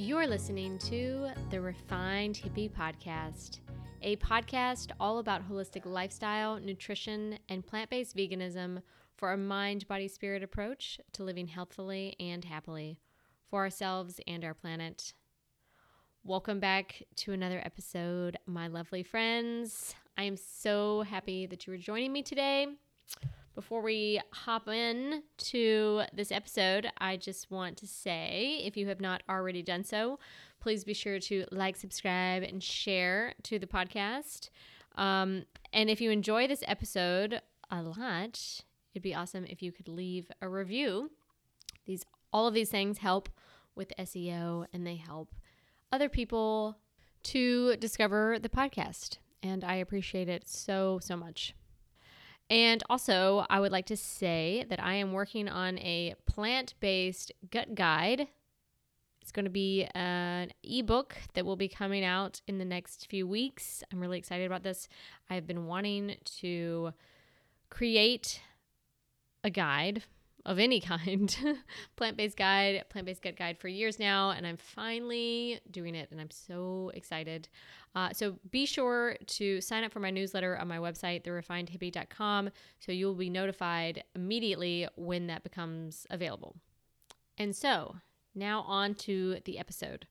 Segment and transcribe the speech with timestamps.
[0.00, 3.58] You're listening to the Refined Hippie Podcast,
[4.00, 8.80] a podcast all about holistic lifestyle, nutrition, and plant based veganism
[9.16, 13.00] for a mind, body, spirit approach to living healthfully and happily
[13.50, 15.14] for ourselves and our planet.
[16.22, 19.96] Welcome back to another episode, my lovely friends.
[20.16, 22.68] I am so happy that you are joining me today.
[23.58, 29.00] Before we hop in to this episode, I just want to say if you have
[29.00, 30.20] not already done so,
[30.60, 34.50] please be sure to like, subscribe, and share to the podcast.
[34.94, 38.62] Um, and if you enjoy this episode a lot,
[38.94, 41.10] it'd be awesome if you could leave a review.
[41.84, 43.28] These all of these things help
[43.74, 45.34] with SEO and they help
[45.90, 46.78] other people
[47.24, 49.18] to discover the podcast.
[49.42, 51.56] And I appreciate it so, so much.
[52.50, 57.32] And also, I would like to say that I am working on a plant based
[57.50, 58.28] gut guide.
[59.20, 63.26] It's going to be an ebook that will be coming out in the next few
[63.26, 63.82] weeks.
[63.92, 64.88] I'm really excited about this.
[65.28, 66.94] I've been wanting to
[67.68, 68.40] create
[69.44, 70.02] a guide
[70.46, 71.36] of any kind,
[71.96, 76.10] plant based guide, plant based gut guide for years now, and I'm finally doing it,
[76.10, 77.48] and I'm so excited.
[77.94, 82.92] Uh, so be sure to sign up for my newsletter on my website, therefinedhippie.com, so
[82.92, 86.56] you'll be notified immediately when that becomes available.
[87.36, 87.96] And so
[88.34, 90.06] now on to the episode.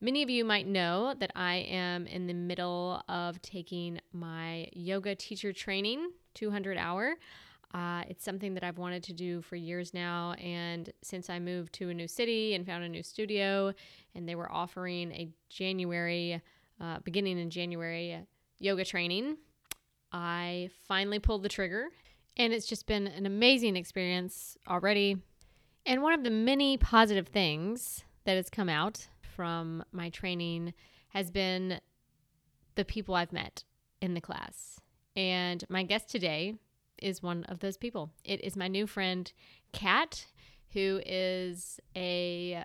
[0.00, 5.14] Many of you might know that I am in the middle of taking my yoga
[5.14, 7.14] teacher training, 200 hour.
[7.74, 10.34] Uh, it's something that I've wanted to do for years now.
[10.34, 13.74] And since I moved to a new city and found a new studio,
[14.14, 16.40] and they were offering a January,
[16.80, 18.20] uh, beginning in January,
[18.60, 19.38] yoga training,
[20.12, 21.88] I finally pulled the trigger.
[22.36, 25.16] And it's just been an amazing experience already.
[25.84, 30.74] And one of the many positive things that has come out from my training
[31.08, 31.80] has been
[32.76, 33.64] the people I've met
[34.00, 34.78] in the class.
[35.16, 36.54] And my guest today
[37.04, 38.10] is one of those people.
[38.24, 39.30] It is my new friend,
[39.72, 40.26] Kat,
[40.72, 42.64] who is a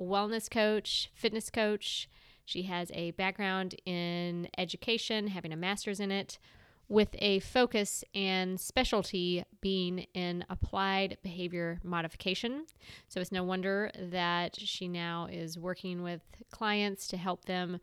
[0.00, 2.08] wellness coach, fitness coach.
[2.44, 6.38] She has a background in education, having a master's in it,
[6.88, 12.64] with a focus and specialty being in applied behavior modification.
[13.08, 17.80] So it's no wonder that she now is working with clients to help them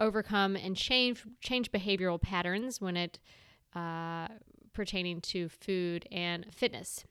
[0.00, 3.18] overcome and change change behavioral patterns when it
[3.76, 4.26] uh,
[4.72, 7.04] pertaining to food and fitness.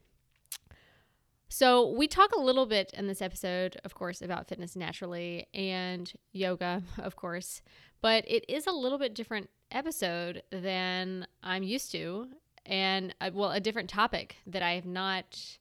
[1.52, 6.12] So, we talk a little bit in this episode, of course, about fitness naturally and
[6.32, 7.64] yoga, of course,
[8.02, 12.28] but it is a little bit different episode than I'm used to,
[12.66, 15.58] and uh, well, a different topic that I have not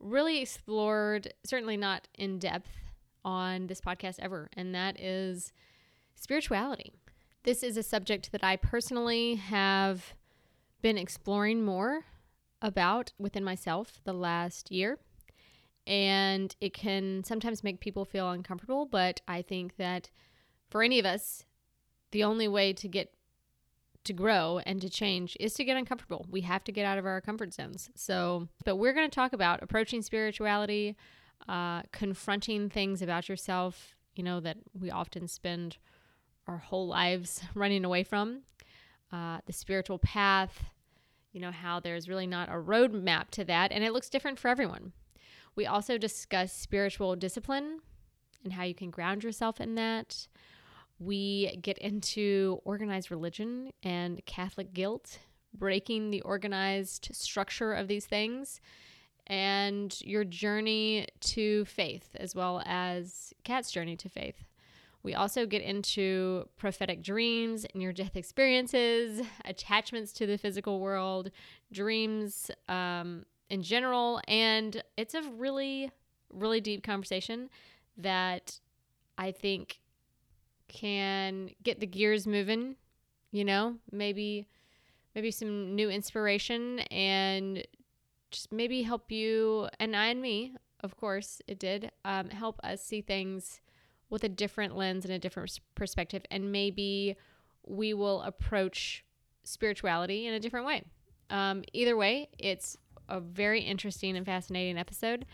[0.00, 2.70] really explored, certainly not in depth
[3.24, 5.52] on this podcast ever, and that is
[6.16, 6.92] spirituality.
[7.44, 10.14] This is a subject that I personally have
[10.82, 12.04] been exploring more
[12.60, 14.98] about within myself the last year.
[15.86, 20.10] And it can sometimes make people feel uncomfortable, but I think that
[20.70, 21.44] for any of us,
[22.12, 23.12] the only way to get
[24.04, 26.26] to grow and to change is to get uncomfortable.
[26.30, 27.90] We have to get out of our comfort zones.
[27.94, 30.96] So, but we're going to talk about approaching spirituality,
[31.48, 35.78] uh, confronting things about yourself, you know, that we often spend
[36.46, 38.42] our whole lives running away from,
[39.12, 40.64] uh, the spiritual path,
[41.32, 44.48] you know, how there's really not a roadmap to that, and it looks different for
[44.48, 44.92] everyone.
[45.54, 47.80] We also discuss spiritual discipline
[48.44, 50.26] and how you can ground yourself in that.
[50.98, 55.18] We get into organized religion and Catholic guilt,
[55.52, 58.60] breaking the organized structure of these things,
[59.26, 64.44] and your journey to faith, as well as Kat's journey to faith.
[65.02, 71.30] We also get into prophetic dreams, near death experiences, attachments to the physical world,
[71.72, 74.20] dreams um, in general.
[74.28, 75.90] And it's a really,
[76.32, 77.50] really deep conversation
[77.96, 78.60] that
[79.18, 79.80] I think
[80.68, 82.76] can get the gears moving,
[83.30, 84.46] you know, maybe
[85.14, 87.66] maybe some new inspiration and
[88.30, 92.82] just maybe help you and I and me, of course, it did um, help us
[92.82, 93.60] see things
[94.12, 96.22] with a different lens and a different perspective.
[96.30, 97.16] And maybe
[97.66, 99.04] we will approach
[99.42, 100.82] spirituality in a different way.
[101.30, 102.76] Um, either way, it's
[103.08, 105.24] a very interesting and fascinating episode.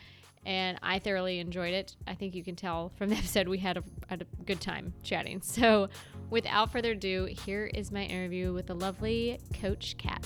[0.47, 1.97] And I thoroughly enjoyed it.
[2.07, 4.95] I think you can tell from the episode we had a, had a good time
[5.03, 5.43] chatting.
[5.43, 5.89] So,
[6.31, 10.25] without further ado, here is my interview with the lovely Coach Kat.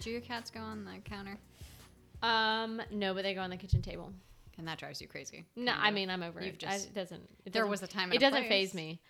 [0.00, 1.36] Do your cats go on the counter?
[2.22, 4.12] Um, no, but they go on the kitchen table.
[4.58, 5.44] And that drives you crazy.
[5.56, 6.64] No, I mean I'm over You've it.
[6.66, 7.22] I- it doesn't.
[7.46, 9.00] It There doesn't- was a time It doesn't faze me.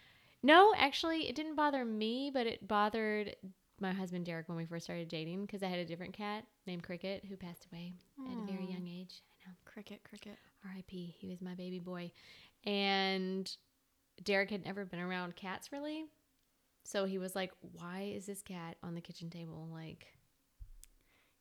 [0.43, 3.35] No, actually, it didn't bother me, but it bothered
[3.81, 6.83] my husband Derek when we first started dating because I had a different cat named
[6.83, 7.95] Cricket who passed away
[8.29, 9.23] at a very young age.
[9.45, 9.55] I know.
[9.65, 10.39] Cricket, cricket.
[10.65, 11.17] R.I.P.
[11.19, 12.13] He was my baby boy,
[12.65, 13.51] and
[14.23, 16.05] Derek had never been around cats really,
[16.85, 20.07] so he was like, "Why is this cat on the kitchen table?" Like,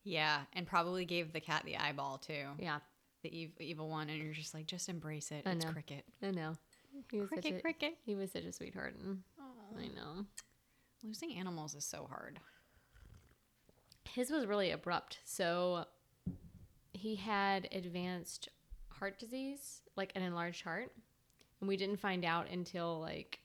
[0.09, 2.45] Yeah, and probably gave the cat the eyeball too.
[2.57, 2.79] yeah,
[3.23, 5.43] The ev- evil one, and you're just like, just embrace it.
[5.45, 5.71] I it's know.
[5.71, 6.03] cricket.
[6.23, 6.55] I know.
[7.11, 7.93] He was such Cricket, a, cricket.
[8.05, 8.95] he was such a sweetheart.
[8.99, 9.19] and
[9.77, 10.25] I know.
[11.03, 12.39] Losing animals is so hard.
[14.15, 15.19] His was really abrupt.
[15.25, 15.85] So
[16.93, 18.49] he had advanced
[18.89, 20.91] heart disease, like an enlarged heart,
[21.61, 23.39] and we didn't find out until like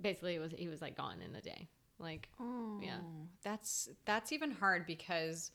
[0.00, 1.68] basically it was he was like gone in the day.
[1.98, 3.00] Like Oh, Yeah.
[3.42, 5.50] That's that's even hard because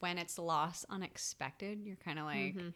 [0.00, 2.74] when it's loss unexpected, you're kind of like, Mhm.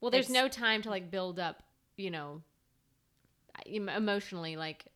[0.00, 1.62] well, there's no time to like build up,
[1.96, 2.42] you know,
[3.64, 4.86] emotionally like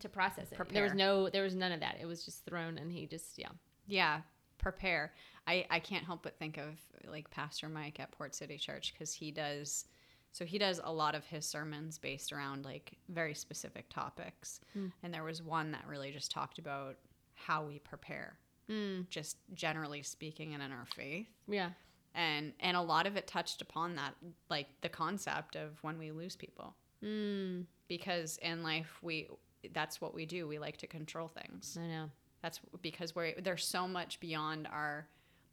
[0.00, 0.68] to process it.
[0.72, 1.98] There was no there was none of that.
[2.00, 3.50] It was just thrown and he just yeah.
[3.86, 4.22] yeah,
[4.58, 5.12] prepare.
[5.46, 9.12] I I can't help but think of like Pastor Mike at Port City Church because
[9.12, 9.86] he does.
[10.32, 14.92] So he does a lot of his sermons based around like very specific topics, Mm.
[15.02, 16.96] and there was one that really just talked about
[17.34, 18.38] how we prepare,
[18.68, 21.26] Mm, just generally speaking, and in our faith.
[21.48, 21.70] yeah.
[22.14, 24.14] and and a lot of it touched upon that
[24.48, 29.28] like the concept of when we lose people Mm, because in life we
[29.72, 32.10] that's what we do we like to control things I know.
[32.42, 35.06] that's because we're there's so much beyond our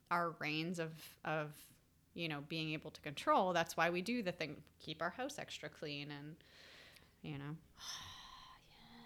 [0.09, 0.91] our reigns of
[1.25, 1.51] of
[2.17, 5.37] you know being able to control that's why we do the thing keep our house
[5.37, 6.35] extra clean and
[7.21, 7.55] you know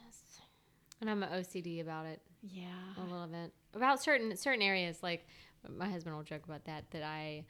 [0.06, 0.40] Yes.
[1.00, 2.66] And I'm an OCD about it yeah
[2.98, 3.54] a little bit.
[3.76, 5.28] About certain certain areas, like
[5.70, 6.90] my husband will joke about that.
[6.92, 7.46] That I,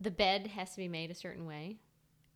[0.00, 1.76] the bed has to be made a certain way,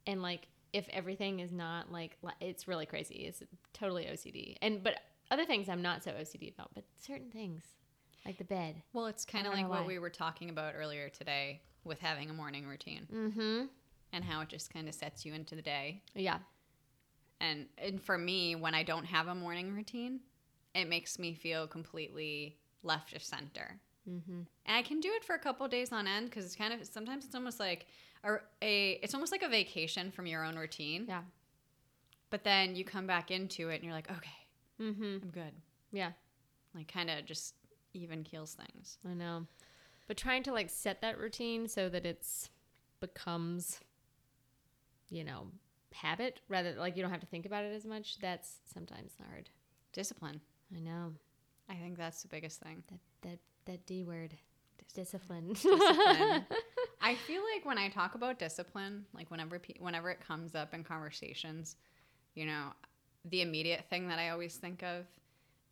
[0.06, 3.26] and like if everything is not like it's really crazy.
[3.26, 3.42] It's
[3.72, 4.56] totally OCD.
[4.62, 5.00] And but
[5.30, 7.62] other things I'm not so OCD about, but certain things
[8.26, 8.76] like the bed.
[8.92, 9.86] well it's kind of like what why.
[9.86, 13.64] we were talking about earlier today with having a morning routine Mm-hmm.
[14.12, 16.38] and how it just kind of sets you into the day Yeah.
[17.40, 20.20] and and for me when i don't have a morning routine
[20.74, 24.32] it makes me feel completely left of center Mm-hmm.
[24.66, 26.84] and i can do it for a couple days on end because it's kind of
[26.86, 27.86] sometimes it's almost like
[28.24, 31.20] a, a it's almost like a vacation from your own routine Yeah.
[32.30, 34.30] but then you come back into it and you're like okay
[34.80, 35.18] Mm-hmm.
[35.22, 35.52] i'm good
[35.92, 36.12] Yeah.
[36.74, 37.54] like kind of just
[37.92, 39.46] even keels things I know.
[40.06, 42.50] But trying to like set that routine so that it's
[43.00, 43.80] becomes,
[45.08, 45.48] you know,
[45.92, 48.18] habit rather like you don't have to think about it as much.
[48.20, 49.50] That's sometimes hard.
[49.92, 50.40] discipline
[50.74, 51.12] I know
[51.68, 54.34] i think that's the biggest thing that that that D word,
[54.94, 55.52] discipline.
[55.52, 56.46] discipline.
[57.02, 60.74] I feel like when I talk about discipline, like whenever pe- whenever it comes up
[60.74, 61.76] in conversations,
[62.34, 62.72] you know,
[63.24, 65.06] the immediate thing that I always think of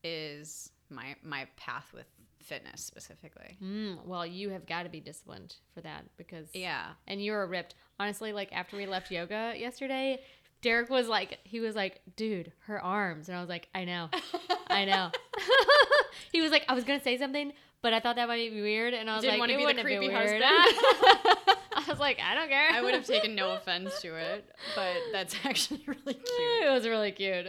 [0.05, 2.07] is my my path with
[2.43, 3.59] fitness specifically.
[3.63, 6.93] mm, well, you have got to be disciplined for that because Yeah.
[7.07, 7.75] and you're ripped.
[8.01, 10.21] Honestly, like after we left yoga yesterday,
[10.63, 14.09] Derek was like, he was like, dude, her arms, and I was like, I know,
[14.69, 15.11] I know.
[16.33, 17.53] he was like, I was gonna say something,
[17.83, 19.85] but I thought that might be weird, and I was Didn't like, it be wouldn't
[19.85, 20.17] creepy weird.
[20.43, 20.43] husband.
[21.77, 22.71] I was like, I don't care.
[22.73, 26.25] I would have taken no offense to it, but that's actually really cute.
[26.65, 27.47] it was really cute.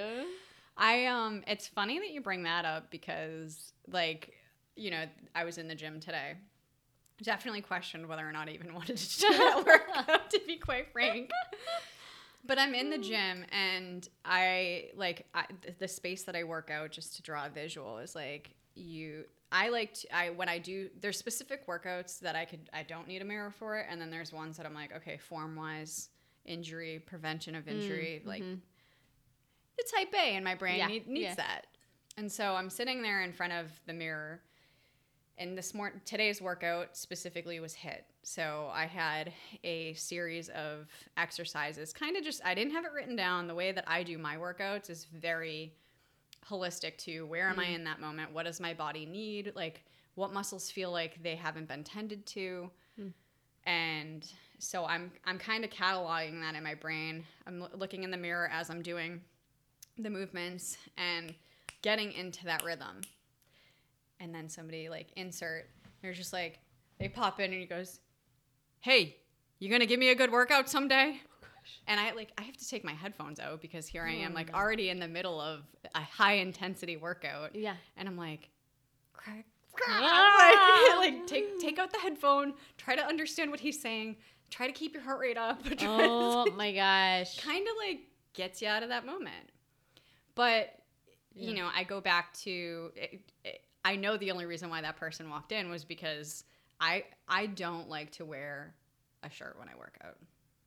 [0.80, 4.34] I um it's funny that you bring that up because like,
[4.76, 5.04] you know,
[5.36, 6.34] I was in the gym today.
[7.22, 10.92] Definitely questioned whether or not I even wanted to do that workout to be quite
[10.94, 11.30] frank.
[12.46, 15.44] But I'm in the gym and I like I,
[15.80, 19.68] the space that I work out just to draw a visual is like you I
[19.70, 23.22] like to, I when I do there's specific workouts that I could I don't need
[23.22, 26.08] a mirror for it and then there's ones that I'm like okay form wise
[26.46, 28.60] injury prevention of injury like mhm.
[29.80, 31.36] The type A in my brain Yeah, need, needs yeah.
[31.36, 31.68] that.
[32.18, 34.42] And so I'm sitting there in front of the mirror.
[35.38, 38.02] And this morning, today's workout specifically was HIIT.
[38.24, 39.32] So I had
[39.64, 41.94] a series of exercises.
[41.94, 43.48] Kind of just, I didn't have it written down.
[43.48, 45.74] The way that I do my workouts is very
[46.50, 47.76] holistic to where am I Mm.
[47.76, 48.34] in that moment?
[48.34, 49.54] What does my body need?
[49.56, 52.70] Like, what muscles feel like they haven't been tended to?
[53.00, 53.14] Mm.
[53.66, 57.24] And so I'm I'm kind of cataloging that in my brain.
[57.48, 59.22] I'm loo- looking in the mirror as I'm doing
[60.03, 61.34] the movements and
[61.82, 63.01] getting into that rhythm.
[64.20, 65.70] And then somebody like insert,
[66.01, 66.60] they're just like
[67.00, 68.00] they pop in and he goes,
[68.82, 69.18] "Hey,
[69.60, 71.20] you gonna give me a good workout someday?"
[71.88, 74.36] And I like I have to take my headphones out because here I am Oh,
[74.36, 74.58] like no.
[74.58, 75.62] already in the middle of
[75.96, 77.56] a high intensity workout.
[77.56, 77.75] Yeah.
[77.96, 78.50] And I'm like,
[79.13, 79.46] crack,
[79.88, 80.96] Ah!
[81.00, 84.18] like, like take take out the headphone, try to understand what he's saying,
[84.50, 85.62] try to keep your heart rate up.
[85.82, 87.39] Oh my gosh.
[87.39, 88.00] kind of like
[88.34, 89.51] gets you out of that moment.
[90.39, 90.69] But
[91.36, 94.96] you know, I go back to it, it, I know the only reason why that
[94.96, 96.46] person walked in was because
[96.79, 98.74] I I don't like to wear
[99.22, 100.15] a shirt when I work out.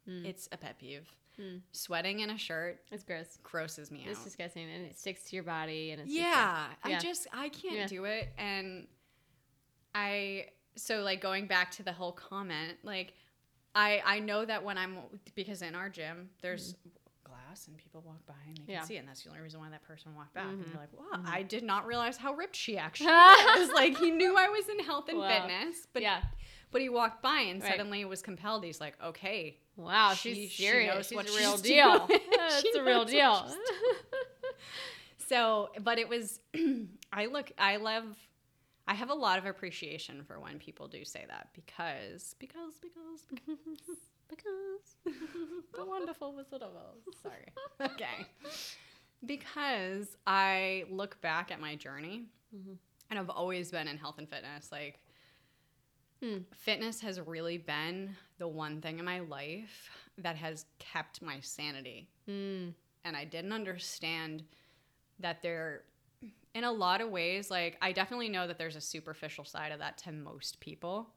[0.06, 0.26] Mm.
[0.26, 1.08] It's a pet peeve.
[1.40, 1.62] Mm.
[1.72, 3.38] Sweating in a shirt It's gross.
[3.42, 4.12] grosses me It's out.
[4.12, 6.96] It's disgusting, and it sticks to your body, and it's yeah, Yeah.
[6.96, 7.86] I just I can't Yeah.
[7.86, 8.86] do it and
[9.94, 13.14] I so like going back to the whole comment, like
[13.74, 14.98] I I know that when I'm
[15.34, 16.74] because in our gym there's
[17.52, 18.70] glass and people walk by and they can Mm-hmm.
[18.72, 18.82] Yeah.
[18.84, 20.70] see it and that's the only reason why that person walked back and Mhm.
[20.70, 23.06] you're like, "Wow, I did not realize how ripped she actually
[23.58, 25.28] was." like he knew I was in health and Wow.
[25.28, 26.22] fitness, but yeah.
[26.70, 27.70] but he walked by and Right.
[27.70, 28.64] suddenly was compelled.
[28.64, 31.10] He's like, "Okay, Wow, She- she's she serious.
[31.10, 32.06] knows she's a real deal.
[32.36, 33.54] That's a real deal.
[35.28, 36.40] So, but it was,
[37.12, 38.04] I look, I love,
[38.86, 43.20] I have a lot of appreciation for when people do say that because, because, because,
[43.30, 43.96] because,
[44.36, 45.14] because
[45.76, 47.14] the wonderful Wizard of Oz.
[47.22, 47.46] Sorry.
[47.94, 48.26] Okay.
[49.24, 52.76] Because I look back at my journey Mhm.
[53.10, 54.70] and I've always been in health and fitness.
[54.72, 54.98] Like,
[56.20, 56.38] Hmm.
[56.52, 62.08] fitness has really been the one thing in my life that has kept my sanity
[62.28, 62.74] Mm.
[63.04, 64.44] and I didn't understand
[65.18, 65.82] that there
[66.54, 69.80] in a lot of ways like I definitely know that there's a superficial side of
[69.80, 71.12] that to most people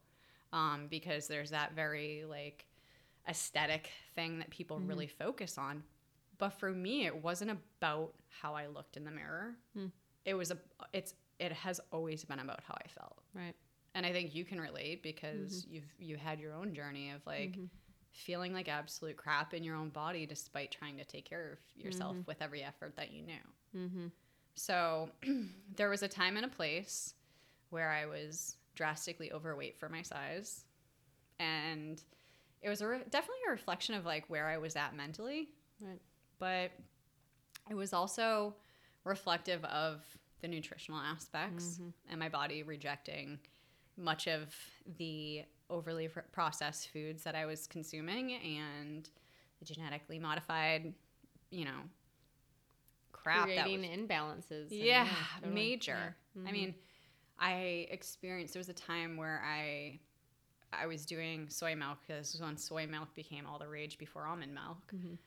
[0.52, 2.66] um, because there's that very like
[3.28, 4.88] aesthetic thing that people Mhm.
[4.88, 5.84] really focus on
[6.38, 9.88] but for me it wasn't about how I looked in the mirror Hmm.
[10.26, 10.60] it was a
[10.94, 13.56] it's it has always been about how I felt Right.
[13.94, 17.54] and I think you can relate because you've you had your own journey of like
[17.54, 17.70] Mhm.
[18.12, 22.16] feeling like absolute crap in your own body despite trying to take care of yourself
[22.16, 22.28] Mhm.
[22.28, 23.54] with every effort that you knew.
[23.76, 24.08] Mm-hmm.
[24.56, 25.12] So
[25.76, 27.14] there was a time and a place
[27.72, 30.66] where I was drastically overweight for my size.
[31.40, 32.02] And
[32.66, 35.50] it was a re- definitely a reflection of like where I was at mentally.
[35.80, 36.02] Right.
[36.40, 36.72] But
[37.70, 38.56] it was also
[39.04, 40.04] reflective of
[40.42, 41.94] the nutritional aspects Mhm.
[42.10, 43.40] and my body rejecting
[43.98, 44.54] much of
[44.98, 49.08] the overly processed foods that I was consuming and
[49.60, 50.94] the genetically modified,
[51.52, 51.82] you know,
[53.12, 54.68] crap that Creating was imbalances.
[54.72, 55.54] yeah, totally.
[55.54, 56.16] major.
[56.36, 56.42] Yeah.
[56.42, 56.52] I Mhm.
[56.54, 56.76] mean,
[57.40, 57.54] I
[57.90, 60.00] experienced there was a time where I
[60.82, 63.98] I was doing soy milk because this was when soy milk became all the rage
[63.98, 64.92] before almond milk.
[64.94, 65.18] Mhm.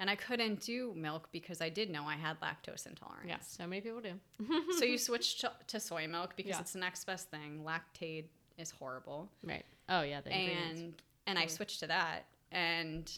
[0.00, 3.26] And I couldn't do milk because I did know I had lactose intolerance.
[3.28, 4.14] Yeah, so many people do.
[4.78, 6.60] so you switch to, to soy milk because Yeah.
[6.60, 7.64] it's the next best thing.
[7.64, 9.28] Lactaid is horrible.
[9.42, 9.64] right.
[9.88, 10.30] Oh yeah, the.
[10.32, 10.94] And
[11.26, 13.10] and I switched to that and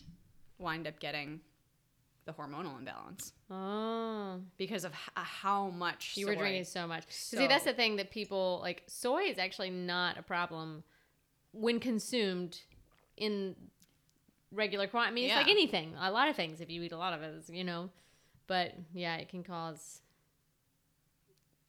[0.59, 1.41] wind up getting
[2.27, 7.05] the hormonal imbalance Oh, because of h- how much you were drinking so much.
[7.09, 8.83] See, that's the thing that people like.
[8.87, 10.83] Soy is actually not a problem
[11.53, 12.61] when consumed
[13.17, 13.55] in
[14.53, 15.13] regular quantity.
[15.13, 15.95] I mean, it's like anything.
[16.01, 16.61] A lot of things.
[16.61, 17.91] If you eat a lot of it, you know.
[18.47, 20.01] But yeah, it can cause.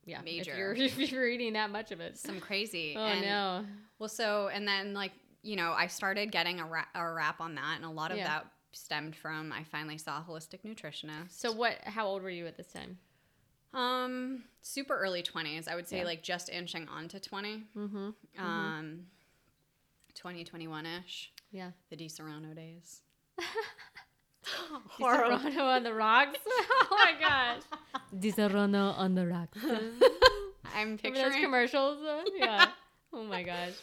[0.05, 0.51] Yeah, major.
[0.51, 2.95] If you're, if you're eating that much of it, some crazy.
[2.97, 3.65] Oh and, no.
[3.99, 5.11] Well, so and then like
[5.43, 8.17] you know, I started getting a, ra- a wrap on that, and a lot of
[8.17, 8.27] yeah.
[8.27, 11.31] that stemmed from I finally saw a holistic nutritionist.
[11.31, 11.77] So what?
[11.83, 12.97] How old were you at this time?
[13.73, 15.67] Um, super early twenties.
[15.67, 16.05] I would say yeah.
[16.05, 17.97] like just inching onto 20 mm-hmm.
[17.97, 18.13] Um.
[18.37, 18.99] Mm-hmm
[20.15, 21.31] 2021 ish.
[21.51, 21.71] Yeah.
[21.89, 23.01] The Disaronno days.
[24.89, 25.39] Horrible.
[25.39, 26.39] Serrano on the rocks.
[26.47, 27.61] oh my gosh.
[28.15, 29.57] Disaronno on the rocks.
[30.75, 31.97] I'm picturing Remember those commercials.
[32.35, 32.67] yeah.
[33.13, 33.73] Oh my gosh.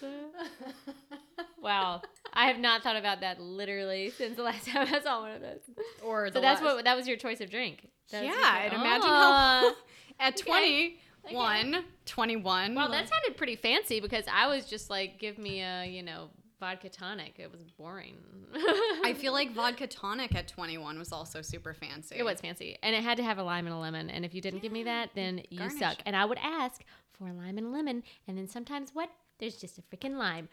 [1.61, 2.01] wow.
[2.33, 5.43] I have not thought about that literally since the last time I saw one of
[5.43, 5.61] those.
[6.03, 6.77] Or so that's last.
[6.77, 7.89] what that was your choice of drink.
[8.11, 9.11] Yeah, and imagine oh.
[9.11, 9.73] how
[10.19, 10.43] at okay.
[10.51, 12.75] twenty 21, 21.
[12.75, 16.29] Well, that sounded pretty fancy because I was just like, give me a, you know,
[16.61, 17.35] vodka tonic.
[17.39, 18.17] It was boring.
[18.55, 22.17] I feel like vodka tonic at 21 was also super fancy.
[22.19, 22.77] It was fancy.
[22.83, 24.11] And it had to have a lime and a lemon.
[24.11, 25.99] And if you didn't give me that, then you Garnish suck.
[26.07, 26.83] And I would ask
[27.13, 28.03] for a lime and a lemon.
[28.27, 29.11] And then sometimes what?
[29.39, 30.49] There's just a freaking lime.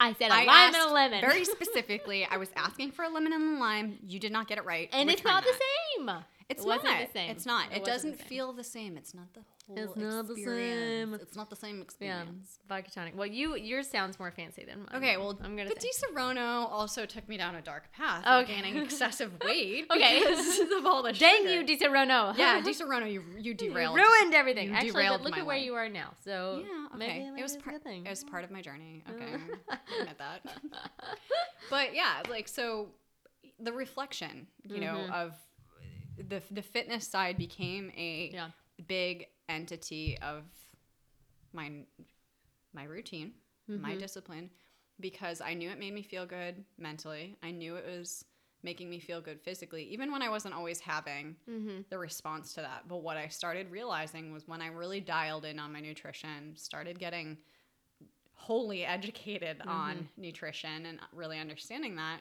[0.00, 1.20] I said a I lime and a lemon.
[1.20, 3.98] Very specifically, I was asking for a lemon and a lime.
[4.06, 4.88] You did not get it right.
[4.92, 5.52] and it's Return not that.
[5.52, 6.24] the same.
[6.50, 7.30] It's It wasn't not the same.
[7.30, 7.72] It's not.
[7.72, 8.98] It It, doesn't feel the same.
[8.98, 11.14] It's not the whole It's not the same.
[11.14, 12.58] It's not the same Yeah, experience.
[12.68, 13.16] vodka tonic.
[13.16, 14.88] Well, you yours sounds more fancy than mine.
[15.02, 15.88] Okay, well, I'm gonna but say.
[15.88, 18.56] Disaronno also took me down a dark path of Okay.
[18.60, 20.20] gaining excessive weight Okay.
[20.20, 21.62] because of all the Dang sugar.
[21.62, 22.36] you, Disaronno.
[22.36, 23.96] Yeah, Disaronno, you you You derailed.
[23.96, 24.68] ruined everything.
[24.68, 25.64] you Actually, derailed look at where life.
[25.64, 26.10] you are now.
[26.24, 27.30] So Yeah, okay.
[27.38, 27.76] it was part.
[27.76, 28.04] good thing.
[28.04, 29.02] It was part of my journey.
[29.10, 29.32] Okay.
[29.70, 30.40] I admit that.
[31.70, 32.90] But yeah, like so,
[33.58, 35.12] the reflection, you know, Mhm.
[35.12, 35.32] of
[36.16, 38.50] the the fitness side became a Yeah.
[38.86, 40.44] big entity of
[41.52, 41.70] my
[42.72, 43.32] my routine,
[43.76, 43.98] my Mhm.
[43.98, 44.50] discipline
[45.00, 47.36] because I knew it made me feel good mentally.
[47.42, 48.24] I knew it was
[48.62, 51.82] making me feel good physically even when I wasn't always having Mm-hmm.
[51.90, 52.88] the response to that.
[52.88, 56.98] But what I started realizing was when I really dialed in on my nutrition, started
[56.98, 57.38] getting
[58.34, 62.20] wholly educated on nutrition and really understanding that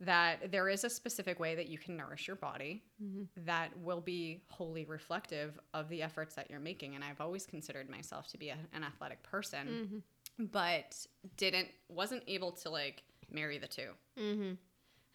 [0.00, 3.28] that there is a specific way that you can nourish your body Mhm.
[3.36, 7.88] that will be wholly reflective of the efforts that you're making and I've always considered
[7.88, 10.02] myself to be a, an athletic person
[10.38, 10.44] Mm-hmm.
[10.46, 14.52] but didn't wasn't able to like marry the two Mm-hmm.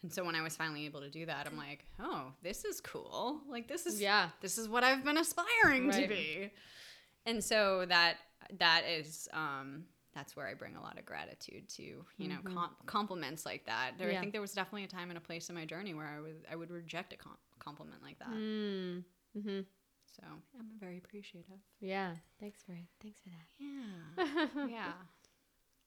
[0.02, 2.80] and so when I was finally able to do that, I'm like, oh, this is
[2.80, 3.42] cool.
[3.48, 4.30] Like this is Yeah.
[4.40, 6.50] this is what I've been aspiring to be.
[7.26, 8.16] And so that
[8.58, 9.84] that is um
[10.14, 11.82] that's where I bring a lot of gratitude to,
[12.18, 12.54] you know, Mhm.
[12.54, 13.96] com- compliments like that.
[13.96, 14.18] There, Yeah.
[14.18, 16.20] I think there was definitely a time and a place in my journey where I
[16.20, 18.28] would I would reject a com- compliment like that.
[18.28, 19.60] Mm-hmm.
[20.06, 20.22] So
[20.58, 21.60] I'm very appreciative.
[21.78, 22.16] Yeah.
[22.40, 23.46] Thanks for thanks for that.
[23.58, 24.92] Yeah, yeah.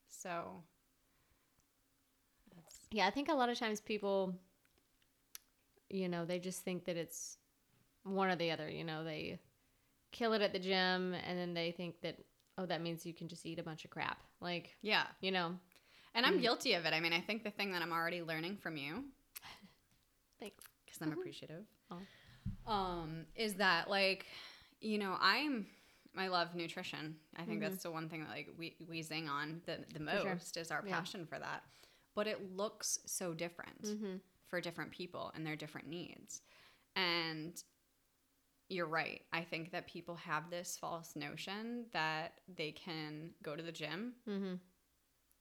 [0.07, 0.63] So
[2.55, 4.39] that's Yeah, I think a lot of times people,
[5.89, 7.37] you know, they just think that it's
[8.03, 8.69] one or the other.
[8.69, 9.39] You know, they
[10.11, 12.17] kill it at the gym and then they think that,
[12.57, 14.21] oh, that means you can just eat a bunch of crap.
[14.41, 15.05] Like, yeah.
[15.21, 15.55] you know,
[16.15, 16.41] And I'm Mm.
[16.41, 16.93] guilty of it.
[16.93, 19.05] I mean, I think the thing that I'm already learning from you
[20.39, 20.63] thanks.
[20.85, 21.65] because I'm appreciative.
[21.91, 22.71] Oh.
[22.71, 24.25] Um, is that like,
[24.81, 25.65] you know, I'm
[26.15, 27.15] I love nutrition.
[27.37, 27.61] I think Mhm.
[27.61, 30.35] that's the one thing that like we we zing on the the For sure.
[30.35, 30.93] most is our Yeah.
[30.99, 31.63] passion for that.
[32.13, 34.17] But it looks so different Mm-hmm.
[34.45, 36.43] for different people and their different needs.
[36.95, 37.61] And
[38.69, 39.21] you're right.
[39.31, 44.13] I think that people have this false notion that they can go to the gym
[44.27, 44.53] Mm-hmm.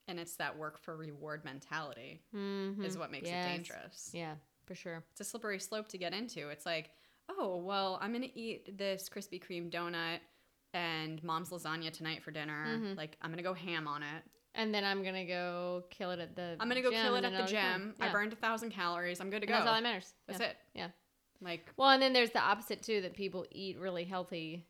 [0.08, 2.84] and it's that work for reward mentality Mm-hmm.
[2.84, 3.44] is what makes Yes.
[3.44, 4.10] it dangerous.
[4.12, 4.34] Yeah,
[4.66, 5.04] for sure.
[5.12, 6.48] it's a slippery slope to get into.
[6.48, 6.90] It's like,
[7.28, 10.18] oh, well, I'm going to eat this Krispy Kreme donut
[10.74, 12.66] and mom's lasagna tonight for dinner.
[12.78, 12.96] Mhm.
[12.96, 14.22] Like, I'm going to go ham on it.
[14.54, 16.56] And then I'm gonna go kill it at the.
[16.60, 17.80] I'm going to go gym, kill it at the I'll be fine.
[17.80, 17.94] gym.
[18.00, 19.18] I burned a thousand calories.
[19.18, 19.54] I'm good to And go.
[19.54, 20.12] That's all that matters.
[20.26, 20.46] That's yeah.
[20.48, 20.56] it.
[20.74, 20.88] Yeah.
[21.42, 24.66] Like, Well, and then there's the opposite too that people eat really healthy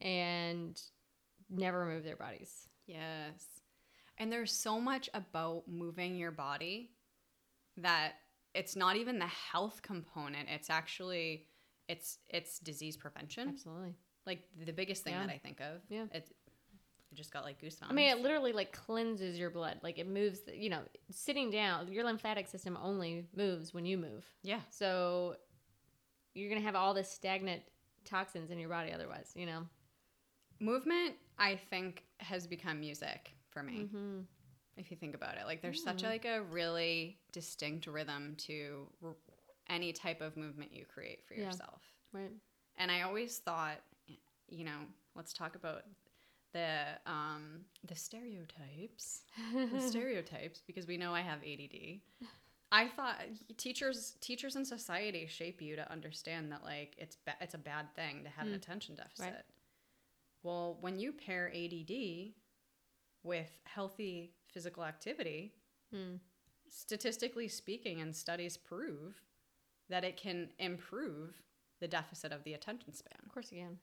[0.00, 0.80] and
[1.50, 2.68] never move their bodies.
[2.86, 3.44] yes.
[4.16, 6.92] And there's so much about moving your body
[7.78, 8.12] that
[8.54, 10.48] it's not even the health component.
[10.48, 11.48] It's actually
[11.88, 13.48] it's it's disease prevention.
[13.48, 13.94] Absolutely.
[14.24, 15.26] Like the biggest thing Yeah.
[15.26, 15.80] that I think of.
[15.88, 16.04] Yeah.
[16.12, 16.30] It,
[17.12, 17.90] I just got like goosebumps.
[17.90, 19.80] I mean, it literally like cleanses your blood.
[19.82, 20.42] Like it moves.
[20.42, 24.24] The, you know, sitting down, your lymphatic system only moves when you move.
[24.44, 24.60] yeah.
[24.70, 25.34] So
[26.34, 27.62] you're gonna have all this stagnant
[28.04, 29.32] toxins in your body otherwise.
[29.34, 29.62] You know.
[30.60, 34.20] movement i think has become music for me Mm-hmm.
[34.76, 36.08] if you think about it like there's such Mm.
[36.08, 39.16] like a really distinct rhythm to r-
[39.68, 41.46] any type of movement you create for Yeah.
[41.46, 42.32] yourself Right.
[42.76, 43.78] and i always thought
[44.48, 44.78] you know
[45.16, 45.82] let's talk about
[46.52, 46.68] the
[47.06, 49.24] um the stereotypes
[49.72, 52.02] the stereotypes because we know i have ADD
[52.80, 53.16] i thought
[53.56, 57.86] teachers teachers in society shape you to understand that like it's ba- it's a bad
[57.94, 58.56] thing to have an Mm.
[58.56, 59.44] attention deficit
[60.42, 61.94] well when you pair ADD
[63.22, 65.52] with healthy physical activity
[65.92, 66.16] Hmm.
[66.68, 69.22] statistically speaking and studies prove
[69.88, 71.34] that it can improve
[71.80, 73.78] the deficit of the attention span Of course you can.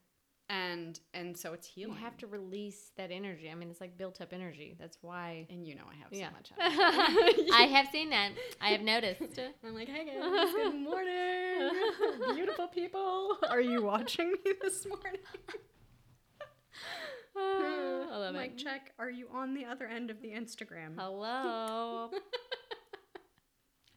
[0.51, 1.95] And and so it's healing.
[1.95, 3.49] You have to release that energy.
[3.49, 4.75] I mean, it's like built up energy.
[4.79, 5.47] That's why.
[5.49, 6.27] and you know i have Yeah.
[6.29, 6.51] so much.
[7.53, 8.31] I have seen that.
[8.59, 9.39] I have noticed.
[9.65, 11.71] I'm like, hey guys, good morning,
[12.35, 13.37] beautiful people.
[13.49, 15.21] Are you watching me this morning?
[17.37, 18.57] Ah, I love Mic it.
[18.57, 18.91] check.
[18.99, 20.95] Are you on the other end of the Instagram?
[20.97, 22.09] Hello.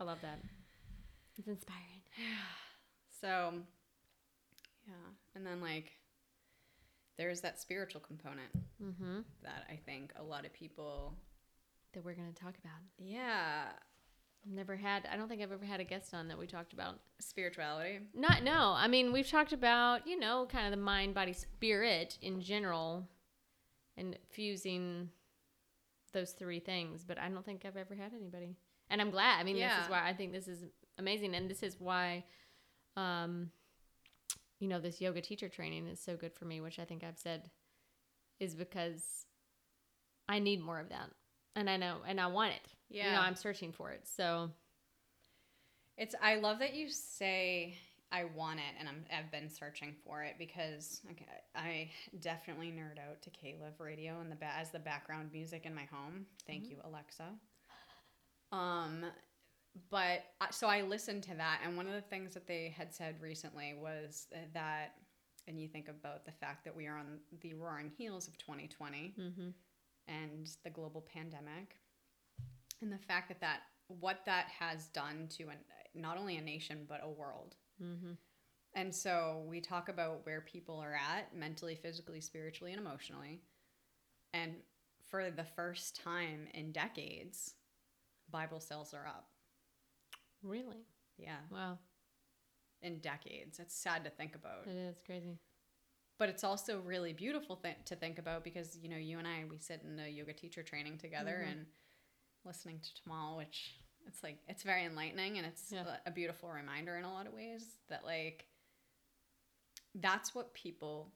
[0.00, 0.38] I love that.
[1.38, 2.02] It's inspiring.
[3.20, 3.54] So,
[4.86, 4.92] yeah,
[5.34, 5.92] and then like,
[7.16, 8.50] there's that spiritual component
[8.82, 9.20] Mm-hmm.
[9.42, 11.14] that I think a lot of people,
[11.92, 12.78] That we're gonna talk about.
[12.98, 13.66] yeah,
[14.46, 15.08] I've never had.
[15.10, 16.98] I don't think I've ever had a guest on that we talked about.
[17.20, 18.00] spirituality.
[18.14, 18.74] Not no.
[18.76, 23.08] I mean, we've talked about you know kind of the mind, body, spirit in general,
[23.96, 25.08] and fusing
[26.12, 27.04] those three things.
[27.04, 28.56] But I don't think I've ever had anybody,
[28.90, 29.40] and I'm glad.
[29.40, 30.64] I mean, this is why I think this is
[30.98, 32.24] amazing, and this is why,
[32.96, 33.50] um,
[34.64, 37.18] you know, this yoga teacher training is so good for me, which I think I've
[37.18, 37.50] said
[38.40, 39.26] is because
[40.26, 41.10] I need more of that,
[41.54, 42.66] and I know, and I want it.
[42.88, 44.08] Yeah, You know, I'm searching for it.
[44.08, 44.48] So
[45.98, 47.76] It's I love that you say
[48.10, 52.98] I want it and I'm I've been searching for it because okay, I definitely nerd
[52.98, 56.24] out to K-LOVE radio and the as the background music in my home.
[56.46, 57.24] Thank you, Alexa.
[58.50, 59.04] Um
[59.90, 63.16] but so I listened to that, and one of the things that they had said
[63.20, 64.94] recently was that,
[65.48, 69.14] and you think about the fact that we are on the roaring heels of 2020
[69.18, 69.48] Mm-hmm.
[70.08, 71.76] and the global pandemic,
[72.80, 75.58] and the fact that that what that has done to an,
[75.94, 77.56] not only a nation but a world.
[77.82, 78.12] Mm-hmm.
[78.76, 83.40] And so we talk about where people are at mentally, physically, spiritually, and emotionally.
[84.32, 84.54] And
[85.08, 87.54] for the first time in decades,
[88.30, 89.28] Bible sales are up.
[90.44, 90.86] Really?
[91.16, 91.78] Yeah, Wow.
[92.82, 93.58] in decades.
[93.58, 94.66] It's sad to think about.
[94.66, 95.38] It is crazy.
[96.18, 99.44] But it's also really beautiful th- to think about because, you know, you and I,
[99.48, 101.50] we sit in a yoga teacher training together Mhm.
[101.52, 101.66] and
[102.44, 105.98] listening to Tamal, which it's like, it's very enlightening and it's Yeah.
[106.06, 108.46] a beautiful reminder in a lot of ways that, like,
[109.96, 111.12] that's what people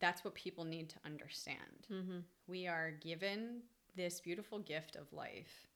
[0.00, 2.18] that's what people need to understand Mm-hmm.
[2.46, 3.62] we are given
[3.96, 5.66] this beautiful gift of life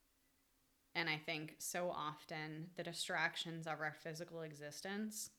[0.98, 5.30] and i think so often the distractions of our physical existence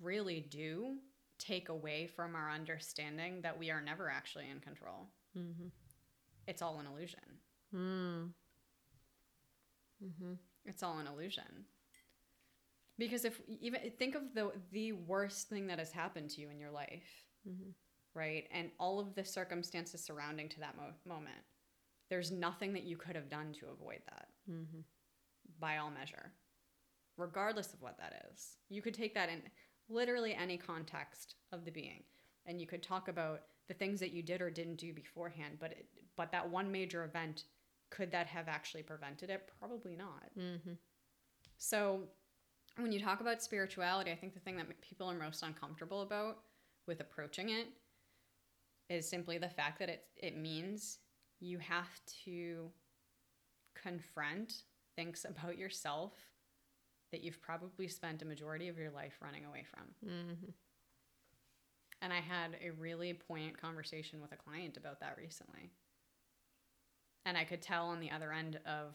[0.00, 0.96] really do
[1.38, 5.00] take away from our understanding that we are never actually in control
[5.36, 5.68] Mm-hmm.
[6.46, 7.28] it's all an illusion
[7.74, 8.30] Mm.
[10.04, 10.32] Mm-hmm.
[10.66, 11.66] it's all an illusion
[12.98, 16.58] because if even think of the the worst thing that has happened to you in
[16.58, 17.10] your life
[17.48, 17.70] Mm-hmm.
[18.14, 21.44] right and all of the circumstances surrounding to that mo- moment
[22.10, 24.28] there's nothing that you could have done to avoid that.
[24.50, 24.80] Mm-hmm.
[25.58, 26.32] by all measure.
[27.16, 28.58] Regardless of what that is.
[28.68, 29.42] You could take that in
[29.88, 32.04] literally any context of the being.
[32.46, 35.72] And you could talk about the things that you did or didn't do beforehand but
[35.72, 37.44] it, but that one major event
[37.90, 39.48] could that have actually prevented it?
[39.58, 40.30] Probably not.
[40.38, 40.72] Mm-hmm.
[41.58, 42.02] so,
[42.78, 46.38] when you talk about spirituality, I think the thing that people are most uncomfortable about
[46.86, 47.68] with approaching it
[48.90, 50.98] is simply the fact that it it means
[51.40, 52.70] you have to
[53.80, 54.62] confront
[54.96, 56.12] things about yourself
[57.12, 60.10] that you've probably spent a majority of your life running away from.
[60.10, 60.50] Mm-hmm.
[62.02, 65.70] And I had a really poignant conversation with a client about that recently.
[67.24, 68.94] And I could tell on the other end of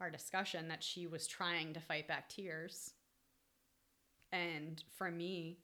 [0.00, 2.92] our discussion that she was trying to fight back tears.
[4.32, 5.58] And for me,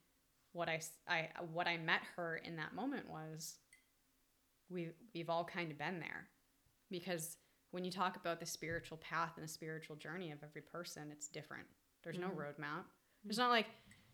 [0.53, 3.59] what I, I- what I met her in that moment was
[4.73, 6.29] we we've all kind of been there.
[6.91, 7.37] Because
[7.71, 11.29] when you talk about the spiritual path and the spiritual journey of every person, it's
[11.29, 11.67] different.
[12.03, 12.37] There's no Mhm.
[12.37, 12.85] roadmap.
[13.25, 13.67] There's not like,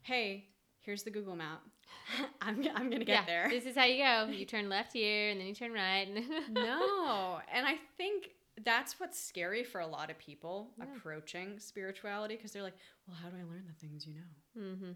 [0.02, 0.48] hey,
[0.80, 1.62] here's the Google map.
[2.40, 3.48] I'm, I'm going to get yeah, there.
[3.50, 4.26] This is how you go.
[4.30, 6.06] You turn left here, and then you turn right.
[6.50, 7.40] no.
[7.52, 8.30] And I think
[8.64, 10.84] that's what's scary for a lot of people Yeah.
[10.96, 14.60] approaching spirituality because they're like, well, how do I learn the things you know?
[14.62, 14.92] mm-hmm.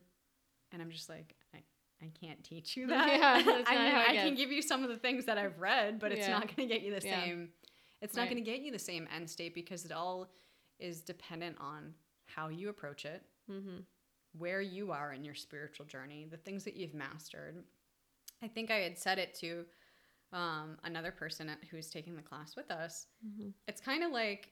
[0.72, 1.58] And I'm just like, I,
[2.02, 3.08] I can't teach you that.
[3.08, 3.34] Yeah,
[3.66, 6.26] I mean, I can give you some of the things that I've read, but it's
[6.26, 6.32] Yeah.
[6.38, 7.22] not going to get you the Yeah.
[7.24, 7.50] same.
[8.00, 10.28] It's not going to get you the same end state because it all
[10.80, 11.94] is dependent on
[12.26, 13.78] how you approach it, Mm-hmm.
[14.38, 17.62] where you are in your spiritual journey, the things that you've mastered.
[18.42, 19.64] I think I had said it to
[20.32, 23.06] um, another person at- who's taking the class with us.
[23.26, 23.50] Mm-hmm.
[23.68, 24.50] It's kind of like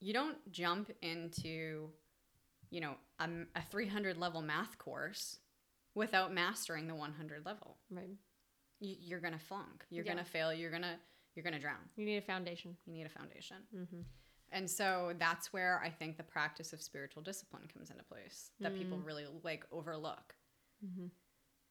[0.00, 1.90] you don't jump into,
[2.70, 5.38] you know, a 300 level math course
[5.94, 7.76] without mastering the 100 level.
[7.90, 8.16] Right.
[8.80, 9.84] You, you're gonna flunk.
[9.90, 10.12] You're Yeah.
[10.12, 10.52] gonna fail.
[10.52, 10.96] You're gonna
[11.34, 11.78] you're gonna drown.
[11.96, 12.76] You need a foundation.
[12.86, 13.56] You need a foundation.
[13.74, 14.00] Mm-hmm.
[14.52, 18.74] And so that's where I think the practice of spiritual discipline comes into place that
[18.76, 19.06] people Mm.
[19.06, 20.34] really like overlook.
[20.84, 21.06] Mm-hmm.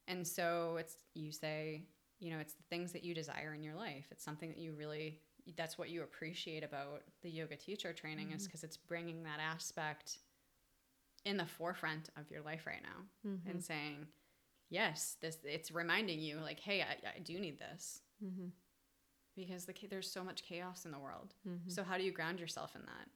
[0.08, 1.86] And so it's you say,
[2.20, 4.08] you know, it's the things that you desire in your life.
[4.12, 5.22] It's something that you really
[5.58, 10.20] that's what you appreciate about the yoga teacher training is because it's bringing that aspect
[11.26, 13.50] in the forefront of your life right now Mm-hmm.
[13.50, 14.08] and saying,
[14.70, 18.48] yes, this it's reminding you like, hey, I, I do need this Mm-hmm.
[19.36, 21.34] because the there's so much chaos in the world.
[21.48, 21.70] Mm-hmm.
[21.70, 23.08] So how do you ground yourself in that?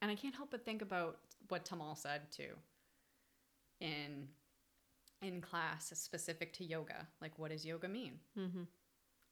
[0.00, 2.54] And I can't help but think about what Tamal said too.
[3.80, 4.28] In
[5.22, 8.20] in class specific to yoga, like what does yoga mean?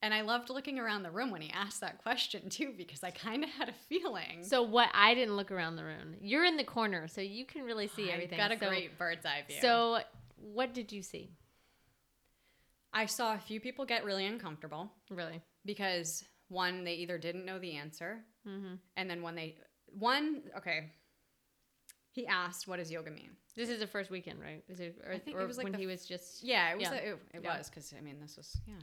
[0.02, 3.10] And I loved looking around the room when he asked that question too because I
[3.10, 4.42] kind of had a feeling.
[4.44, 4.90] So what?
[4.94, 6.14] I didn't look around the room.
[6.20, 8.38] You're in the corner, so you can really see I've everything.
[8.38, 9.56] Got a so, great bird's eye view.
[9.60, 10.00] So,
[10.36, 11.30] what did you see?
[12.92, 15.42] I saw a few people get really uncomfortable Really?
[15.64, 18.74] because one, they either didn't know the answer, Mm-hmm.
[18.96, 19.56] and then when they
[19.86, 20.92] one, okay,
[22.12, 24.62] he asked, "What does yoga mean?" This is the first weekend, right?
[24.68, 24.96] Is it?
[25.04, 26.82] Or, I think it was like when the he was just Yeah, it was.
[26.82, 26.90] Yeah.
[26.90, 27.58] the- it it Yeah.
[27.58, 28.74] was because I mean, this was yeah.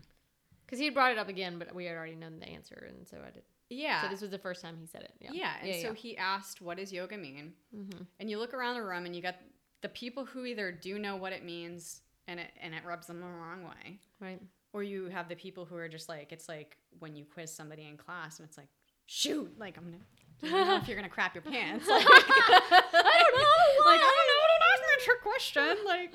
[0.66, 3.08] Because he had brought it up again, but we had already known the answer, and
[3.08, 3.44] so I did.
[3.70, 4.04] Yeah.
[4.04, 5.14] So this was the first time he said it.
[5.20, 5.30] Yeah.
[5.34, 5.54] yeah.
[5.62, 8.04] And yeah, so he asked, "What does yoga mean?" Mm-hmm.
[8.20, 9.36] And you look around the room, and you got
[9.82, 13.20] the people who either do know what it means, and it and it rubs them
[13.20, 14.42] the wrong way, Right.
[14.74, 17.88] or you have the people who are just like, it's like when you quiz somebody
[17.88, 18.70] in class, and it's like,
[19.06, 19.98] shoot, like I'm gonna
[20.44, 21.88] I don't know if you're gonna crap your pants?
[21.88, 23.86] Like, I don't know.
[23.86, 24.42] Like, I don't know.
[24.50, 25.78] Don't ask me a trick question.
[25.86, 26.14] Like,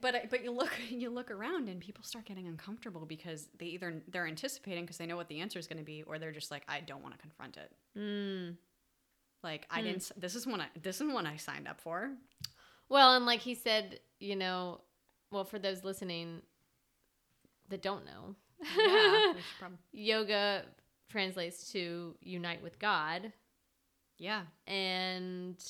[0.00, 4.02] but but you look you look around and people start getting uncomfortable because they either
[4.08, 6.50] they're anticipating because they know what the answer is going to be, or they're just
[6.50, 7.72] like, I don't want to confront it.
[7.98, 8.56] Mm.
[9.42, 10.10] Like, I didn't.
[10.16, 10.60] This is one.
[10.60, 12.10] I, this is one I signed up for.
[12.88, 14.80] Well, and like he said, you know,
[15.30, 16.40] well, for those listening
[17.68, 18.34] that don't know,
[18.76, 19.32] Yeah.
[19.34, 20.64] we should prob- yoga
[21.10, 23.32] translates to unite with God.
[24.18, 24.42] yeah.
[24.66, 25.62] And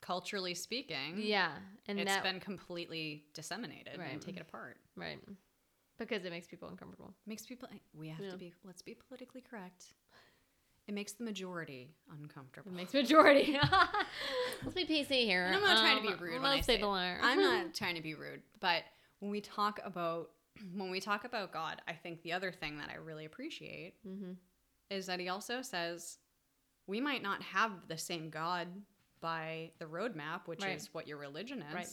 [0.00, 1.52] Culturally speaking, yeah,
[1.88, 4.12] and it's that, been completely disseminated Right.
[4.12, 4.76] and taken apart.
[4.96, 5.18] right.
[5.98, 7.14] Because it makes people uncomfortable.
[7.26, 8.30] makes people we have Yeah.
[8.30, 9.94] to be let's be politically correct
[10.86, 13.58] it makes the majority uncomfortable It makes majority.
[14.62, 15.46] Let's be PC here.
[15.46, 17.18] And I'm not trying to be Um, rude when I say the line.
[17.22, 18.84] i'm not trying to be rude but
[19.20, 20.30] when we talk about
[20.76, 24.32] when we talk about god i think the other thing that i really appreciate hmm
[24.90, 26.18] is that he also says
[26.86, 28.68] we might not have the same god
[29.20, 30.76] by the roadmap which Right.
[30.76, 31.88] is what your religion is Right.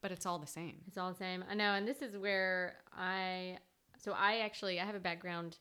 [0.00, 1.44] but it's all the same It's all the same.
[1.50, 3.58] I know, and this is where I.
[3.98, 5.58] So I actually I have a background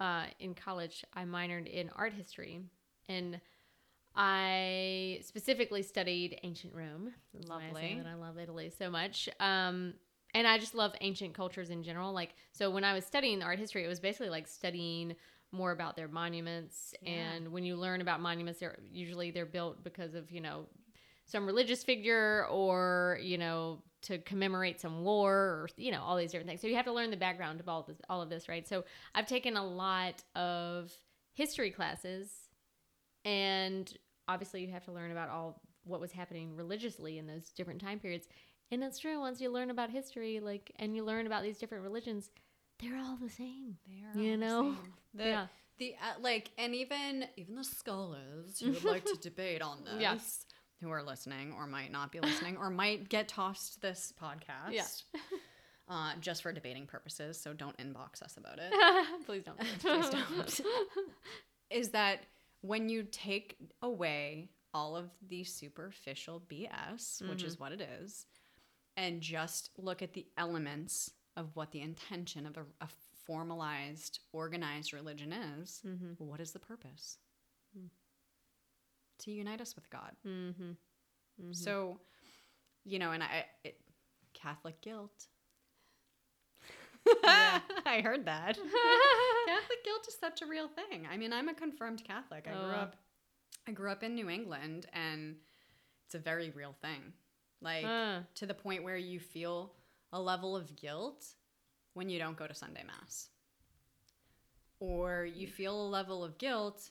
[0.00, 1.04] uh, in college.
[1.14, 2.60] I minored in art history,
[3.08, 3.40] and
[4.14, 7.12] I specifically studied ancient Rome.
[7.34, 7.94] I Lovely.
[8.02, 9.28] that I love Italy so much.
[9.40, 9.94] Um,
[10.34, 12.12] and I just love ancient cultures in general.
[12.12, 15.14] Like, so when I was studying art history, it was basically like studying
[15.52, 16.94] more about their monuments.
[17.02, 17.12] Yeah.
[17.12, 20.66] And when you learn about monuments, they're usually they're built because of you know
[21.26, 26.32] some religious figure or you know to commemorate some war or you know all these
[26.32, 28.48] different things so you have to learn the background of all this all of this
[28.48, 28.84] right so
[29.14, 30.92] i've taken a lot of
[31.32, 32.28] history classes
[33.24, 33.96] and
[34.28, 37.98] obviously you have to learn about all what was happening religiously in those different time
[37.98, 38.26] periods
[38.70, 41.84] and it's true once you learn about history like and you learn about these different
[41.84, 42.30] religions
[42.82, 44.62] they're all the same they are You all the know?
[44.74, 44.92] same.
[45.14, 45.46] the, yeah
[45.78, 49.94] the uh, like and even even the scholars who would like to debate on this
[50.00, 50.44] yes.
[50.80, 54.84] who are listening or might not be listening or might get tossed this podcast Yeah.
[55.88, 58.72] uh, just for debating purposes so don't inbox us about it
[59.26, 60.60] please don't Please don't.
[61.70, 62.20] is that
[62.60, 68.26] when you take away all of the superficial bs which is what it is
[68.96, 72.88] and just look at the elements of what the intention of a, a
[73.26, 76.12] formalized organized religion is mm-hmm.
[76.18, 77.18] what is the purpose?
[79.20, 80.12] To unite us with God.
[80.26, 80.72] Mm-hmm.
[81.52, 82.00] So,
[82.84, 83.76] you know, and I, it,
[84.34, 85.26] Catholic guilt.
[87.24, 87.60] Yeah.
[87.86, 88.56] I heard that.
[89.46, 91.06] Catholic guilt is such a real thing.
[91.10, 92.46] I mean, I'm a confirmed Catholic.
[92.48, 92.96] I Oh, grew up,
[93.68, 95.36] I grew up in New England, and
[96.06, 97.12] it's a very real thing.
[97.60, 98.22] Like Ah.
[98.36, 99.72] to the point where you feel
[100.12, 101.24] a level of guilt
[101.94, 103.28] when you don't go to Sunday Mass.
[104.80, 106.90] Or you feel a level of guilt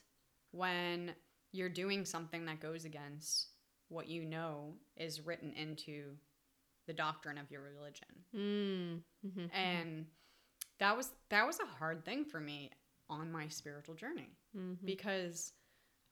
[0.52, 1.12] when
[1.52, 3.48] you're doing something that goes against
[3.88, 6.16] what you know is written into
[6.86, 8.08] the doctrine of your religion.
[8.34, 9.46] Mm-hmm.
[9.54, 10.06] And
[10.78, 12.70] that was that was a hard thing for me
[13.10, 14.84] on my spiritual journey Mm-hmm.
[14.84, 15.52] because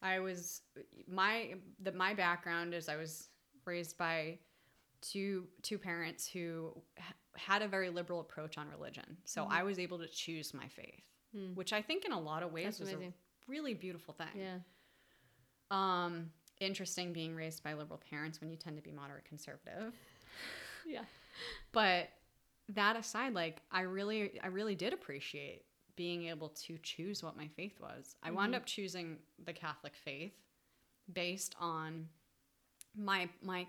[0.03, 0.63] I was
[1.07, 3.29] my the my background is I was
[3.67, 4.39] raised by
[5.01, 6.77] two two parents who
[7.37, 9.17] had a very liberal approach on religion.
[9.25, 9.51] So Mhm.
[9.51, 11.55] I was able to choose my faith, Mm.
[11.55, 13.13] which I think in a lot of ways That's was amazing.
[13.13, 14.29] a really beautiful thing.
[14.37, 14.61] Yeah.
[15.71, 19.95] Um interesting being raised by liberal parents when you tend to be moderate conservative.
[20.87, 21.05] Yeah.
[21.73, 22.09] But
[22.71, 27.49] that aside, like I really I really did appreciate being able to choose what my
[27.49, 28.17] faith was.
[28.23, 28.57] I wound Mhm.
[28.57, 30.33] up choosing the Catholic faith
[31.13, 32.09] based on
[32.95, 33.67] my my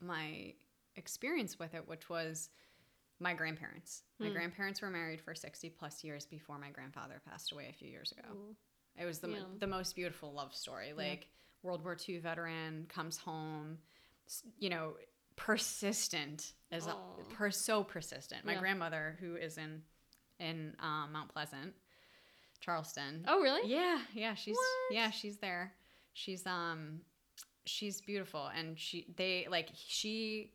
[0.00, 0.54] my
[0.96, 2.50] experience with it, which was
[3.20, 4.02] my grandparents.
[4.18, 4.32] My Hmm.
[4.34, 8.12] grandparents were married for 60 plus years before my grandfather passed away a few years
[8.12, 8.28] ago.
[8.30, 8.56] Cool.
[8.96, 9.44] It was the, Yeah.
[9.58, 10.92] the most beautiful love story.
[10.92, 11.28] Like
[11.62, 13.78] World War II veteran comes home,
[14.58, 14.96] you know,
[15.36, 16.96] persistent as a,
[17.30, 18.44] per, so persistent.
[18.44, 18.60] My Yeah.
[18.60, 19.82] grandmother, who is in
[20.40, 21.74] in um, Mount Pleasant,
[22.60, 23.24] Charleston.
[23.28, 23.70] Oh, really?
[23.70, 24.92] Yeah, yeah, she's What?
[24.94, 25.74] yeah, she's there.
[26.12, 27.00] She's um
[27.66, 30.53] she's beautiful and she they like she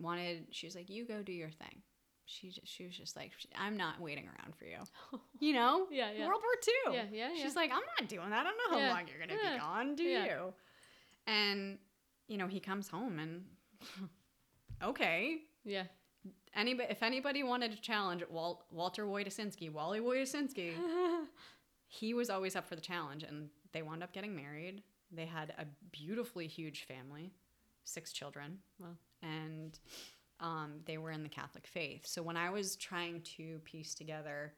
[0.00, 1.82] wanted she was like you go do your thing.
[2.24, 4.78] She just, she was just like I'm not waiting around for you.
[5.40, 5.86] You know?
[5.90, 6.26] Yeah, yeah.
[6.26, 6.96] World War II.
[6.96, 7.42] Yeah, yeah, yeah.
[7.42, 8.40] She's like I'm not doing that.
[8.40, 10.54] I don't know how Yeah, long you're going to yeah, be gone, do you?
[11.26, 11.78] And
[12.28, 13.44] you know, he comes home and
[14.82, 15.84] okay, Yeah.
[16.54, 20.72] anybody if anybody wanted to challenge Wal- Walter Wojtasinski, Wally Wojtasinski,
[21.86, 24.82] he was always up for the challenge and they wound up getting married
[25.14, 27.32] they had a beautifully huge family
[27.84, 28.96] six children Wow.
[29.22, 29.78] And
[30.40, 34.54] um, they were in the catholic faith so when i was trying to piece together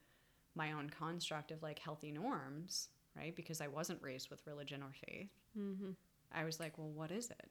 [0.57, 3.35] my own construct of like healthy norms right?
[3.35, 5.31] Because I wasn't raised with religion or faith.
[5.59, 5.91] Mm-hmm.
[6.33, 7.49] I was like, well, what is it?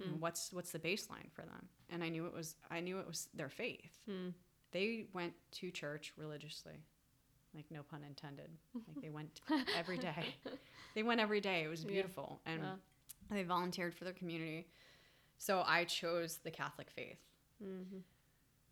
[0.00, 0.18] Mm.
[0.20, 1.68] what's what's the baseline for them?
[1.90, 3.98] And I knew it was I knew it was their faith.
[4.08, 4.32] Mm.
[4.72, 6.84] They went to church religiously.
[7.54, 8.50] Like no pun intended.
[8.74, 9.40] Like they went
[9.76, 10.34] every day.
[10.94, 11.64] They went every day.
[11.64, 11.90] It was Yeah.
[11.90, 12.40] beautiful.
[12.46, 12.76] And Wow.
[13.30, 14.68] they volunteered for their community.
[15.40, 17.18] So I chose the Catholic faith.
[17.64, 17.96] Mm-hmm.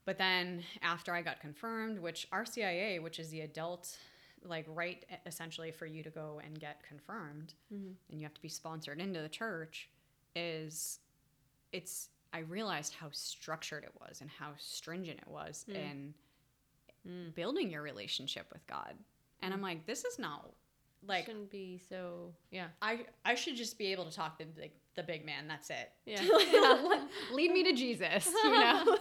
[0.05, 3.97] But then after I got confirmed, which RCIA, which is the adult
[4.45, 7.95] like right essentially for you to go and get confirmed Mhm.
[8.09, 9.89] and you have to be sponsored into the church
[10.37, 11.01] is
[11.73, 15.75] it's I realized how structured it was and how stringent it was Mm.
[15.75, 16.15] in
[17.07, 17.35] Mm.
[17.35, 18.97] building your relationship with God.
[19.41, 20.55] And I'm like, this is not
[21.03, 22.35] like shouldn't be so.
[22.51, 22.69] Yeah.
[22.83, 25.47] I I should just be able to talk to big, the big man.
[25.49, 25.93] That's it.
[26.05, 26.21] Yeah.
[27.33, 28.99] Lead me to Jesus, you know,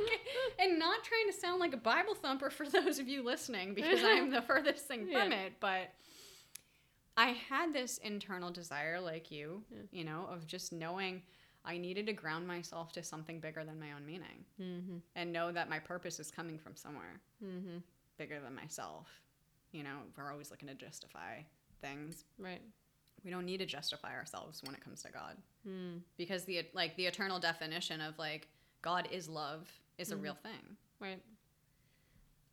[0.58, 4.00] and not trying to sound like a Bible thumper for those of you listening because
[4.02, 5.42] I'm the furthest thing from Yeah.
[5.42, 5.52] it.
[5.60, 5.92] But
[7.16, 9.78] I had this internal desire, like you, Yeah.
[9.92, 11.22] you know, of just knowing
[11.64, 14.96] I needed to ground myself to something bigger than my own meaning Mm-hmm.
[15.16, 17.78] and know that my purpose is coming from somewhere Mm-hmm.
[18.18, 19.06] bigger than myself.
[19.72, 21.40] You know, we're always looking to justify
[21.82, 22.24] things.
[22.38, 22.62] Right.
[23.24, 26.00] We don't need to justify ourselves when it comes to God Mm.
[26.16, 28.48] because the like the eternal definition of like
[28.82, 30.22] God is love is a Mhm.
[30.22, 30.76] real thing.
[31.00, 31.22] Right.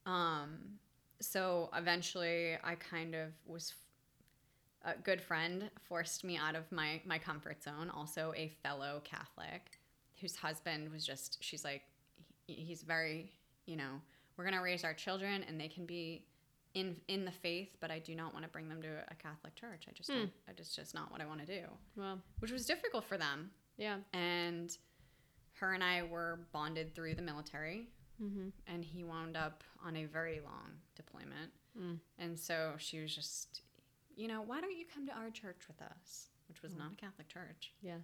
[0.05, 0.79] Um
[1.19, 3.73] so eventually I kind of was
[4.83, 9.79] a good friend forced me out of my my comfort zone, also a fellow Catholic
[10.19, 11.83] whose husband was just she's like
[12.47, 13.31] he- he's very,
[13.65, 14.01] you know,
[14.35, 16.25] we're going to raise our children and they can be
[16.73, 19.55] in in the faith, but I do not want to bring them to a Catholic
[19.55, 19.85] church.
[19.87, 20.17] I just Hmm.
[20.19, 22.21] don't I just just not what I want to do, Well.
[22.39, 23.51] which was difficult for them.
[23.77, 23.99] Yeah.
[24.13, 24.75] and
[25.53, 27.87] her and I were bonded through the military,
[28.21, 28.49] Mm-hmm.
[28.67, 31.51] and he wound up on a very long deployment.
[31.77, 31.99] Mm.
[32.19, 33.61] And so she was just,
[34.15, 36.29] you know, why don't you come to our church with us?
[36.47, 36.77] Which was Mm.
[36.79, 37.73] not a Catholic church.
[37.81, 37.97] Yeah.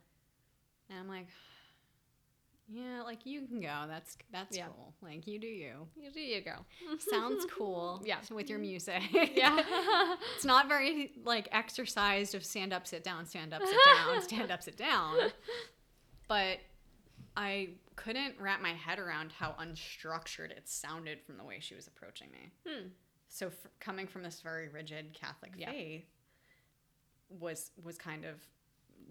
[0.89, 1.27] And I'm like,
[2.71, 3.85] yeah, like you can go.
[3.87, 4.67] That's that's Yeah.
[4.67, 4.93] cool.
[5.01, 5.87] Like you do you.
[5.95, 6.65] You do you go.
[7.11, 8.01] Sounds cool.
[8.05, 8.17] Yeah.
[8.31, 9.01] With your music.
[9.33, 9.61] Yeah.
[10.35, 14.51] it's not very like exercised of stand up, sit down, stand up, sit down, stand
[14.51, 15.17] up, sit down.
[16.27, 16.59] But
[17.35, 21.87] I couldn't wrap my head around how unstructured it sounded from the way she was
[21.87, 22.51] approaching me.
[22.67, 22.87] Hmm.
[23.29, 25.69] So f- coming from this very rigid Catholic Yeah.
[25.71, 26.05] faith
[27.29, 28.35] was was kind of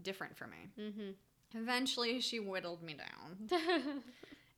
[0.03, 0.57] different for me.
[0.79, 1.11] Mm-hmm.
[1.55, 3.49] Eventually, she whittled me down,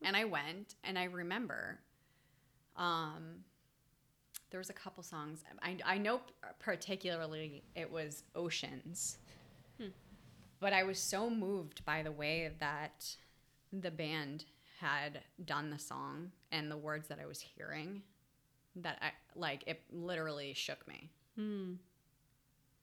[0.03, 0.75] and I went.
[0.85, 1.79] And I remember,
[2.77, 3.45] um,
[4.51, 5.45] there was a couple songs.
[5.63, 6.21] I I know
[6.59, 9.19] particularly it was Oceans,
[9.79, 9.89] Hmm.
[10.59, 13.17] but I was so moved by the way that
[13.73, 14.45] the band
[14.81, 18.03] had done the song and the words that I was hearing
[18.77, 21.75] that I like it literally shook me Hmm.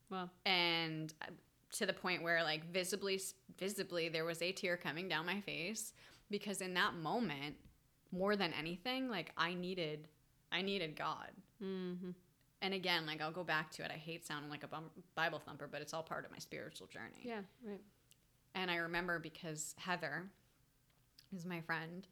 [0.10, 0.30] Well.
[0.46, 1.26] and uh,
[1.74, 3.20] to the point where like visibly
[3.60, 5.94] visibly there was a tear coming down my face
[6.32, 7.56] because in that moment
[8.12, 10.08] more than anything like i needed
[10.52, 11.30] i needed god
[11.64, 12.12] Mm-hmm.
[12.62, 15.40] and again like i'll go back to it i hate sounding like a bum- bible
[15.44, 17.42] thumper but it's all part of my spiritual journey Yeah.
[17.66, 17.82] Right.
[18.56, 20.24] and i remember because heather
[21.36, 22.08] is my friend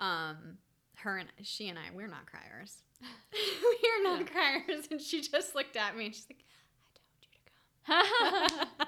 [0.00, 0.56] um
[0.96, 2.82] her and she and i we're not criers
[3.82, 6.44] we're not criers and she just looked at me and she's like
[7.88, 8.86] told you to come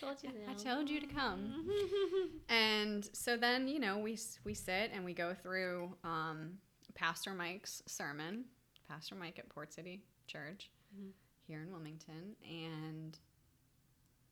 [0.00, 1.64] Told you I told you to come.
[2.48, 6.58] And so then, you know, we we sit and we go through um,
[6.94, 8.44] Pastor Mike's sermon,
[8.88, 11.12] Pastor Mike at Port City Church Mhm.
[11.46, 13.18] here in Wilmington, and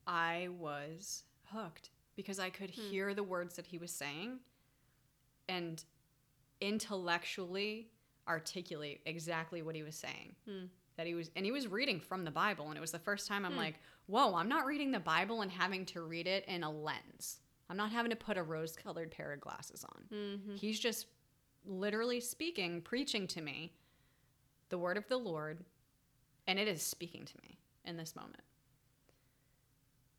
[0.07, 2.81] I was hooked because I could Hmm.
[2.91, 4.41] hear the words that he was saying
[5.49, 5.83] and
[6.61, 7.91] intellectually
[8.29, 10.67] articulate exactly what he was saying Hmm.
[10.97, 13.27] That he was and he was reading from the bible and it was the first
[13.27, 13.59] time i'm Hmm.
[13.59, 13.75] like
[14.07, 17.39] whoa i'm not reading the bible and having to read it in a lens
[17.69, 20.57] i'm not having to put a rose colored pair of glasses on Mm-hmm.
[20.57, 21.07] he's just
[21.65, 23.73] literally speaking preaching to me
[24.71, 25.65] the word of the lord
[26.47, 28.43] and it is speaking to me in this moment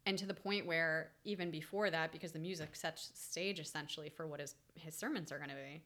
[0.06, 4.26] and to the point where even before that because the music sets stage essentially for
[4.28, 5.82] what his his sermons are going to be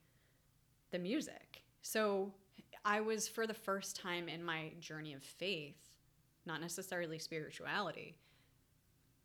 [0.92, 2.32] the music so
[2.84, 5.78] i was for the first time in my journey of faith
[6.46, 8.16] not necessarily spirituality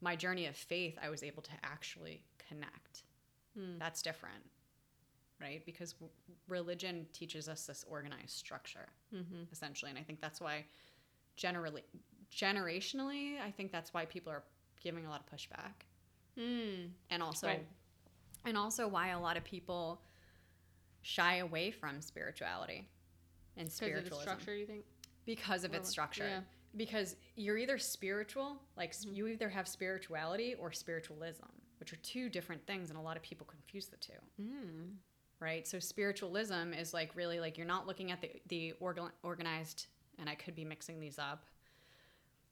[0.01, 3.03] my journey of faith i was able to actually connect
[3.59, 3.79] Hmm.
[3.81, 4.45] that's different
[5.41, 6.13] right because w-
[6.49, 9.43] religion teaches us this organized structure Mm-hmm.
[9.53, 10.65] essentially and i think that's why
[11.37, 11.83] generally
[12.33, 14.43] generationally i think that's why people are
[14.83, 15.85] giving a lot of pushback
[16.39, 16.91] Mm.
[17.11, 17.67] and also Right.
[18.45, 20.01] and also why a lot of people
[21.03, 22.89] shy away from spirituality
[23.57, 24.85] and Because of its structure, you think?
[25.27, 26.41] because of Or its structure Yeah.
[26.77, 31.47] because you're either spiritual, like s you either have spirituality or spiritualism,
[31.79, 34.21] which are two different things, and a lot of people confuse the two.
[34.41, 34.97] Mm.
[35.41, 35.67] right?
[35.67, 39.87] So spiritualism is like really like you're not looking at the the organ, organized,
[40.19, 41.45] and I could be mixing these up,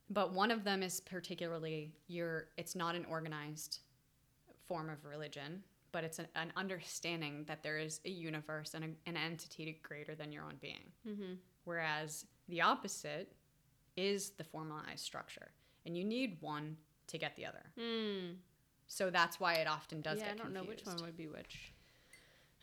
[0.09, 2.49] but one of them is particularly you're.
[2.57, 3.81] It's not an organized
[4.67, 9.09] form of religion, but it's an, an understanding that there is a universe and a,
[9.09, 10.93] an entity greater than your own being.
[11.07, 11.35] Mm-hmm.
[11.65, 13.33] Whereas the opposite
[13.97, 15.51] is the formalized structure,
[15.85, 16.77] and you need one
[17.09, 17.65] to get the other.
[17.79, 18.37] Mm.
[18.87, 20.29] So that's why it often does get.
[20.29, 21.73] yeah, I don't know which one would be which.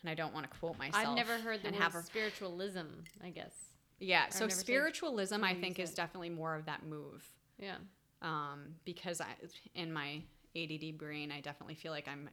[0.02, 1.06] And I don't want to quote myself.
[1.06, 2.86] I've never heard the word have a spiritualism.
[3.22, 3.54] I guess.
[3.98, 5.96] Yeah, I've so spiritualism, I think, is said.
[5.96, 7.24] definitely more of that move.
[7.58, 7.76] Yeah.
[8.22, 9.26] Um, because I,
[9.74, 10.22] in my
[10.54, 12.28] ADD brain, I definitely feel like I'm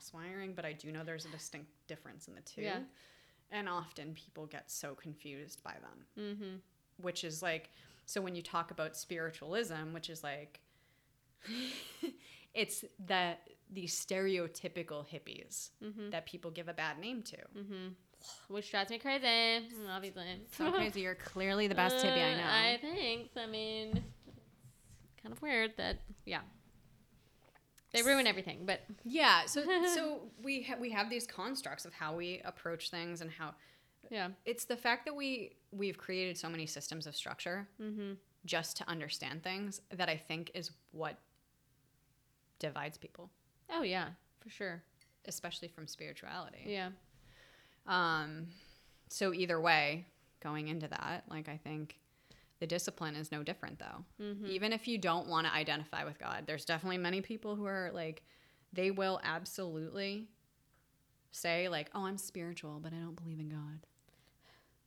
[0.00, 2.62] cross wiring, but I do know there's a distinct difference in the two.
[2.62, 2.78] Yeah.
[3.50, 6.56] And often people get so confused by them, Mm-hmm.
[7.02, 7.70] which is like,
[8.06, 10.60] so when you talk about spiritualism, which is like,
[12.54, 13.34] it's the
[13.72, 16.10] the stereotypical hippies Mm-hmm.
[16.10, 17.36] that people give a bad name to.
[17.36, 17.88] Mm-hmm.
[18.48, 19.66] Which drives me crazy.
[19.90, 20.24] Obviously.
[20.52, 22.44] So crazy, you're clearly the best hippie I Uh, know.
[22.44, 23.30] I think.
[23.36, 26.40] I mean, it's kind of weird that yeah.
[27.92, 29.62] They ruin everything, but Yeah, so
[29.94, 33.54] so we ha- we have these constructs of how we approach things and how
[34.10, 34.28] yeah.
[34.44, 38.12] it's the fact that we we've created so many systems of structure Mm-hmm.
[38.44, 41.18] just to understand things that I think is what
[42.58, 43.30] divides people,
[43.70, 44.08] Oh yeah,
[44.40, 44.82] for sure.
[45.26, 46.62] especially from spirituality.
[46.66, 46.90] Yeah.
[47.86, 48.48] Um
[49.08, 50.06] so either way,
[50.40, 51.98] going into that, like I think
[52.60, 54.04] the discipline is no different though.
[54.22, 54.46] Mm-hmm.
[54.46, 57.90] Even if you don't want to identify with God, there's definitely many people who are
[57.92, 58.22] like,
[58.72, 60.28] they will absolutely
[61.32, 63.58] say, like, oh, I'm spiritual, but I don't believe in God.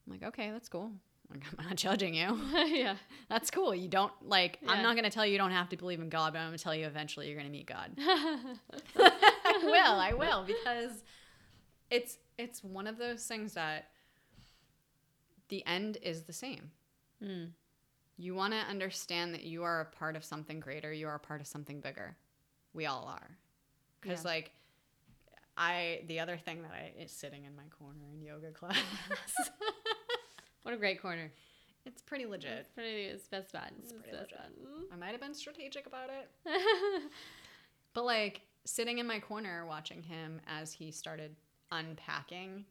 [0.06, 0.92] I'm like, okay, that's cool.
[1.32, 2.40] Like, I'm not judging you.
[2.68, 2.96] yeah.
[3.30, 3.74] That's cool.
[3.74, 4.72] You don't, like, Yeah.
[4.72, 6.48] I'm not going to tell you you don't have to believe in God, but I'm
[6.50, 7.92] going to tell you eventually you're going to meet God.
[7.98, 10.00] I will.
[10.00, 11.04] I will because
[11.90, 13.90] it's it's one of those things that
[15.50, 16.72] the end is the same.
[17.24, 17.50] mm.
[18.18, 20.92] You want to understand that you are a part of something greater.
[20.94, 22.16] You are a part of something bigger.
[22.74, 23.38] We all are.
[24.02, 24.30] Because, Yeah.
[24.32, 24.52] like,
[25.58, 28.78] I, the other thing that I, is sitting in my corner in yoga class,
[30.64, 31.32] What a great corner.
[31.86, 32.52] it's pretty legit.
[32.52, 33.04] It's pretty.
[33.06, 33.72] It's best spot.
[33.80, 34.90] It's It's pretty best legit.
[34.92, 36.30] I might have been strategic about it.
[37.94, 41.36] But, like, sitting in my corner watching him as he started
[41.72, 42.66] unpacking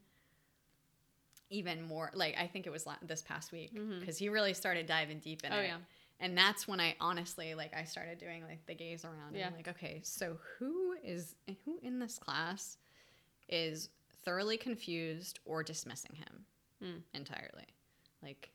[1.53, 5.19] even more, like, I think it was this past week, because he really started diving
[5.21, 5.67] deep in oh it.
[5.69, 5.77] yeah.
[6.21, 9.49] And that's when I honestly like I started doing like the gaze around Yeah.
[9.49, 11.35] and like okay, so who is
[11.65, 12.77] who in this class
[13.49, 13.89] is
[14.25, 16.47] thoroughly confused or dismissing him
[16.83, 17.03] Mm.
[17.15, 17.67] entirely?
[18.23, 18.51] Like,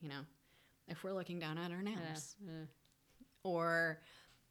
[0.00, 0.20] you know,
[0.88, 2.66] if we're looking down at our nails Uh.
[3.44, 4.00] or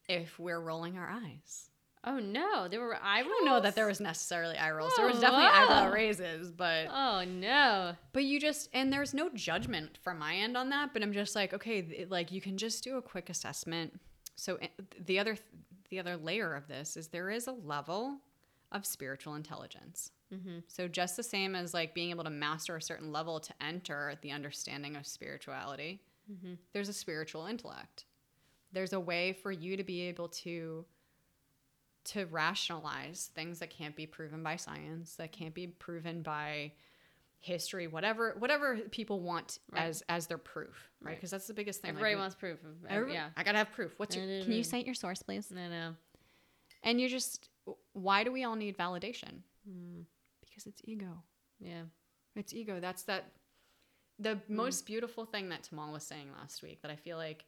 [0.08, 1.70] if we're rolling our eyes.
[2.04, 4.93] Oh no, there were eye I don't know that there was necessarily eye rolls.
[4.97, 7.95] There was definitely Oh, eyebrow raises, but Oh no.
[8.14, 11.36] But you just and there's no judgment from my end on that, but I'm just
[11.36, 13.99] like, okay, th- like you can just do a quick assessment.
[14.36, 14.58] So
[15.06, 15.38] the other
[15.89, 18.18] the other layer of this is there is a level
[18.72, 20.12] of spiritual intelligence.
[20.34, 20.60] Mm-hmm.
[20.70, 24.16] So just the same as like being able to master a certain level to enter
[24.22, 26.54] the understanding of spirituality, Mm-hmm.
[26.72, 28.06] there's a spiritual intellect.
[28.72, 30.86] There's a way for you to be able to
[32.04, 36.72] to rationalize things that can't be proven by science, that can't be proven by
[37.39, 39.84] history, whatever whatever people want Right.
[39.84, 41.10] as as their proof, right?
[41.10, 41.16] Right.
[41.18, 41.89] Because that's the biggest thing.
[41.89, 42.64] Everybody we- wants proof.
[42.64, 43.30] Of, every- yeah.
[43.36, 43.93] I gotta have proof.
[43.97, 44.26] What's your?
[44.26, 45.49] Can you cite your source, please?
[45.52, 45.95] No, no.
[46.84, 47.49] And you're just,
[47.93, 49.41] why do we all need validation?
[49.70, 50.06] Mm.
[50.41, 51.22] Because it's ego.
[51.60, 51.84] Yeah.
[52.36, 52.80] It's ego.
[52.80, 53.26] That's that.
[54.20, 57.45] The most beautiful thing that Tamal was saying last week that I feel like,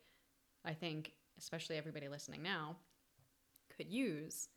[0.66, 2.78] I think, especially everybody listening now,
[3.76, 4.50] could use,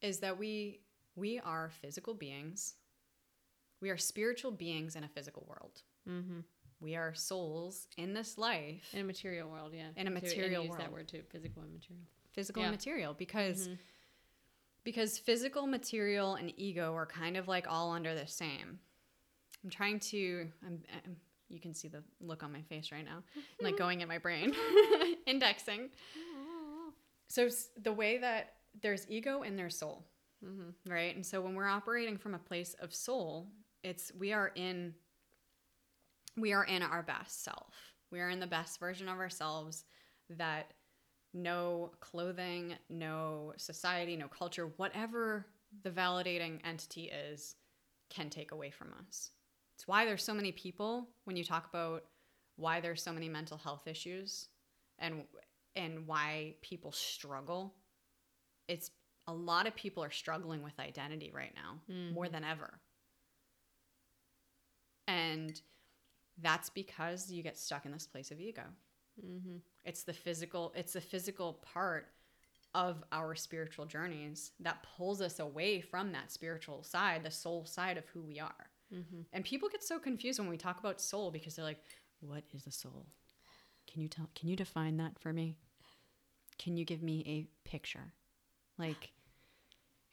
[0.00, 0.80] is that we
[1.16, 2.74] we are physical beings.
[3.80, 5.82] We are spiritual beings in a physical world.
[6.08, 6.40] Mm-hmm.
[6.80, 9.88] We are souls in this life, In a material world, yeah.
[9.96, 10.80] In a material use world.
[10.82, 12.04] that word too, physical and material.
[12.32, 12.68] physical Yeah.
[12.68, 13.78] and material, because Mhm.
[14.84, 18.78] because physical, material, and ego are kind of like all under the same.
[19.64, 20.50] I'm trying to.
[20.64, 21.16] I'm, I'm
[21.50, 23.22] you can see the look on my face right now,
[23.60, 24.54] like going in my brain,
[25.26, 25.88] indexing.
[27.28, 27.48] So
[27.82, 30.04] the way that there's ego and there's soul,
[30.44, 30.90] Mm-hmm.
[30.90, 31.14] right?
[31.16, 33.48] And so when we're operating from a place of soul,
[33.82, 34.94] it's we are in
[36.36, 37.74] we are in our best self.
[38.12, 39.84] We are in the best version of ourselves
[40.30, 40.72] that
[41.34, 45.46] no clothing, no society, no culture, whatever
[45.82, 47.56] the validating entity is,
[48.08, 49.30] can take away from us.
[49.74, 52.04] It's why there's so many people when you talk about
[52.56, 54.48] why there's so many mental health issues
[54.98, 55.24] and
[55.76, 57.74] and why people struggle
[58.68, 58.90] it's
[59.26, 61.80] a lot of people are struggling with identity right now
[62.14, 62.80] more than ever.
[65.06, 65.60] And
[66.40, 68.62] that's because you get stuck in this place of ego.
[69.18, 69.56] Mm-hmm.
[69.84, 72.06] it's the physical it's the physical part
[72.72, 77.98] of our spiritual journeys that pulls us away from that spiritual side the soul side
[77.98, 78.70] of who we are.
[78.94, 79.22] Mm-hmm.
[79.32, 81.82] and people get so confused when we talk about soul because they're like
[82.20, 83.08] what is a soul
[83.90, 85.56] can you tell can you define that for me?
[86.58, 88.12] Can you give me a picture?
[88.78, 89.12] Like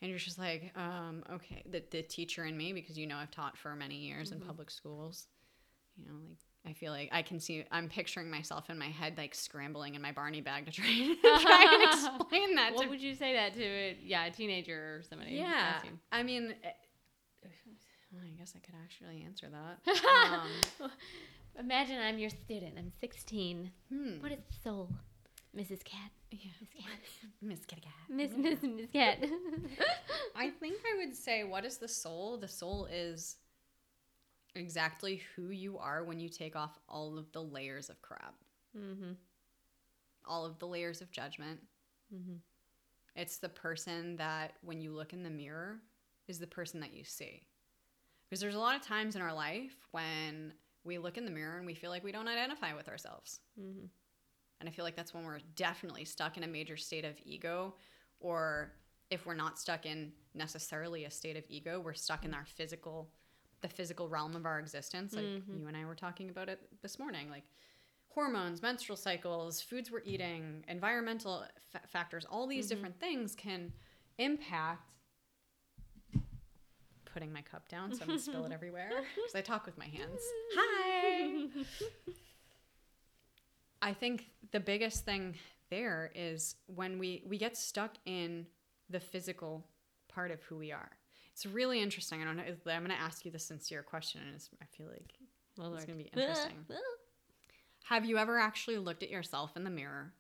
[0.02, 3.32] and you're just like um okay the, the teacher in me because you know i've
[3.32, 5.28] taught for many years in public schools.
[5.98, 6.38] You know like
[6.70, 10.02] i feel like i can see i'm picturing myself in my head like scrambling in
[10.02, 11.84] my barney bag to try and try and
[12.20, 13.64] explain that What to would you say that to?
[13.64, 15.32] A, yeah, a teenager or somebody.
[15.36, 15.80] yeah.
[16.12, 16.70] I mean eh,
[18.24, 19.80] i guess i could actually answer that.
[20.82, 20.92] Um,
[21.58, 22.74] Imagine I'm your student.
[22.78, 23.72] I'm 16.
[23.90, 24.22] hmm.
[24.22, 24.90] What is soul,
[25.56, 25.84] Mrs.
[25.84, 26.12] Kat?
[26.32, 26.52] Yeah.
[26.60, 27.00] Miss Kat.
[27.42, 27.94] Miss Kitty Cat.
[28.10, 29.20] Miss Miss Miss Kat.
[30.36, 32.38] I think I would say, what is the soul?
[32.38, 33.38] The soul is
[34.56, 38.36] exactly who you are when you take off all of the layers of crap,
[38.78, 39.12] mm-hmm.
[40.26, 41.60] all of the layers of judgment.
[42.14, 42.36] Mm-hmm.
[43.16, 45.80] It's the person that, when you look in the mirror,
[46.28, 47.44] is the person that you see.
[48.30, 50.54] Because there's a lot of times in our life when
[50.86, 53.40] we look in the mirror and we feel like we don't identify with ourselves.
[53.60, 53.86] Mm-hmm.
[54.60, 57.76] And I feel like that's when we're definitely stuck in a major state of ego,
[58.20, 58.72] or
[59.10, 63.10] if we're not stuck in necessarily a state of ego, we're stuck in our physical,
[63.62, 65.14] the physical realm of our existence.
[65.14, 65.60] Like Mhm.
[65.60, 67.44] you and I were talking about it this morning, like
[68.08, 72.70] hormones, menstrual cycles, foods we're eating, environmental fa- factors, all these Mhm.
[72.70, 73.74] different things can
[74.18, 74.90] impact.
[77.16, 79.86] Putting my cup down so I'm gonna spill it everywhere because I talk with my
[79.86, 80.20] hands.
[80.58, 81.48] Hi.
[83.82, 85.36] I think the biggest thing
[85.70, 88.48] there is when we we get stuck in
[88.90, 89.66] the physical
[90.10, 90.92] part of who we are.
[91.32, 92.22] It's really interesting.
[92.22, 92.44] I don't know.
[92.44, 95.14] I'm going to ask you the sincere question, and it's, I feel like
[95.58, 96.66] Well, It's gonna be interesting.
[96.70, 97.94] Ah, ah.
[97.96, 100.14] have you ever actually looked at yourself in the mirror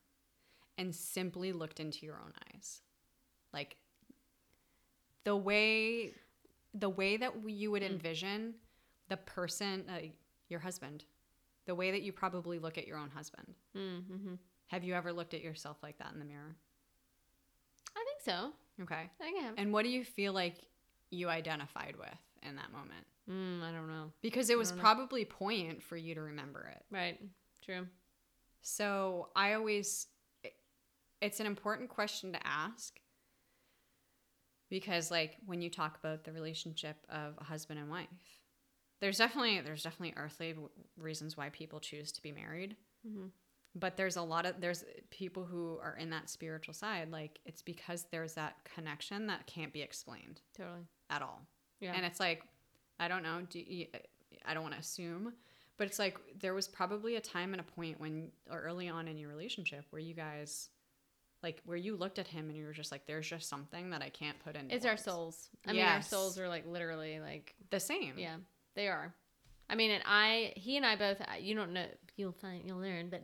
[0.78, 2.82] and simply looked into your own eyes,
[3.52, 3.76] like
[5.26, 6.14] the way
[6.78, 7.92] the way that you would Mm.
[7.92, 8.56] envision
[9.08, 10.02] the person, uh,
[10.50, 11.06] your husband,
[11.66, 13.56] the way that you probably look at your own husband.
[13.76, 14.36] Mm-hmm.
[14.68, 16.56] Have you ever looked at yourself like that in the mirror?
[17.96, 18.52] I think so.
[18.84, 19.10] Okay.
[19.20, 19.56] I think I have.
[19.58, 20.58] And what do you feel like
[21.12, 23.06] you identified with in that moment?
[23.30, 24.12] Mm, I don't know.
[24.22, 24.82] Because it was don't know.
[24.84, 26.84] probably poignant for you to remember it.
[26.92, 27.20] Right.
[27.64, 27.88] True.
[28.62, 30.08] So I always,
[31.22, 33.00] it's an important question to ask
[34.80, 38.08] because, like, when you talk about the relationship of a husband and wife,
[39.00, 42.76] there's definitely there's definitely earthly w- reasons why people choose to be married,
[43.08, 43.28] Mm-hmm.
[43.76, 47.10] but there's a lot of there's people who are in that spiritual side.
[47.10, 50.82] Like, it's because there's that connection that can't be explained Totally.
[51.10, 51.42] at all.
[51.80, 51.94] Yeah.
[51.96, 52.44] And it's like,
[53.00, 53.44] I don't know.
[53.50, 53.88] Do you,
[54.46, 55.32] I don't want to assume,
[55.78, 59.08] but it's like there was probably a time and a point when, or early on
[59.08, 60.70] in your relationship, where you guys,
[61.46, 64.02] like, where you looked at him and you were just like, "There's just something that
[64.02, 65.50] I can't put in." it's our souls.
[65.66, 68.16] I mean, our souls are like literally like The same.
[68.18, 68.38] Yeah,
[68.76, 69.14] they are.
[69.70, 71.86] I mean, and I, he and I both, uh, you don't know,
[72.18, 73.24] you'll find, you'll learn, but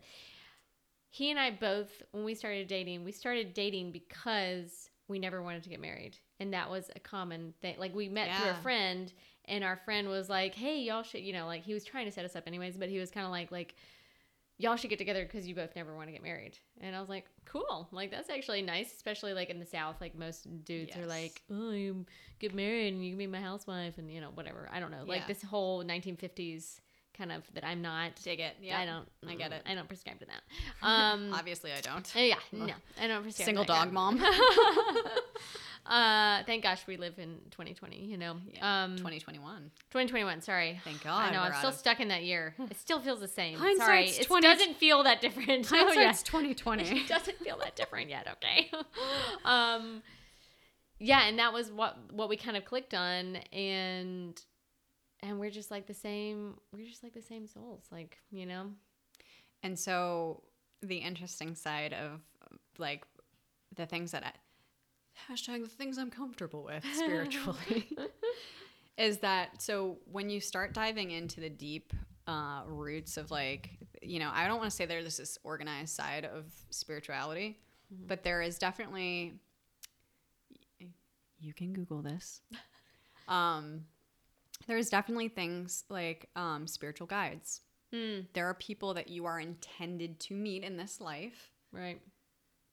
[1.10, 5.64] he and I both, when we started dating, we started dating because we never wanted
[5.64, 6.18] to get married.
[6.40, 7.76] And that was a common thing.
[7.78, 9.14] Like, we met through a friend,
[9.46, 12.12] and our friend was like, hey, y'all should, you know, like, he was trying to
[12.12, 13.76] set us up anyways, but he was kind of like, like,
[14.62, 16.58] y'all should get together because you both never want to get married.
[16.80, 17.88] And I was like, cool.
[17.92, 19.96] Like, that's actually nice, especially like in the South.
[20.00, 21.10] Like, most dudes are Yes.
[21.10, 22.06] like, oh, you
[22.40, 24.70] get married and you can be my housewife and, you know, whatever.
[24.72, 25.04] I don't know.
[25.06, 25.28] Like, Yeah.
[25.28, 26.80] this whole 1950s
[27.18, 28.16] kind of that I'm not.
[28.24, 28.56] Dig it.
[28.62, 28.80] Yeah.
[28.80, 29.08] I don't.
[29.28, 29.64] I get it.
[29.66, 30.42] I don't prescribe to that.
[30.88, 32.10] Um, Obviously, I don't.
[32.16, 33.46] yeah, no, I don't prescribe.
[33.46, 34.18] Single that dog mom.
[35.86, 37.98] uh, thank gosh we live in 2020.
[38.06, 38.84] You know, Yeah.
[38.84, 39.72] um, 2021.
[39.90, 40.42] 2021.
[40.42, 40.80] Sorry.
[40.84, 41.30] Thank God.
[41.30, 41.42] I know.
[41.42, 42.56] I'm still of- stuck in that year.
[42.60, 43.58] It still feels the same.
[43.58, 45.70] Hindsight's Sorry, it 20 doesn't feel that different.
[45.74, 46.12] Oh, yeah.
[46.12, 46.84] 2020.
[46.84, 48.28] It doesn't feel that different yet.
[48.34, 48.72] Okay.
[49.46, 50.02] um,
[51.00, 54.40] yeah, and that was what what we kind of clicked on, and
[55.22, 56.56] and we're just like the same.
[56.72, 58.68] We're just like the same souls, like you know.
[59.64, 60.44] And so
[60.84, 62.22] the interesting side of
[62.78, 63.04] like
[63.76, 64.32] the things that I
[65.30, 67.88] hashtag the things I'm comfortable with spiritually
[68.98, 71.94] is that so when you start diving into the deep
[72.28, 73.70] uh, roots of like
[74.02, 77.60] you know I don't want to say there's this organized side of spirituality,
[77.94, 78.08] Mhm.
[78.08, 79.34] but there is definitely
[81.40, 82.42] you can Google this.
[83.28, 83.86] Um,
[84.68, 87.62] there's definitely things like um, spiritual guides
[87.94, 92.02] Mm, There are people that you are intended to meet in this life right.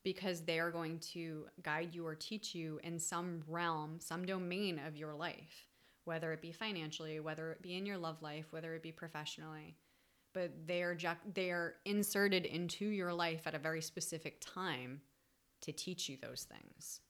[0.09, 4.81] Because they are going to guide you or teach you in some realm, some domain
[4.87, 5.67] of your life,
[6.05, 9.75] whether it be financially, whether it be in your love life, whether it be professionally.
[10.33, 15.01] But they are ju- they are inserted into your life at a very specific time
[15.61, 17.01] to teach you those things.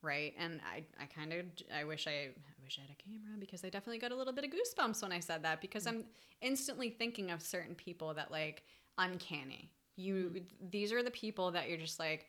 [0.00, 0.32] Right?
[0.38, 1.44] And I, I kind of
[1.78, 4.32] I wish I, I wish I had a camera because I definitely got a little
[4.32, 5.88] bit of goosebumps when I said that because mm.
[5.88, 6.04] I'm
[6.40, 8.62] instantly thinking of certain people that like
[8.96, 9.72] uncanny.
[9.96, 12.26] You these are the people that you're just like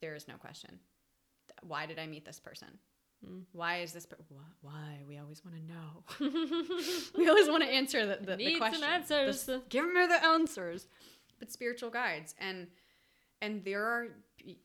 [0.00, 0.78] there is no question.
[1.62, 2.68] Why did I meet this person?
[3.26, 3.42] Mm.
[3.52, 4.06] Why is this?
[4.06, 4.98] Per- wh- why?
[5.06, 6.72] We always want to know.
[7.18, 8.82] we always want to answer the, the, the question.
[8.84, 9.44] answers.
[9.44, 10.86] The- give me the answers.
[11.38, 12.66] But spiritual guides and
[13.42, 14.08] and there are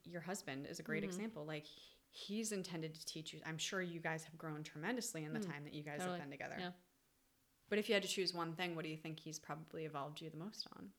[0.03, 1.07] your husband is a great Mhm.
[1.07, 1.45] example.
[1.45, 1.65] Like
[2.11, 3.39] he's intended to teach you.
[3.45, 6.19] I'm sure you guys have grown tremendously in the Mm, time that you guys totally.
[6.19, 6.55] have been together.
[6.59, 6.71] Yeah.
[7.69, 10.21] But if you had to choose one thing, what do you think he's probably evolved
[10.21, 10.89] you the most on?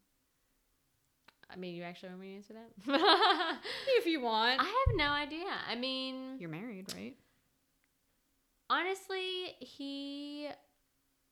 [1.50, 3.58] I mean, you actually want me to answer that?
[3.98, 4.60] If you want.
[4.60, 5.46] I have no idea.
[5.70, 7.14] I mean, You're married, right?
[8.68, 10.48] honestly, he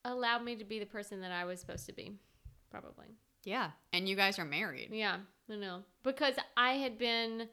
[0.05, 2.13] allowed me to be the person that I was supposed to be.
[2.71, 3.17] Probably.
[3.45, 3.71] Yeah.
[3.93, 4.91] And you guys are married.
[4.93, 5.19] Yeah,
[5.51, 5.83] I know.
[6.03, 7.49] Because I had been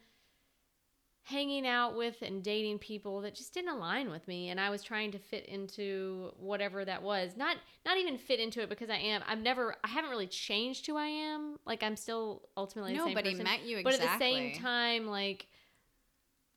[1.24, 4.82] hanging out with and dating people that just didn't align with me and I was
[4.82, 7.38] trying to fit into whatever that was.
[7.38, 10.88] Not not even fit into it because I am I've never I haven't really changed
[10.88, 11.60] who I am.
[11.66, 13.44] Like I'm still ultimately the no, same person.
[13.44, 15.48] met you But at the same time like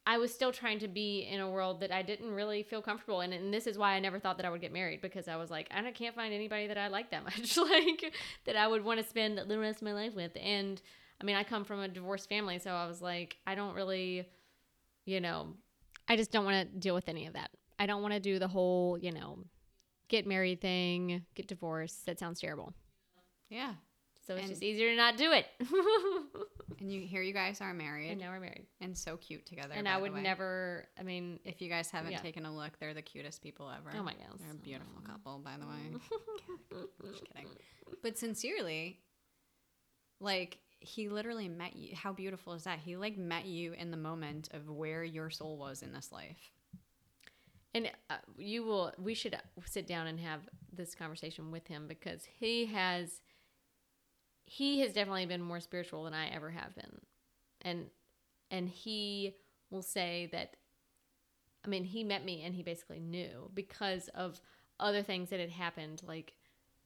[0.07, 3.23] I was still trying to be in a world that I didn't really feel comfortable
[3.23, 5.37] in, and this is why I never thought that I would get married because I
[5.37, 8.13] was like, I can't find anybody that I like that much, like
[8.45, 10.33] that I would want to spend the rest of my life with.
[10.37, 10.81] And
[11.21, 14.29] I mean, I come from a divorced family, so I was like, I don't really,
[15.05, 15.55] you know,
[16.09, 17.51] I just don't want to deal with any of that.
[17.79, 19.39] I don't want to do the whole, you know,
[20.09, 22.07] get married thing, get divorced.
[22.07, 22.73] That sounds terrible.
[23.51, 23.75] Yeah.
[24.27, 25.47] So it's And- just easier to not do it.
[26.81, 28.67] And you here you guys are married and now we're married.
[28.81, 29.73] And so cute together.
[29.75, 30.87] and I would never.
[30.99, 32.19] I mean, If you guys haven't Yeah.
[32.19, 33.91] taken a look, they're the cutest people ever.
[33.97, 36.01] oh my gosh, They're a beautiful couple, by the way.
[37.13, 37.49] Just kidding.
[38.03, 39.01] But sincerely,
[40.21, 41.95] like he literally met you.
[41.97, 42.81] How beautiful is that?
[42.81, 46.51] He like met you in the moment of where your soul was in this life.
[47.75, 48.93] And uh, you will.
[48.99, 53.21] We should sit down and have this conversation with him because he has.
[54.47, 57.01] He has definitely been more spiritual than I ever have been,
[57.63, 57.87] and
[58.51, 59.35] and he
[59.71, 60.57] will say that.
[61.65, 64.41] I mean, he met me and he basically knew because of
[64.79, 66.35] other things that had happened, like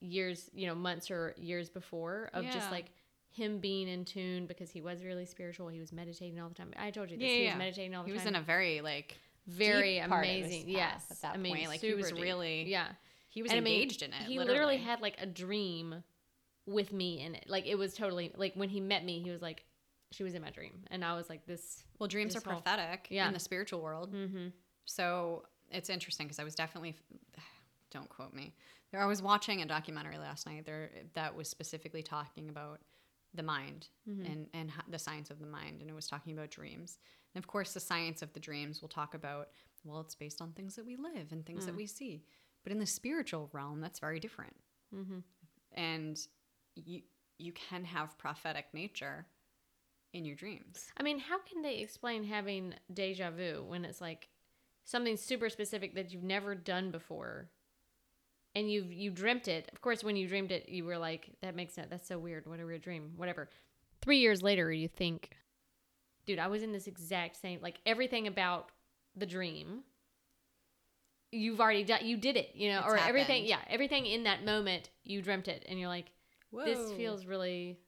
[0.01, 2.51] years, you know, months or years before, of Yeah.
[2.53, 2.93] just like
[3.31, 5.69] him being in tune because he was really spiritual.
[5.69, 6.73] He was meditating all the time.
[6.77, 7.27] I told you this.
[7.27, 7.53] Yeah, he yeah.
[7.55, 8.15] was meditating all the time.
[8.15, 9.17] He was in a very like
[9.47, 10.69] very deep part of his amazing.
[10.69, 11.69] Yes, at that I mean, point.
[11.69, 12.23] Like, he was deep.
[12.23, 12.89] really- yeah.
[13.29, 14.23] he was And I mean, engaged in it.
[14.23, 16.03] He literally, literally had like a dream
[16.67, 17.45] with me in it.
[17.49, 19.65] Like it was totally like when he met me, he was like,
[20.11, 21.85] she was in my dream, and I was like, this.
[21.99, 23.27] well, dreams are whole- prophetic Yeah.
[23.29, 24.13] in the spiritual world.
[24.13, 24.49] Mm-hmm.
[24.87, 26.97] So it's interesting because I was definitely,
[27.91, 28.55] don't quote me.
[28.95, 32.81] I was watching a documentary last night there that was specifically talking about
[33.35, 34.27] the mind Mhm.
[34.27, 36.99] and and the science of the mind, and it was talking about dreams.
[37.35, 39.51] And of course, the science of the dreams will talk about
[39.85, 41.79] well, it's based on things that we live and things that Mm.
[41.79, 42.25] we see.
[42.65, 44.57] But in the spiritual realm, that's very different,
[44.95, 45.21] Mm-hmm.
[45.73, 46.19] and
[46.75, 47.03] you
[47.39, 49.27] you can have prophetic nature
[50.13, 50.91] in your dreams.
[50.97, 54.29] I mean, how can they explain having deja vu when it's like
[54.85, 57.51] something super specific that you've never done before?
[58.59, 59.71] And you've you dreamt it.
[59.73, 61.87] Of course, when you dreamed it, you were like, "That makes sense.
[61.91, 62.45] That's so weird.
[62.47, 63.49] What a weird dream." Whatever.
[64.03, 65.31] Three years later, you think,
[66.27, 68.73] "Dude, I was in this exact same like everything about
[69.15, 69.85] the dream.
[71.31, 72.05] You've already done.
[72.05, 72.51] You did it.
[72.57, 73.45] You know, It's or everything.
[73.45, 76.11] Yeah, everything in that moment, you dreamt it, and you're like,
[76.53, 77.79] "This feels really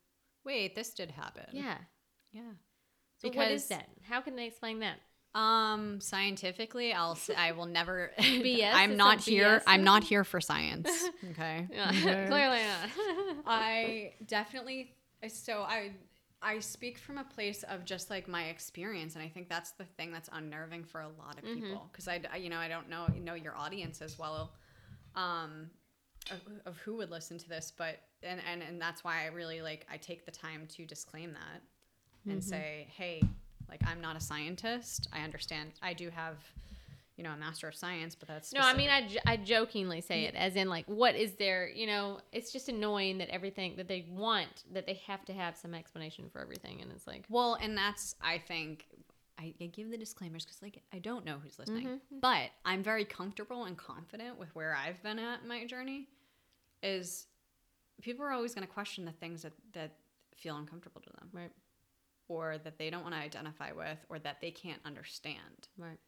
[0.44, 1.46] wait, this did happen.
[1.50, 1.78] yeah."
[2.30, 2.52] yeah.
[3.18, 3.88] So what is that?
[4.02, 5.00] How can they explain that?
[5.34, 8.10] Um, scientifically, I'll say I will never.
[8.18, 8.72] BS?
[8.74, 9.58] I'm not here.
[9.60, 9.62] BS?
[9.66, 10.88] I'm not here for science.
[11.30, 11.68] Okay.
[11.70, 12.88] Yeah, clearly not.
[13.46, 14.94] I definitely.
[15.28, 15.92] So I
[16.42, 19.84] I speak from a place of just like my experience, and I think that's the
[19.84, 21.54] thing that's unnerving for a lot of Mhm.
[21.54, 24.52] people because I, I- you know I don't know know your audience as well,
[25.14, 25.70] um,
[26.30, 29.62] of, of who would listen to this, but and and and that's why I really
[29.62, 31.62] like I take the time to disclaim that
[32.26, 32.44] and Mhm.
[32.44, 33.22] say, hey,
[33.70, 35.08] like I'm not a scientist.
[35.12, 35.70] I understand.
[35.82, 36.36] I do have,
[37.16, 39.44] you know, a master of science, but that's no, I mean, specific- I, j- I
[39.44, 41.68] jokingly say it as in like, what is there?
[41.68, 45.56] You know, it's just annoying that everything that they want that they have to have
[45.56, 48.86] some explanation for everything, and it's like, Well, and that's I think
[49.38, 51.98] I, I give the disclaimers because like I don't know who's listening, Mhm.
[52.20, 56.08] but I'm very comfortable and confident with where I've been at my journey.
[56.82, 57.26] Is
[58.02, 59.92] people are always going to question the things that that
[60.36, 61.50] feel uncomfortable to them Right.
[62.30, 65.68] Or that they don't want to identify with or that they can't understand.
[65.76, 65.98] Right.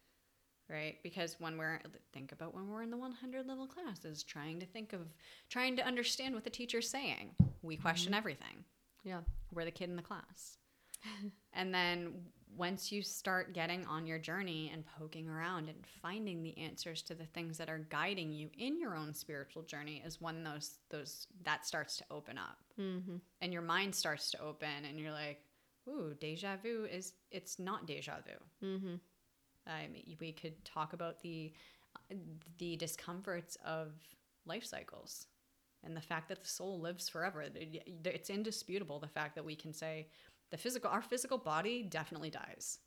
[0.69, 0.95] right?
[1.03, 1.81] Because when we're
[2.13, 5.01] think about when we're in the 100 level classes trying to think of
[5.49, 7.31] trying to understand what the teacher's saying.
[7.61, 8.63] We question everything.
[9.03, 9.19] Yeah.
[9.53, 10.57] we're the kid in the class.
[11.55, 12.13] And then
[12.57, 17.13] once you start getting on your journey and poking around and finding the answers to
[17.13, 21.27] the things that are guiding you in your own spiritual journey is when those those
[21.43, 22.57] that starts to open up.
[22.79, 23.17] Mm-hmm.
[23.41, 25.41] and your mind starts to open and you're like
[25.87, 28.95] ooh deja vu is it's not deja vu Mm-hmm.
[29.65, 31.53] I mean, we could talk about the
[32.57, 33.93] the discomforts of
[34.45, 35.27] life cycles
[35.83, 37.45] and the fact that the soul lives forever.
[37.53, 40.07] It's indisputable the fact that we can say
[40.51, 42.79] the physical our physical body definitely dies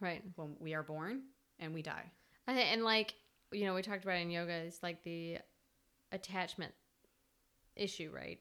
[0.00, 0.22] Right.
[0.36, 1.22] when we are born
[1.58, 2.10] and we die.
[2.46, 3.14] And like
[3.52, 5.38] you know, we talked about in yoga is like the
[6.12, 6.72] attachment
[7.76, 8.38] issue, right?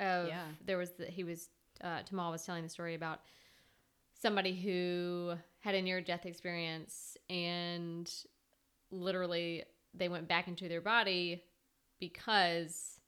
[0.00, 0.42] Of Yeah.
[0.64, 1.48] there was the, he was
[1.82, 3.20] uh, Tamal was telling the story about
[4.20, 8.10] somebody who had a near death experience and
[8.90, 11.42] literally they went back into their body
[12.00, 13.00] because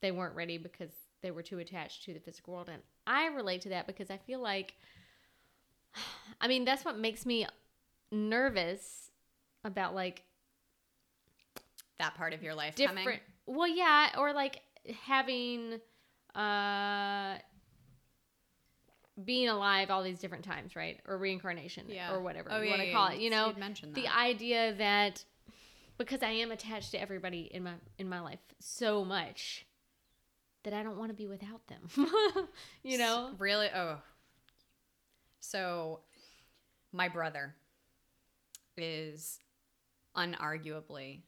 [0.00, 0.90] they weren't ready because
[1.22, 4.16] they were too attached to the physical world and I relate to that because I
[4.16, 4.74] feel like
[6.40, 7.46] I mean that's what makes me
[8.10, 9.10] nervous
[9.64, 10.22] about like
[11.98, 13.20] That part of your life different coming.
[13.46, 14.60] well yeah or like
[15.04, 15.74] having
[16.34, 17.36] uh
[19.24, 21.00] being alive all these different times right?
[21.06, 22.12] Or reincarnation Yeah.
[22.12, 23.52] or whatever Oh, you yeah, want to yeah, call it you know?
[23.92, 25.24] The idea that
[25.98, 29.66] because i am attached to everybody in my in my life so much
[30.64, 32.08] that i don't want to be without them
[32.82, 33.32] you know?
[33.38, 33.68] really?
[33.74, 33.98] Oh.
[35.40, 36.00] So
[36.92, 37.54] my brother
[38.76, 39.38] is
[40.16, 41.20] unarguably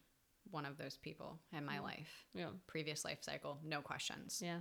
[0.50, 1.82] one of those people in my mm.
[1.82, 2.24] life.
[2.34, 2.48] Yeah.
[2.66, 4.40] Previous life cycle no questions.
[4.44, 4.58] Yeah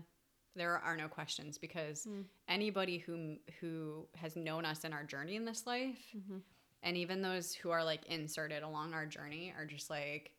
[0.55, 2.25] there are no questions because Mm.
[2.47, 6.41] anybody who who has known us in our journey in this life Mhm.
[6.83, 10.31] and even those who are like inserted along our journey are just like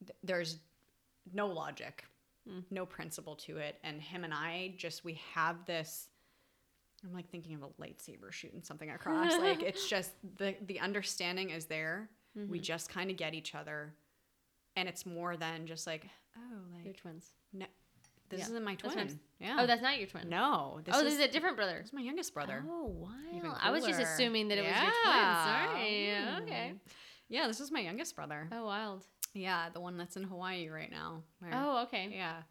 [0.00, 0.58] th- there's
[1.32, 2.04] no logic
[2.48, 2.64] Mm.
[2.70, 6.08] no principle to it and him and i just we have this
[7.04, 11.50] i'm like thinking of a lightsaber shooting something across like it's just the the understanding
[11.50, 12.62] is there we Mhm.
[12.62, 13.94] just kind of get each other
[14.74, 17.66] and it's more than just like oh like twins no
[18.30, 18.98] this Yeah, isn't my twin.
[18.98, 19.56] I'm- yeah.
[19.60, 20.28] oh that's not your twin.
[20.28, 21.78] No this oh is, this is a different brother.
[21.78, 22.64] It's my youngest brother.
[22.68, 23.56] Oh wow.
[23.60, 25.14] I was just assuming that it was your twin.
[25.14, 25.44] Yeah.
[25.44, 26.42] sorry.
[26.42, 26.72] Okay.
[26.74, 26.78] Mm.
[27.28, 28.48] yeah this is my youngest brother.
[28.52, 29.04] Oh wild.
[29.34, 31.22] Yeah the one that's in hawaii right now.
[31.40, 32.08] Where- oh okay.
[32.12, 32.42] Yeah.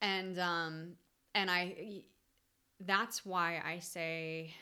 [0.00, 0.92] And um
[1.34, 2.02] and i
[2.80, 4.54] that's why i say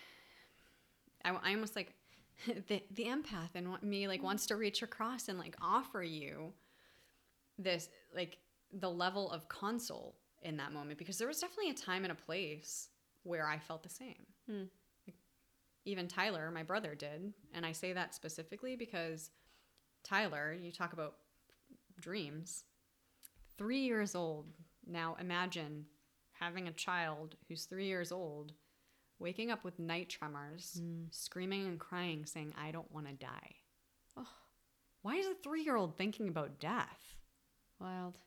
[1.24, 1.92] i, I almost like
[2.68, 6.52] the, the empath and me like wants to reach across and like offer you
[7.58, 8.38] this like
[8.78, 12.16] the level of console in that moment because there was definitely a time and a
[12.16, 12.88] place
[13.22, 14.26] where i felt the same.
[14.48, 14.64] Hmm.
[15.84, 17.32] even tyler my brother did.
[17.54, 19.30] And i say that specifically because
[20.04, 21.14] tyler you talk about
[22.00, 22.64] dreams.
[23.58, 24.46] Three years old.
[24.86, 25.86] Now imagine
[26.32, 28.52] having a child who's three years old
[29.18, 31.06] waking up with night tremors Mm.
[31.10, 33.54] screaming and crying saying i don't want to die.
[34.18, 34.28] Oh.
[35.02, 37.14] why is a three-year-old thinking about death?
[37.80, 38.18] Wild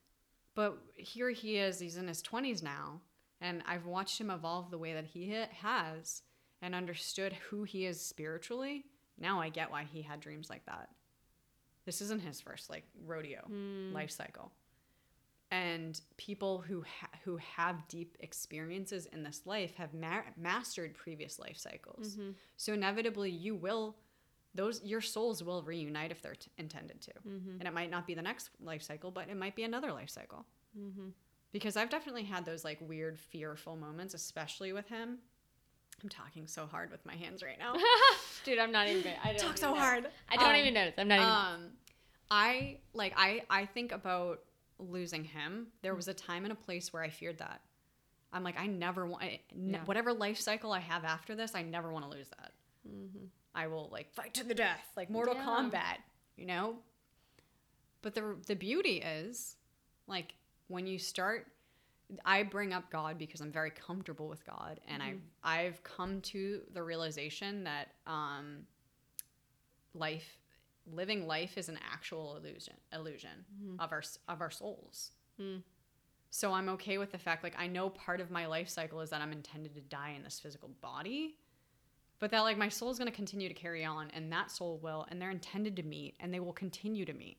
[0.60, 3.00] but here he is he's in his 20s now
[3.40, 5.22] and i've watched him evolve the way that he
[5.62, 6.22] has
[6.62, 8.84] and understood who he is spiritually
[9.18, 10.90] now i get why he had dreams like that
[11.86, 13.94] this isn't his first like rodeo Mm.
[13.94, 14.52] life cycle
[15.52, 21.40] and people who ha- who have deep experiences in this life have ma- mastered previous
[21.40, 22.36] life cycles Mhm.
[22.58, 23.96] so inevitably you will
[24.56, 27.60] those your souls will reunite if they're t- intended to Mhm.
[27.60, 30.10] and it might not be the next life cycle but it might be another life
[30.10, 30.46] cycle
[30.78, 31.14] Mhm.
[31.52, 35.20] because i've definitely had those like weird fearful moments especially with him
[36.02, 37.76] i'm talking so hard with my hands right now
[38.46, 39.14] Dude, I'm not even.
[39.24, 39.80] I don't talk so know.
[39.80, 40.94] hard I don't Um, even notice.
[40.98, 41.28] I'm not even.
[41.66, 41.72] um
[42.32, 44.44] i like i i think about
[44.80, 47.62] losing him there was a time and a place where i feared that
[48.32, 49.84] i'm like i never want I- n- Yeah.
[49.86, 52.54] whatever life cycle i have after this i never want to lose that
[52.88, 53.30] Mhm.
[53.56, 55.46] I will like fight to the death like mortal Yeah.
[55.46, 55.98] kombat
[56.36, 56.78] you know
[58.02, 59.56] but the the beauty is
[60.08, 60.34] like
[60.68, 61.48] when you start
[62.26, 65.06] I bring up God because I'm very comfortable with God and Mhm.
[65.06, 68.66] I've I've come to the realization that um
[69.94, 70.38] life
[70.92, 73.80] living life is an actual illusion illusion Mhm.
[73.80, 75.12] of our of our souls.
[75.40, 75.64] Mm.
[76.32, 79.10] So I'm okay with the fact like I know part of my life cycle is
[79.12, 81.38] that I'm intended to die in this physical body.
[82.20, 84.78] But that like my soul is going to continue to carry on and that soul
[84.84, 87.38] will and they're intended to meet and they will continue to meet.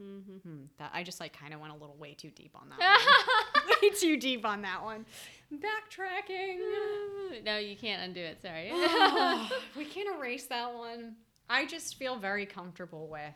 [0.00, 0.42] Mhm.
[0.42, 2.78] Hmm, that I just like kind of went a little way too deep on that.
[3.54, 3.64] one.
[3.82, 5.06] way too deep on that one.
[5.52, 7.44] Backtracking.
[7.44, 8.38] no, you can't undo it.
[8.42, 8.70] Sorry.
[8.72, 11.16] Oh, we can't erase that one.
[11.48, 13.34] I just feel very comfortable with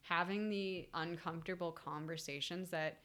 [0.00, 2.98] having the uncomfortable conversations that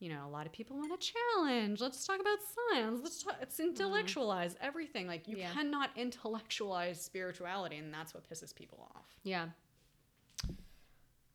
[0.00, 1.80] you know a lot of people want to challenge.
[1.80, 2.38] Let's talk about
[2.72, 3.00] science.
[3.02, 3.36] Let's talk.
[3.38, 3.68] Let's mm-hmm.
[3.68, 5.06] intellectualize everything.
[5.06, 5.52] Like you Yeah.
[5.52, 9.18] cannot intellectualize spirituality, and that's what pisses people off.
[9.22, 9.50] Yeah.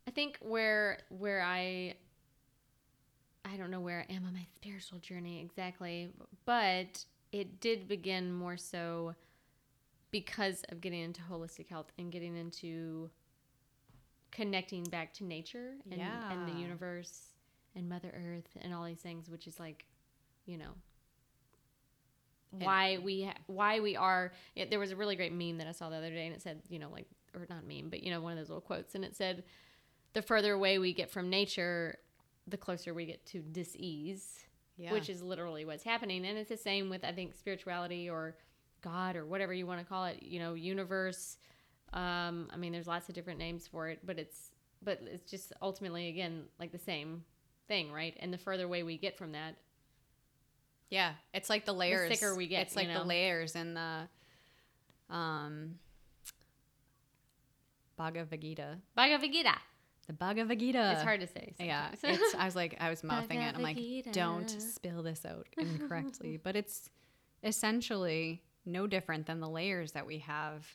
[0.07, 1.95] I think where where I
[3.45, 6.09] I don't know where I am on my spiritual journey exactly,
[6.45, 9.13] but it did begin more so
[10.09, 13.09] because of getting into holistic health and getting into
[14.31, 17.34] connecting back to nature and, and the universe
[17.75, 19.85] and Mother Earth and all these things, which is like,
[20.45, 20.71] you know,
[22.51, 24.31] why we ha- why we are.
[24.55, 26.41] It, there was a really great meme that I saw the other day, and it
[26.41, 28.95] said, you know, like or not meme, but you know, one of those little quotes,
[28.95, 29.43] and it said,
[30.13, 31.97] "The further away we get from nature,
[32.47, 34.45] the closer we get to disease."
[34.77, 34.91] Yeah.
[34.91, 38.35] Which is literally what's happening, and it's the same with I think spirituality or
[38.81, 40.21] God or whatever you want to call it.
[40.21, 41.37] You know, universe.
[41.93, 44.51] Um, I mean, there's lots of different names for it, but it's
[44.83, 47.23] but it's just ultimately again like the same
[47.67, 48.15] thing, right?
[48.19, 49.55] And the further away we get from that,
[50.89, 52.09] Yeah, it's like the layers.
[52.09, 54.07] thicker we get, It's like you the layers in the
[55.09, 55.75] um
[57.97, 58.77] Bhagavad Gita.
[58.95, 59.55] Bhagavad Gita.
[60.07, 60.91] The Bhagavad Gita.
[60.93, 61.53] it's hard to say.
[61.59, 63.55] Yeah, it's, I was like, I was mouthing it.
[63.55, 63.77] I'm like,
[64.11, 66.37] don't spill this out incorrectly.
[66.41, 66.89] but it's
[67.43, 70.67] essentially no different than the layers that we have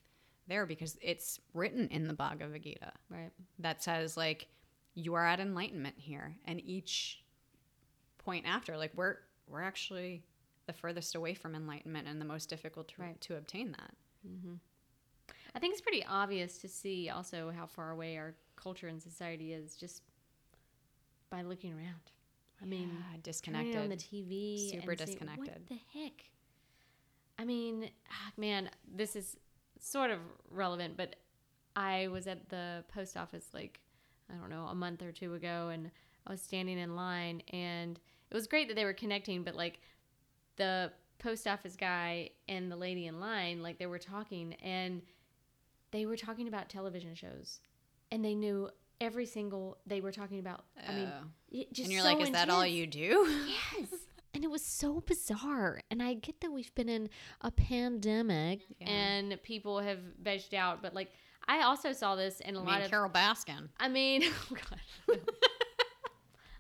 [0.49, 3.31] there because it's written in the Bhagavad Gita right.
[3.61, 4.49] that says like
[4.95, 7.23] you are at enlightenment here, and each
[8.19, 9.17] point after, like we're
[9.49, 10.23] we're actually
[10.67, 13.21] the furthest away from enlightenment and the most difficult to, Right.
[13.23, 13.93] to obtain that.
[15.55, 19.53] I think it's pretty obvious to see also how far away our culture and society
[19.53, 20.03] is just
[21.31, 22.13] by looking around.
[22.63, 23.77] I mean, Yeah, turning disconnected.
[23.77, 25.49] on the TV, Super disconnected.
[25.49, 26.31] What the heck?
[27.39, 29.37] I mean, ah, man, this is
[29.81, 30.21] sort of
[30.51, 31.17] relevant, but
[31.75, 33.81] I was at the post office like
[34.33, 35.91] I don't know a month or two ago, and
[36.27, 37.99] I was standing in line, and
[38.31, 39.81] it was great that they were connecting, but like
[40.57, 45.03] the post office guy and the lady in line, like they were talking, and
[45.91, 47.61] they were talking about television shows,
[48.13, 48.69] and they knew
[49.01, 50.65] every single they were talking about.
[50.87, 51.25] I mean, Oh.
[51.51, 53.27] it just and you're so like, is that all you do?
[53.79, 53.89] Yes.
[54.35, 55.81] And it was so bizarre.
[55.91, 57.09] And I get that we've been in
[57.41, 58.89] a pandemic Yeah.
[58.89, 61.11] and people have vegged out, but like
[61.51, 63.69] I also saw this in a I lot mean, of Carole Baskin.
[63.81, 64.23] I mean,
[64.53, 64.57] oh
[65.09, 65.19] god.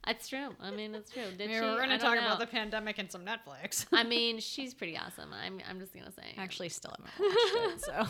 [0.05, 0.49] That's true.
[0.61, 1.22] I mean, it's true.
[1.22, 1.61] Did Maybe she?
[1.61, 2.26] we're going to talk know.
[2.26, 3.86] about the pandemic and some Netflix.
[3.93, 5.30] I mean, she's pretty awesome.
[5.32, 6.22] I'm I'm just going to say.
[6.36, 8.07] Actually, still haven't watched it, so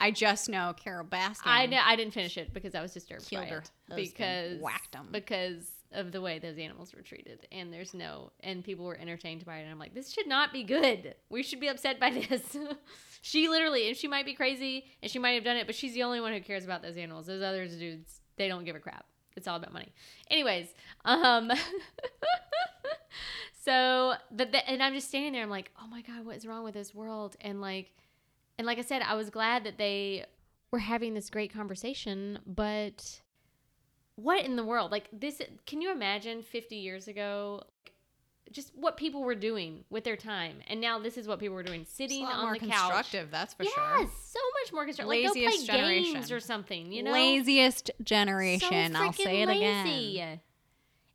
[0.00, 1.42] I just know Carole Baskin.
[1.44, 4.60] I I didn't finish it because I was disturbed Killed by her it husband, because
[4.60, 5.08] whacked 'em.
[5.12, 9.44] because of the way those animals were treated and there's no and people were entertained
[9.44, 11.14] by it and I'm like this should not be good.
[11.30, 12.56] We should be upset by this.
[13.22, 15.94] she literally and she might be crazy and she might have done it, but she's
[15.94, 17.26] the only one who cares about those animals.
[17.26, 19.06] Those other dudes, they don't give a crap.
[19.36, 19.92] It's all about money.
[20.30, 20.68] Anyways,
[21.04, 21.50] um
[23.64, 26.46] so but the, and I'm just standing there I'm like, "Oh my god, what is
[26.46, 27.92] wrong with this world?" And like
[28.58, 30.24] and like I said, I was glad that they
[30.70, 33.20] were having this great conversation, but
[34.16, 34.90] what in the world?
[34.90, 37.92] Like this can you imagine 50 years ago like
[38.52, 40.56] just what people were doing with their time.
[40.68, 42.70] And now this is what people were doing sitting on the couch.
[42.70, 43.72] constructive, that's for sure.
[43.76, 44.10] yes, sure.
[44.24, 45.08] so much more constructive.
[45.08, 46.12] Like go play Laziest generation.
[46.14, 47.10] games or something, you know?
[47.12, 48.94] Laziest So generation.
[48.96, 50.16] I'll freaking say it lazy.
[50.20, 50.40] again.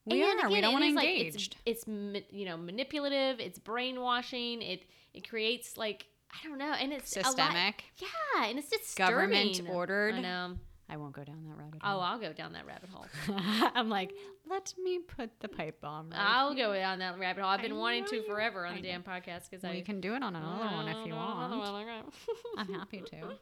[0.06, 0.50] We And are.
[0.50, 1.50] We don't want to is, like, engage.
[1.66, 1.88] it's, it's
[2.32, 3.40] you know manipulative.
[3.40, 4.62] It's brainwashing.
[4.62, 4.84] It
[5.14, 7.84] it creates like I don't know, and it's a lot- Systemic.
[7.98, 9.14] yeah, and it's disturbing.
[9.16, 10.16] Government ordered.
[10.16, 10.58] I know.
[10.92, 12.00] I won't go down that rabbit hole.
[12.00, 12.02] Oh.
[12.02, 13.06] I'll go down that rabbit hole.
[13.76, 14.12] I'm like,
[14.50, 16.10] let me put the pipe bomb.
[16.10, 16.68] Right I'll here.
[16.68, 17.50] go down that rabbit hole.
[17.50, 18.90] I've I been wanting to forever on I the know.
[18.90, 21.54] damn podcast because We I can do it on another one if you want.
[22.58, 23.38] I'm happy to.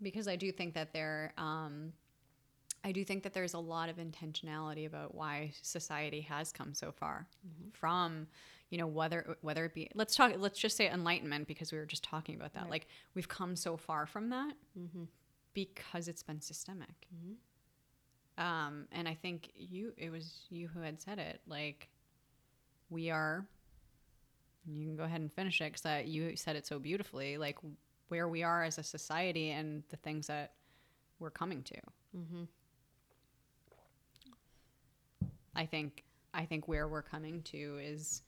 [0.00, 1.92] Because I do think that there, um,
[2.84, 6.90] I do think that there's a lot of intentionality about why society has come so
[6.90, 7.26] far
[7.72, 8.26] from,
[8.70, 11.86] you know, whether whether it be let's talk let's just say enlightenment because we were
[11.86, 12.62] just talking about that.
[12.62, 12.70] Right.
[12.70, 15.06] Like we've come so far from that Mhm.
[15.54, 17.06] Because it's been systemic.
[17.14, 17.36] Mhm.
[18.42, 21.40] Um, and I think you it was you who had said it.
[21.46, 21.88] Like
[22.90, 23.46] we are.
[24.66, 27.36] You can go ahead and finish it because you said it so beautifully.
[27.36, 27.58] Like
[28.08, 30.52] where we are as a society and the things that
[31.18, 31.80] we're coming to.
[32.16, 32.48] Mhm.
[35.54, 38.22] I think I think where we're coming to is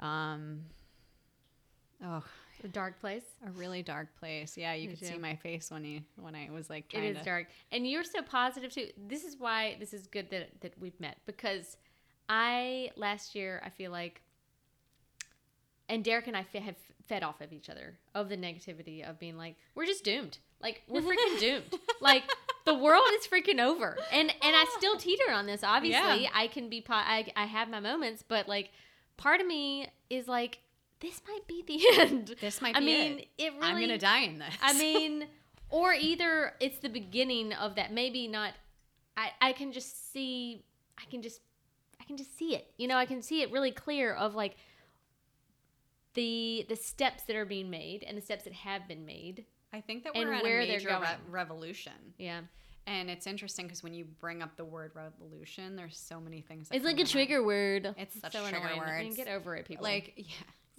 [0.00, 0.64] um
[2.04, 2.24] oh
[2.64, 3.22] A dark place.
[3.46, 4.56] a really dark place.
[4.56, 7.24] Yeah, you could see my face when you when I was like It is to
[7.24, 8.88] dark, and you're so positive too.
[9.08, 11.76] This is why this is good that that we've met because
[12.28, 14.22] I last year I feel like,
[15.88, 19.36] and Derek and I have fed off of each other of the negativity of being
[19.36, 22.24] like we're just doomed, like we're freaking doomed, like
[22.66, 25.62] the world is freaking over, and and I still teeter on this.
[25.64, 26.30] Obviously, Yeah.
[26.34, 28.70] I can be po- I I have my moments, but like
[29.16, 30.58] part of me is like
[31.00, 32.34] this might be the end.
[32.40, 32.76] This might be.
[32.76, 33.28] I be mean, it.
[33.38, 33.66] it really.
[33.66, 34.54] I'm gonna die in this.
[34.62, 35.26] I mean,
[35.70, 37.92] or either it's the beginning of that.
[37.92, 38.52] Maybe not.
[39.16, 40.64] I I can just see.
[40.98, 41.40] I can just.
[42.00, 42.72] I can just see it.
[42.78, 44.56] You know, I can see it really clear of like
[46.14, 49.44] the the steps that are being made and the steps that have been made.
[49.72, 51.92] I think that we're at where a major re- revolution.
[52.16, 52.40] Yeah,
[52.86, 56.68] And it's interesting because when you bring up the word revolution, there's so many things.
[56.72, 57.94] It's like a to trigger word.
[57.98, 58.80] It's such so a trigger annoying.
[58.80, 59.16] I mean, word.
[59.16, 59.84] get over it, people.
[59.84, 60.24] Like, yeah.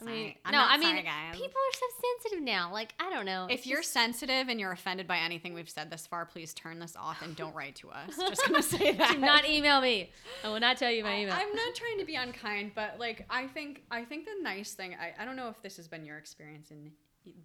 [0.02, 0.52] I mean, sorry.
[0.52, 1.86] No, I mean, people are so
[2.22, 2.72] sensitive now.
[2.72, 3.47] Like, I don't know.
[3.50, 6.80] If you're just- sensitive and you're offended by anything we've said this far, please turn
[6.80, 8.16] this off and don't write to us.
[8.18, 9.12] Just gonna say that.
[9.14, 10.12] do not email me.
[10.43, 11.34] I will not tell you my I, email.
[11.36, 14.95] I'm not trying to be unkind, but like I think I think the nice thing
[15.00, 16.91] I, I don't know if this has been your experience in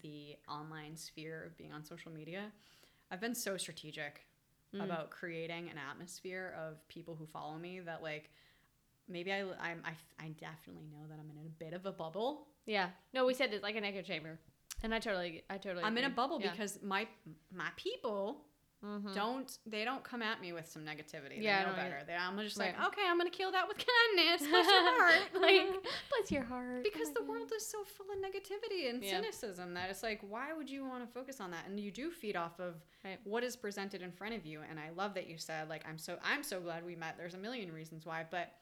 [0.02, 2.52] the online sphere of being on social media.
[3.10, 4.26] I've been so strategic
[4.74, 4.82] Mm.
[4.82, 8.32] about creating an atmosphere of people who follow me that like
[9.08, 9.92] maybe I I'm, I
[10.24, 12.48] I definitely know that I'm in a bit of a bubble.
[12.66, 12.88] yeah.
[13.12, 14.38] No, we said it's like an echo chamber,
[14.82, 15.84] and I totally, I totally.
[15.84, 16.50] I'm in a bubble Yeah.
[16.52, 17.06] because my
[17.52, 18.44] my people
[18.84, 19.14] Mhm.
[19.14, 21.40] don't they don't come at me with some negativity.
[21.40, 22.04] Yeah, they know better.
[22.06, 22.76] They, I'm just Right.
[22.78, 24.46] like, okay, I'm gonna kill that with kindness.
[24.46, 25.34] Bless your heart.
[25.40, 26.82] Like bless your heart.
[26.84, 29.12] because Oh the my world is so full of negativity and Yeah.
[29.12, 31.66] cynicism that it's like, why would you want to focus on that?
[31.66, 33.18] And you do feed off of Right.
[33.24, 34.60] what is presented in front of you.
[34.68, 37.16] And I love that you said, like, I'm so I'm so glad we met.
[37.16, 38.52] There's a million reasons why, but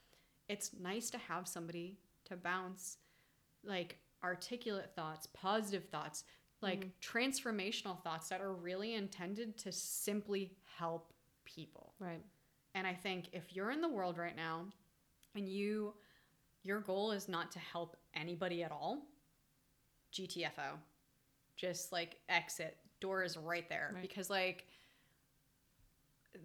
[0.53, 1.97] it's nice to have somebody
[2.27, 2.99] to bounce
[3.65, 6.25] like articulate thoughts, positive thoughts,
[6.61, 7.19] like mm-hmm.
[7.19, 11.15] transformational thoughts that are really intended to simply help
[11.47, 11.95] people.
[11.99, 12.23] Right.
[12.75, 14.67] And I think if you're in the world right now
[15.35, 15.95] and you
[16.63, 18.99] your goal is not to help anybody at all,
[20.13, 20.77] GTFO.
[21.57, 22.77] Just like exit.
[23.01, 24.03] Door is right there Right.
[24.03, 24.67] because like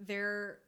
[0.07, 0.59] there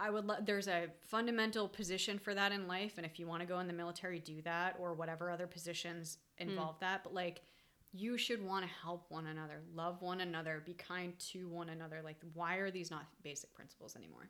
[0.00, 3.40] I would lo- there's a fundamental position for that in life and if you want
[3.40, 6.48] to go in the military do that or whatever other positions hmm.
[6.48, 7.42] involve that but like
[7.92, 12.00] you should want to help one another, love one another, be kind to one another.
[12.04, 14.28] Like why are these not basic principles anymore?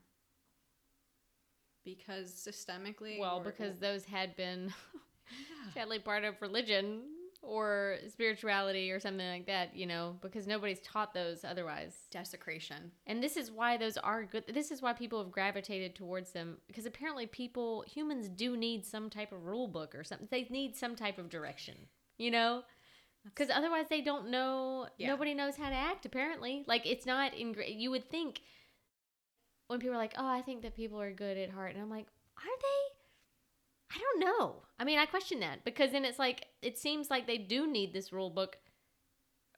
[1.84, 4.72] Because systemically Well, because those had been
[5.30, 5.72] Yeah.
[5.74, 7.02] sadly part of religion
[7.40, 9.74] or spirituality or something like that.
[9.76, 11.94] You know, because nobody's taught those otherwise.
[12.10, 12.90] desecration.
[13.06, 14.44] And this is why those are good.
[14.52, 19.08] This is why people have gravitated towards them because apparently people, humans do need some
[19.10, 20.28] type of rule book or something.
[20.30, 21.74] They need some type of direction,
[22.18, 22.62] you know?
[23.24, 25.08] Because otherwise they don't know, Yeah.
[25.08, 26.64] nobody knows how to act apparently.
[26.66, 28.40] Like it's not in, you would think
[29.66, 31.74] when people are like, oh, I think that people are good at heart.
[31.74, 32.06] And I'm like,
[32.38, 32.97] are they?
[33.90, 34.62] I don't know.
[34.78, 37.92] I mean, I question that because then it's like, it seems like they do need
[37.92, 38.58] this rule book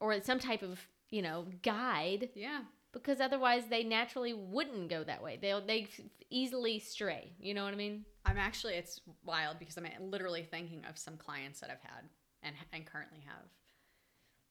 [0.01, 2.61] or some type of, you know, guide Yeah.
[2.93, 5.39] because otherwise they naturally wouldn't go that way.
[5.41, 5.89] They'll they
[6.31, 7.33] easily stray.
[7.41, 8.05] You know what I mean?
[8.25, 12.05] I'm actually it's wild because I'm literally thinking of some clients that I've had
[12.43, 13.49] and and currently have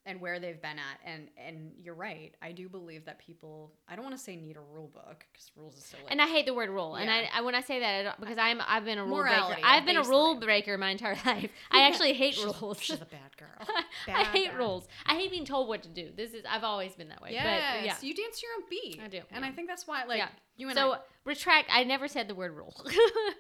[0.09, 2.33] and where they've been at and and you're right.
[2.41, 5.51] I do believe that people I don't want to say need a rule book because
[5.55, 6.95] rules is so like And I hate the word rule.
[6.95, 9.17] And I, I when I say that I don't, because I'm I've been a rule
[9.17, 9.67] Morality, breaker.
[9.67, 11.51] I've been a rule breaker my entire life.
[11.71, 12.81] I actually hate She's- rules.
[12.81, 13.67] She's a bad girl.
[14.07, 14.57] I hate bad.
[14.57, 14.87] rules.
[15.05, 16.09] I hate being told what to do.
[16.15, 17.29] This is I've always been that way.
[17.33, 17.95] Yes, But yeah.
[18.01, 18.99] you dance your own beat.
[19.03, 19.49] I do, and yeah.
[19.49, 20.29] I think that's why like Yeah.
[20.59, 20.97] You and So I.
[21.25, 21.69] retract.
[21.71, 22.75] I never said the word rule.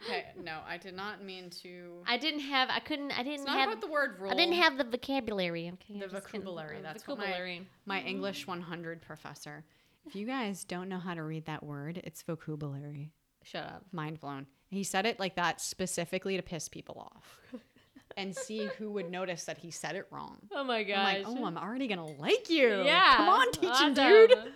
[0.05, 2.01] Okay, no, I did not mean to.
[2.07, 2.69] I didn't have.
[2.71, 3.11] I couldn't.
[3.11, 3.69] I didn't not have.
[3.69, 4.31] about the word rule.
[4.31, 5.67] I didn't have the vocabulary.
[5.73, 7.67] Okay, The I just couldn't- vocabulary, that's what my- vocabulary.
[7.85, 8.07] my mm-hmm.
[8.07, 9.63] English 100 professor.
[10.07, 13.11] If you guys don't know how to read that word, it's vocabulary.
[13.43, 13.83] Shut up.
[13.91, 14.47] mind blown.
[14.71, 17.39] He said it like that specifically to piss people off
[18.17, 20.37] and see who would notice that he said it wrong.
[20.51, 20.97] Oh my gosh.
[20.97, 22.83] I'm like, oh, I'm already gonna like you.
[22.83, 23.17] yeah.
[23.17, 23.93] come on, teaching awesome.
[23.93, 24.53] dude.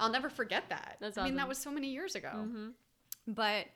[0.00, 0.96] I'll never forget that.
[1.00, 2.30] That's I mean, that was so many years ago.
[2.34, 2.72] Mhm.
[3.28, 3.66] But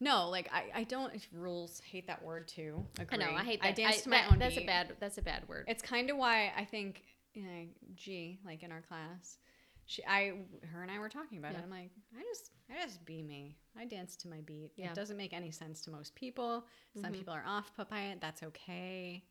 [0.00, 1.80] no, like I, I don't rules.
[1.80, 2.86] Hate that word too.
[3.10, 3.26] I know.
[3.30, 3.68] I hate that.
[3.68, 4.96] I dance I- to my that- own That's a bad.
[4.98, 5.66] That's a bad word.
[5.68, 7.02] It's kind of why I think,
[7.34, 9.38] you know, G, like in our class,
[9.86, 10.32] she, I,
[10.72, 11.58] her and I were talking about Yeah.
[11.58, 11.64] it.
[11.64, 13.56] I'm like, I just, I just be me.
[13.78, 14.70] I dance to my beat.
[14.76, 14.90] Yeah.
[14.90, 16.64] It doesn't make any sense to most people.
[16.94, 17.16] Some Mhm.
[17.16, 18.20] people are off put by it.
[18.20, 19.22] That's okay.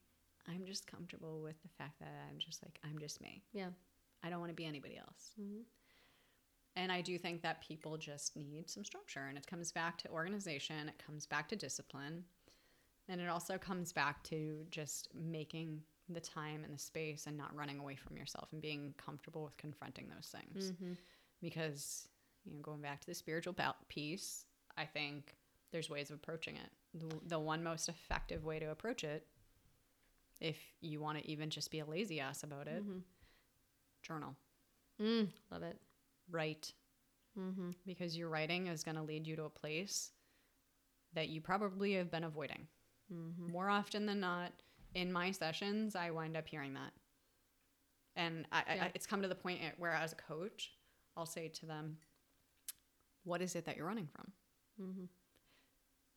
[0.47, 3.43] I'm just comfortable with the fact that I'm just like, I'm just me.
[3.53, 3.69] Yeah.
[4.21, 5.33] I don't want to be anybody else.
[5.39, 5.63] Mhm.
[6.79, 9.25] And I do think that people just need some structure.
[9.27, 12.23] And it comes back to organization, it comes back to discipline.
[13.09, 17.53] And it also comes back to just making the time and the space and not
[17.53, 20.71] running away from yourself and being comfortable with confronting those things.
[20.71, 20.95] Mhm.
[21.41, 22.07] Because,
[22.45, 23.55] you know, going back to the spiritual
[23.89, 24.45] piece,
[24.77, 25.35] I think
[25.71, 26.71] there's ways of approaching it.
[26.93, 29.27] The, the one most effective way to approach it,
[30.39, 32.99] if you want to even just be a lazy ass about it, Mm-hmm.
[34.01, 34.37] journal,
[35.01, 35.79] Mm, love it.
[36.31, 36.73] Write,
[37.39, 37.69] Mm-hmm.
[37.85, 40.11] because your writing is going to lead you to a place
[41.13, 42.67] that you probably have been avoiding.
[43.13, 43.51] Mm-hmm.
[43.51, 44.51] More often than not,
[44.93, 46.91] in my sessions, I wind up hearing that.
[48.15, 48.83] And I, Yeah.
[48.85, 50.71] I, it's come to the point where, as a coach,
[51.15, 51.97] I'll say to them,
[53.23, 54.31] What is it that you're running from?
[54.81, 55.05] Mm-hmm.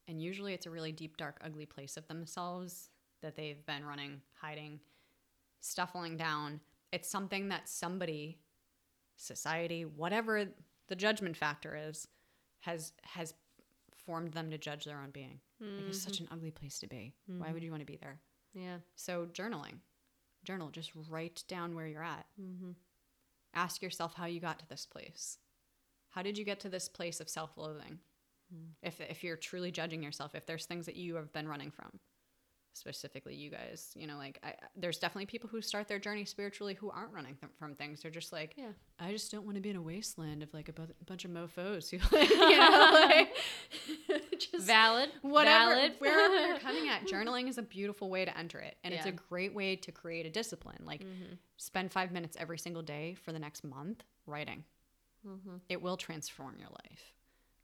[0.08, 2.88] And usually it's a really deep, dark, ugly place of themselves
[3.20, 4.80] that they've been running, hiding,
[5.60, 6.60] stuffling down.
[6.90, 8.38] It's something that somebody,
[9.16, 10.46] society, whatever
[10.88, 12.08] the judgment factor is,
[12.60, 13.34] has has
[14.06, 15.40] formed them to judge their own being.
[15.60, 16.24] Like it's such mm-hmm.
[16.24, 17.14] an ugly place to be.
[17.26, 17.64] Why would mm-hmm.
[17.64, 18.18] you want to be there?
[18.52, 18.78] Yeah.
[18.96, 19.78] So journaling.
[20.44, 20.70] Journal.
[20.70, 22.26] Just write down where you're at.
[22.40, 22.72] Mm-hmm.
[23.54, 25.38] Ask yourself how you got to this place.
[26.10, 27.98] How did you get to this place of self-loathing?
[28.52, 28.70] Mm.
[28.82, 32.00] If if you're truly judging yourself, if there's things that you have been running from,
[32.74, 36.74] specifically you guys, you know, like I, there's definitely people who start their journey spiritually
[36.74, 38.00] who aren't running th- from things.
[38.02, 38.68] They're just like, Yeah.
[38.98, 41.30] I just don't want to be in a wasteland of like a bu- bunch of
[41.32, 43.36] mofo's who, like, you know, like
[44.38, 45.10] just Valid.
[45.22, 45.92] whatever Valid.
[45.98, 49.12] wherever you're coming at journaling is a beautiful way to enter it and it's a
[49.12, 51.34] great way to create a discipline like Mm-hmm.
[51.56, 54.64] spend five minutes every single day for the next month writing
[55.26, 55.56] Mm-hmm.
[55.68, 57.12] it will transform your life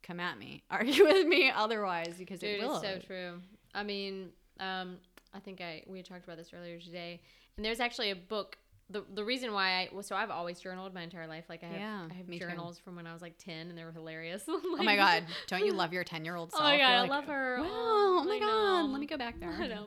[0.03, 3.41] come at me argue with me otherwise because Dude, it will it's so true.
[3.75, 4.31] I mean,
[4.61, 4.97] um,
[5.35, 7.21] I think I we talked about this earlier today,
[7.57, 8.57] and there's actually a book.
[8.91, 11.45] The, the reason why I well, so I've always journaled my entire life.
[11.51, 12.47] Like I have Yeah, I have me too.
[12.47, 14.45] journals from when I was like ten, and they were hilarious.
[14.49, 16.63] oh my god don't you love your 10 year old self?
[16.63, 17.59] Oh my god, I love her.
[17.61, 18.47] wow oh my I god
[18.87, 18.89] know.
[18.91, 19.87] let me go back there I know.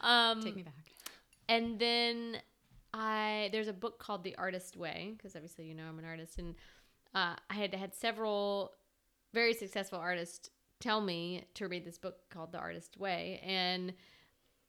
[0.00, 0.74] Um, take me back
[1.48, 2.38] and then
[2.92, 6.38] I there's a book called The Artist Way because obviously you know I'm an artist,
[6.38, 6.54] and
[7.14, 8.72] uh, I had had several
[9.32, 10.50] very successful artists
[10.82, 13.94] tell me to read this book called The Artist Way, and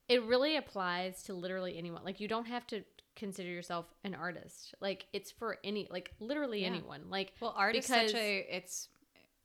[0.08, 2.04] it really applies to literally anyone.
[2.06, 2.84] Like you don't have to
[3.16, 4.76] consider yourself an artist.
[4.80, 6.68] Like it's for any like literally Yeah.
[6.68, 7.10] anyone.
[7.10, 8.88] Like well art is because- such a it's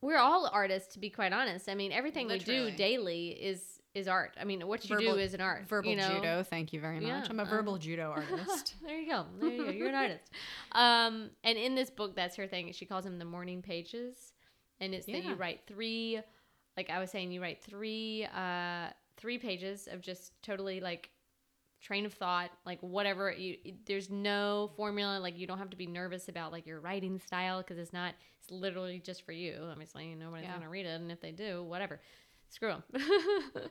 [0.01, 1.67] we're all artists to be quite honest.
[1.69, 4.35] I mean everything we do daily is is art.
[4.39, 5.67] I mean what you Verbal- do is an art.
[5.67, 6.15] verbal you know?
[6.15, 9.25] judo thank you very much Yeah, i'm a uh, verbal judo artist there you go.
[9.39, 9.71] There you go.
[9.71, 10.29] You're an artist.
[10.73, 12.71] Um, and in this book, that's her thing.
[12.73, 14.33] She calls them the morning pages,
[14.79, 16.21] and it's that you write three.
[16.79, 21.09] Like I was saying, you write three, uh, three pages of just totally like
[21.81, 23.29] train of thought, like whatever.
[23.33, 25.19] You there's no formula.
[25.19, 28.13] Like you don't have to be nervous about like your writing style because it's not.
[28.41, 29.55] It's literally just for you.
[29.69, 30.53] Obviously, nobody's Yeah.
[30.55, 31.99] gonna read it, and if they do, whatever.
[32.49, 32.83] Screw them.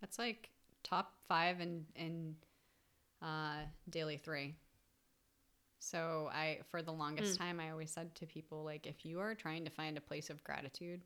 [0.00, 0.50] That's like
[0.84, 2.36] top five and and
[3.22, 4.54] uh, daily three.
[5.80, 9.34] So I, for the longest time, I always said to people like, if you are
[9.34, 11.02] trying to find a place of gratitude,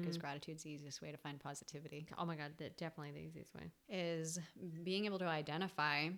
[0.00, 0.20] because mm.
[0.20, 3.70] gratitude's the easiest way to find positivity, oh my god, that definitely the easiest way.
[3.88, 4.38] is
[4.82, 6.08] being able to identify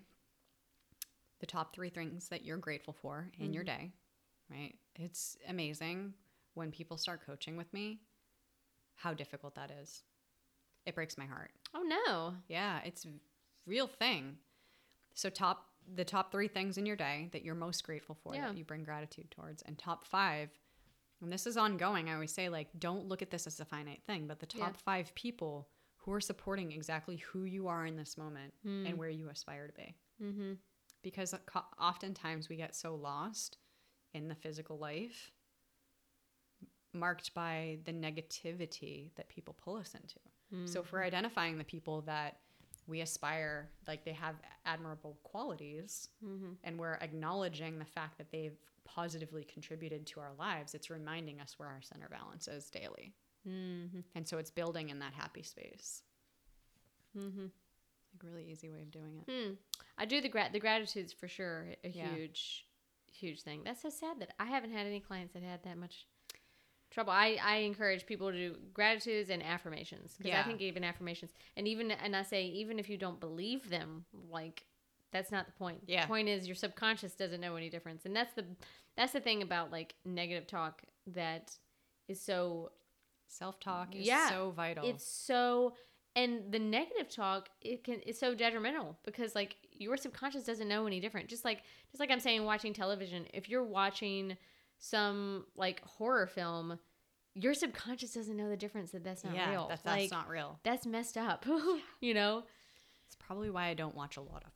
[1.41, 3.67] the top three things that you're grateful for in your mm.
[3.67, 3.93] day.
[4.51, 4.75] Right?
[4.97, 6.15] It's amazing
[6.55, 8.01] when people start coaching with me,
[8.97, 10.03] how difficult that is.
[10.87, 11.51] It breaks my heart.
[11.75, 12.35] Oh no.
[12.49, 13.09] Yeah, it's a
[13.67, 14.37] real thing.
[15.15, 18.49] So top the top three things in your day that you're most grateful for Yeah.
[18.49, 20.51] that you bring gratitude towards, and top five.
[21.25, 22.09] And this is ongoing.
[22.09, 24.75] I always say like, don't look at this as a finite thing, but the top
[24.75, 24.83] Yeah.
[24.85, 28.87] five people who are supporting exactly who you are in this moment hmm.
[28.87, 29.97] and where you aspire to be.
[30.23, 30.53] Mm-hmm.
[31.03, 31.35] Because
[31.81, 33.59] oftentimes we get so lost
[34.13, 35.33] in the physical life,
[36.93, 40.21] marked by the negativity that people pull us into.
[40.67, 41.07] So if we're mm-hmm.
[41.07, 42.39] identifying the people that
[42.87, 46.53] we aspire, like they have admirable qualities, mm-hmm.
[46.63, 51.55] and we're acknowledging the fact that they've positively contributed to our lives, it's reminding us
[51.59, 53.15] where our center balance is daily.
[53.49, 54.01] Mm-hmm.
[54.15, 56.03] And so it's building in that happy space.
[57.19, 57.43] Mm-hmm.
[57.43, 59.31] Like really easy way of doing it.
[59.31, 59.55] Hmm.
[59.99, 62.15] I do the grat the gratitude's for sure a Yeah.
[62.15, 62.67] huge,
[63.13, 63.63] huge thing.
[63.65, 66.07] That's so sad that I haven't had any clients that had that much
[66.91, 67.13] trouble.
[67.13, 71.67] I, I encourage people to do gratitudes and affirmations because I think even affirmations and
[71.67, 74.65] even and I say even if you don't believe them, like
[75.15, 75.79] that's not the point.
[75.87, 76.03] Yeah.
[76.03, 78.45] The point is your subconscious doesn't know any difference, and that's the
[78.99, 80.83] that's the thing about like negative talk
[81.15, 81.57] that
[82.09, 82.73] is so
[83.29, 84.87] Self talk is Yeah, so vital.
[84.87, 85.75] it's so
[86.15, 90.87] and the negative talk it can it's so detrimental because like your subconscious doesn't know
[90.87, 94.37] any different just like just like i'm saying watching television if you're watching
[94.79, 96.79] some like horror film
[97.35, 100.29] your subconscious doesn't know the difference that that's not yeah, real That, that's like not
[100.29, 100.61] real.
[100.63, 101.45] that's messed up
[102.01, 102.45] you know
[103.09, 104.53] It's probably why I don't watch a lot of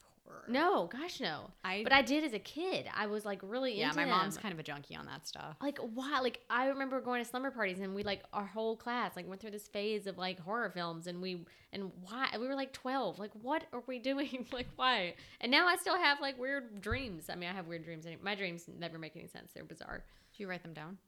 [0.48, 1.50] No, gosh, no.
[1.64, 2.86] I But I did as a kid.
[2.94, 5.56] I was like really into yeah, my mom's kind of a junkie on that stuff.
[5.60, 9.14] like why like i remember going to slumber parties and we like our whole class
[9.16, 12.54] like went through this phase of like horror films and we and why we were
[12.54, 14.46] like 12 like what are we doing?
[14.52, 15.14] Like why?
[15.40, 17.28] And now i still have like weird dreams.
[17.30, 19.52] I mean i have weird dreams my dreams never make any sense.
[19.54, 20.04] They're bizarre.
[20.36, 20.98] Do you write them down?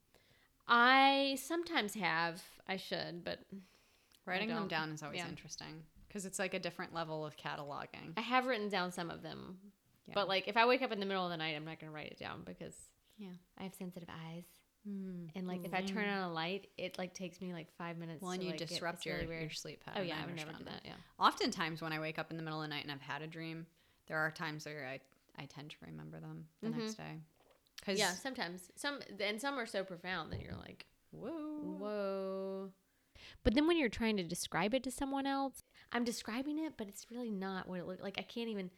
[0.69, 2.43] i sometimes have.
[2.69, 3.39] I should but
[4.27, 5.29] Writing them down is always Yeah.
[5.29, 8.13] interesting because it's like a different level of cataloging.
[8.17, 9.59] i have written down some of them
[10.09, 10.15] Yeah.
[10.17, 11.91] but like if i wake up in the middle of the night i'm not going
[11.91, 12.75] to write it down because
[13.19, 13.29] Yeah.
[13.59, 14.45] i have sensitive eyes
[14.89, 15.29] Mm.
[15.35, 18.23] and like if i turn on a light it like takes me like five minutes
[18.23, 20.01] Well, and to, you like, disrupt your, really your sleep pattern.
[20.01, 22.31] oh yeah I i would never do understand that yeah Oftentimes, when I wake up
[22.31, 23.67] in the middle of the night and I've had a dream,
[24.07, 25.01] there are times where I,
[25.41, 26.79] I tend to remember them the Mhm.
[26.79, 27.21] next day.
[27.85, 32.71] Cause Yeah, sometimes some and some are so profound that you're like, whoa, whoa.
[33.43, 35.63] But then when you're trying to describe it to someone else,
[35.93, 38.17] I'm describing it, but it's really not what it looks like.
[38.19, 38.71] I can't even,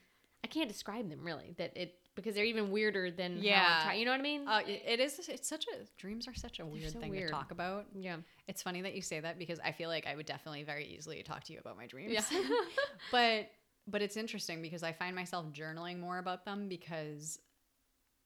[0.44, 1.54] I can't describe them really.
[1.58, 3.84] That it because they're even weirder than yeah.
[3.84, 4.46] Try, you know what I mean?
[4.46, 5.18] Uh, it- it is.
[5.28, 7.28] It's such a dreams are such a weird so thing weird.
[7.28, 7.86] to talk about.
[7.94, 8.16] yeah,
[8.48, 11.22] It's funny that you say that because I feel like I would definitely very easily
[11.22, 12.12] talk to you about my dreams.
[12.12, 12.22] yeah,
[13.10, 13.50] but
[13.88, 17.38] but it's interesting because I find myself journaling more about them because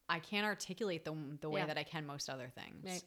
[0.08, 1.66] I can't articulate them the way Yeah.
[1.66, 2.84] that I can most other things.
[2.84, 3.02] Right.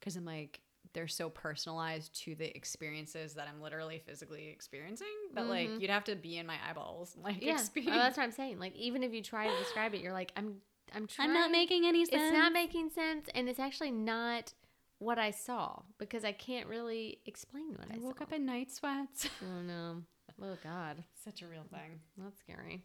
[0.00, 0.60] Because I'm like
[0.94, 5.80] they're so personalized to the experiences that I'm literally physically experiencing But like Mhm.
[5.80, 7.52] you'd have to be in my eyeballs like yeah.
[7.54, 7.94] experience.
[7.94, 8.58] Oh, that's what I'm saying.
[8.58, 10.62] Like even if you try to describe it, you're like, I'm,
[10.94, 11.28] I'm trying.
[11.28, 12.22] I'm not making any sense.
[12.22, 14.54] It's not making sense, and it's actually not
[14.98, 18.24] what I saw because I can't really explain what I, I woke saw.
[18.24, 19.28] up in night sweats.
[19.42, 20.02] Oh no!
[20.40, 22.00] Oh God, Such a real thing.
[22.16, 22.84] that's scary.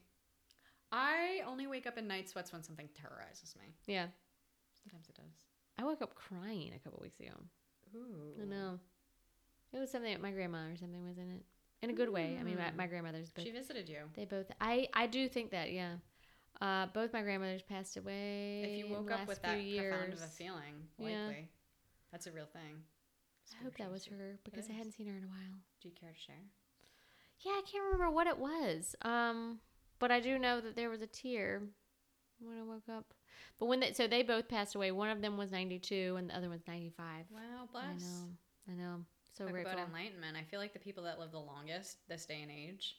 [0.92, 3.76] I only wake up in night sweats when something terrorizes me.
[3.86, 4.08] Yeah,
[4.84, 5.32] Sometimes it does.
[5.78, 7.30] I woke up crying a couple weeks ago.
[7.96, 8.42] Ooh.
[8.42, 8.80] I know.
[9.74, 11.44] It was something that my grandma or something was in it.
[11.82, 12.38] In a good way.
[12.40, 12.76] I mean, my, Mm.
[12.76, 13.46] my grandmothers both.
[13.46, 14.00] She visited you.
[14.16, 14.52] they both.
[14.60, 15.72] I I do think that.
[15.72, 15.96] Yeah.
[16.60, 18.64] Uh, both my grandmothers passed away.
[18.64, 19.94] If you woke up with that years.
[19.94, 21.32] profound of a feeling, Yeah.
[22.12, 22.84] That's a real thing.
[23.60, 25.58] I hope that was her because I hadn't seen her in a while.
[25.82, 26.36] Do you care to share?
[27.40, 28.96] Yeah, I can't remember what it was.
[29.04, 29.60] Um,
[30.00, 31.62] but I do know that there was a tear
[32.42, 33.06] when I woke up.
[33.60, 34.92] But when they, so they both passed away.
[34.92, 37.26] One of them was 92 and the other was 95.
[37.32, 37.84] Wow, bless.
[37.86, 38.28] I know.
[38.70, 39.06] I know.
[39.38, 39.74] So Talk grateful.
[39.74, 40.36] about enlightenment.
[40.38, 42.98] I feel like the people that live the longest this day and age,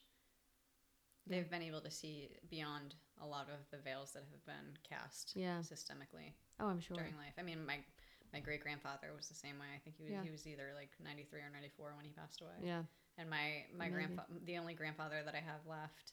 [1.26, 5.32] they've been able to see beyond a lot of the veils that have been cast
[5.36, 5.58] Yeah.
[5.60, 6.96] systemically Oh, I'm sure.
[6.96, 7.34] during life.
[7.38, 7.78] I mean, my
[8.32, 9.66] my great grandfather was the same way.
[9.74, 10.22] I think he was Yeah.
[10.22, 12.54] he was either like 93 or 94 when he passed away.
[12.62, 12.84] Yeah.
[13.18, 16.12] And my my grandfather, the only grandfather that I have left,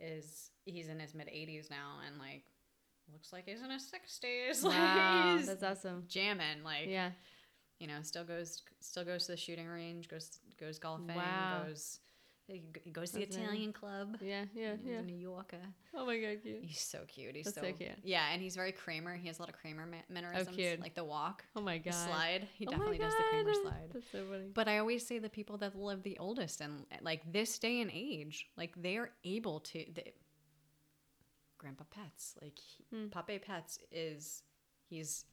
[0.00, 2.44] is he's in his mid 80s now, and like
[3.12, 4.64] looks like he's in his 60s.
[4.68, 6.04] Wow, like that's awesome.
[6.08, 6.62] jamming.
[6.64, 7.10] Like Yeah.
[7.78, 11.64] you know, still goes still goes to the shooting range, goes goes golfing, Wow.
[11.66, 11.98] goes
[12.46, 13.36] he goes to the That's.
[13.38, 14.18] Italian club.
[14.20, 15.00] Yeah, yeah, He's yeah.
[15.00, 15.56] New Yorker.
[15.94, 16.62] Oh my god, cute.
[16.62, 17.34] He's so cute.
[17.34, 17.92] He's so, so cute.
[18.02, 19.14] Yeah, and he's very Kramer.
[19.16, 20.78] He has a lot of Kramer ma- mannerisms, cute.
[20.78, 21.94] like the walk, Oh my god.
[21.94, 22.46] slide.
[22.52, 23.90] He Oh definitely does the Kramer slide.
[23.94, 24.50] That's so funny.
[24.52, 27.90] But I always say the people that live the oldest and like this day and
[27.90, 29.78] age, like they're able to.
[29.94, 30.12] They,
[31.64, 33.06] Grandpa Pets, like he, Hmm.
[33.08, 34.42] Pape Pets is,
[34.88, 35.24] he's,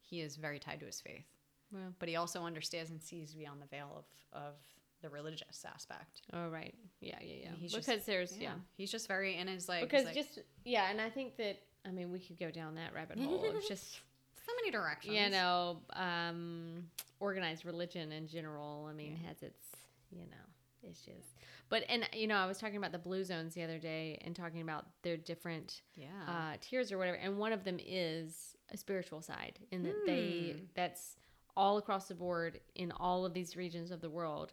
[0.00, 1.24] he is very tied to his faith,
[1.72, 1.80] Wow.
[1.98, 4.54] but he also understands and sees beyond the veil of of
[5.02, 6.22] the religious aspect.
[6.32, 6.74] Oh right.
[7.00, 7.50] Yeah, yeah, yeah.
[7.60, 8.54] He's because just- there's yeah.
[8.76, 11.90] he's just very in his like Because like, just yeah, and I think that I
[11.92, 14.00] mean we could go down that rabbit hole of just
[14.44, 15.14] so many directions.
[15.14, 16.84] you know um,
[17.20, 18.86] organized religion in general.
[18.90, 19.28] I mean Yeah.
[19.28, 19.62] has its
[20.10, 20.46] you know
[20.82, 21.24] issues.
[21.68, 24.34] But and you know I was talking about the blue zones the other day and
[24.34, 28.76] talking about their different yeah, uh, tiers or whatever, and one of them is a
[28.76, 30.64] spiritual side, in that they Hmm.
[30.74, 31.16] that's
[31.56, 34.52] all across the board in all of these regions of the world.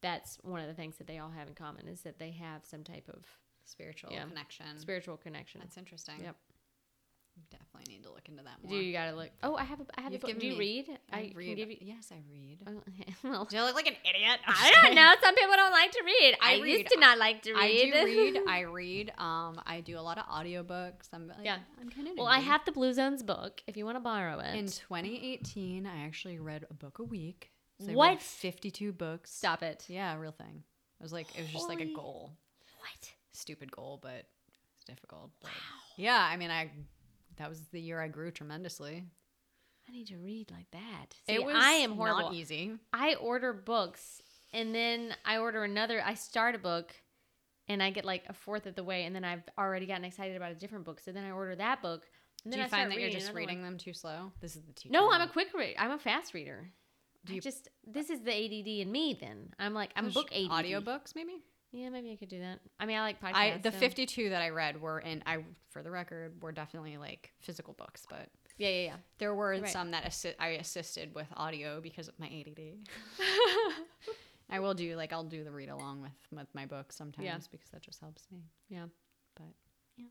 [0.00, 2.64] That's one of the things that they all have in common is that they have
[2.66, 3.24] some type of
[3.64, 4.24] spiritual yeah.
[4.24, 4.66] connection.
[4.78, 5.60] spiritual connection.
[5.62, 6.16] That's interesting.
[6.22, 6.36] Yep.
[7.50, 8.70] Definitely need to look into that more.
[8.78, 9.30] Do you gotta look?
[9.42, 10.38] Oh, I have a I have You've a book.
[10.38, 10.86] Do you read?
[11.12, 11.56] I, can read.
[11.56, 11.76] give you.
[11.80, 12.58] Yes, I read.
[13.24, 14.38] Well, Do I look like an idiot?
[14.46, 15.12] I don't know.
[15.22, 16.36] Some people don't like to read.
[16.42, 17.94] I, I used to not like to read.
[17.94, 18.38] I do read.
[18.48, 19.12] I read.
[19.18, 21.08] Um, I do a lot of audiobooks.
[21.12, 21.58] I'm like, Yeah.
[21.80, 23.62] I'm kind of well, I have the Blue Zones book.
[23.66, 27.50] If you want to borrow it, In 2018, I actually read a book a week.
[27.80, 28.22] So I read What?
[28.22, 29.32] 52 books.
[29.32, 29.84] stop it.
[29.88, 30.62] Yeah, real thing.
[31.00, 32.32] It was like it was just like a goal,
[32.78, 33.12] What?
[33.32, 34.26] stupid goal, but
[34.76, 35.30] it's difficult.
[35.40, 35.50] But
[35.96, 36.70] yeah, I mean, I
[37.36, 39.04] that was the year I grew tremendously.
[39.88, 41.14] I need to read like that.
[41.26, 42.22] See, it was I am horrible.
[42.22, 42.72] not easy.
[42.92, 46.02] I order books and then I order another.
[46.04, 46.94] I start a book
[47.68, 50.36] and I get like a fourth of the way, and then I've already gotten excited
[50.36, 51.00] about a different book.
[51.00, 52.02] So then I order that book.
[52.44, 53.64] And Do then you I find that you're just reading one.
[53.72, 54.32] them too slow?
[54.40, 54.92] This is the teacher.
[54.92, 55.78] No, I'm a quick reader.
[55.78, 56.68] I'm a fast reader.
[57.24, 59.16] Do I you- just this is the ADD in me.
[59.18, 60.50] Then I'm like I'm book ADD.
[60.50, 61.42] audiobooks maybe.
[61.76, 62.60] Yeah, maybe I could do that.
[62.78, 63.34] I mean, I like podcasts.
[63.34, 65.38] I the so- 52 that I read were in I
[65.70, 68.28] for the record were definitely like physical books, but
[68.58, 68.96] Yeah, yeah, yeah.
[69.18, 69.68] there were Right.
[69.68, 72.86] some that assi- I assisted with audio because of my ADD.
[74.50, 77.70] I will do like I'll do the read along with with my books sometimes because
[77.70, 78.38] that just helps me.
[78.68, 78.86] Yeah.
[79.34, 79.46] But
[79.96, 80.06] yeah.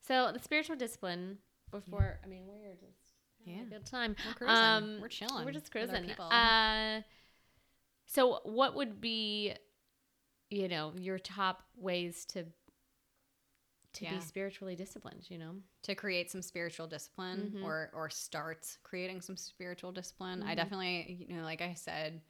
[0.00, 1.38] So the spiritual discipline
[1.70, 3.12] before I mean we're just
[3.44, 3.62] Yeah.
[3.62, 4.16] a good time.
[4.26, 4.56] we're cruising.
[4.56, 5.44] Um, we're chilling.
[5.44, 6.04] We're just cruising.
[6.04, 6.28] people.
[6.30, 7.02] Uh
[8.06, 9.54] so what would be
[10.54, 12.44] you know, your top ways to
[13.94, 14.18] to Yeah.
[14.18, 15.54] be spiritually disciplined, you know?
[15.82, 17.62] to create some spiritual discipline Mhm.
[17.62, 20.42] or or start creating some spiritual discipline.
[20.42, 20.56] I Mhm.
[20.56, 22.22] definitely, you know, like I said,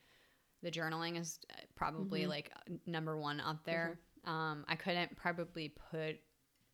[0.62, 2.28] the journaling is uh, probably Mhm.
[2.28, 2.52] like
[2.86, 4.00] number one up there.
[4.24, 6.20] Um, I couldn't probably put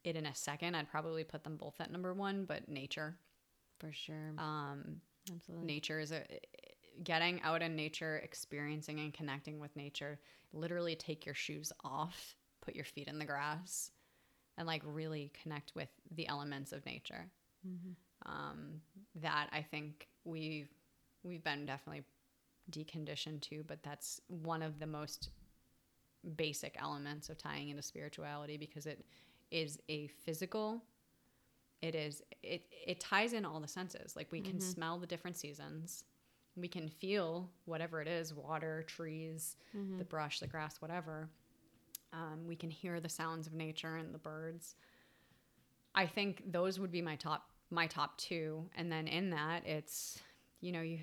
[0.05, 0.75] it in a second.
[0.75, 3.19] I'd probably put them both at number one, but nature.
[3.79, 4.35] For sure.
[4.39, 5.67] Um, Absolutely.
[5.67, 6.25] nature is a
[7.03, 10.19] getting out in nature, experiencing and connecting with nature.
[10.53, 13.91] Literally take your shoes off, put your feet in the grass,
[14.59, 17.31] and like really connect with the elements of nature.
[17.67, 17.95] Mhm.
[18.27, 18.83] Um,
[19.17, 20.69] that I think we've
[21.23, 22.05] we've been definitely
[22.71, 25.31] deconditioned to, but that's one of the most
[26.37, 29.05] basic elements of tying into spirituality because it
[29.51, 30.83] is a physical
[31.81, 34.63] it is it it ties in all the senses like we can Mhm.
[34.63, 36.05] smell the different seasons
[36.61, 39.99] we can feel whatever it is water trees Mhm.
[39.99, 41.28] the brush the grass whatever
[42.12, 44.74] um, we can hear the sounds of nature and the birds
[45.95, 50.20] i think those would be my top my top two and then in that it's
[50.61, 50.99] you know you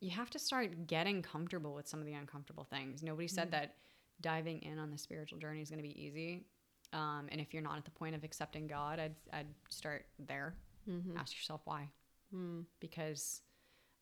[0.00, 3.52] you have to start getting comfortable with some of the uncomfortable things nobody said Mhm.
[3.52, 3.76] that
[4.20, 6.44] diving in on the spiritual journey is going to be easy
[6.92, 10.54] um, and if you're not at the point of accepting god i'd, I'd start there
[10.88, 11.16] Mhm.
[11.18, 11.88] ask yourself why
[12.34, 12.64] Mm.
[12.78, 13.42] because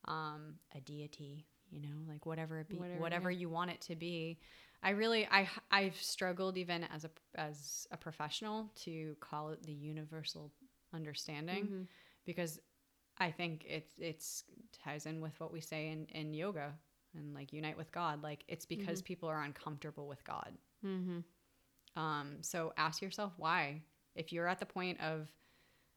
[0.07, 3.97] um, a deity, you know, like whatever it be, Whatever, whatever, you want it to
[3.97, 4.39] be.
[4.83, 9.73] I really, I, I've struggled even as a as a professional to call it the
[9.73, 10.53] universal
[10.95, 11.87] understanding Mhm.
[12.25, 12.61] because
[13.19, 16.73] I think it it's ties in with what we say in in yoga
[17.15, 18.23] and like unite with God.
[18.23, 20.57] Like it's because people are uncomfortable with God.
[20.85, 21.25] Mhm.
[21.97, 23.83] Um, so ask yourself why.
[24.15, 25.29] If you're at the point of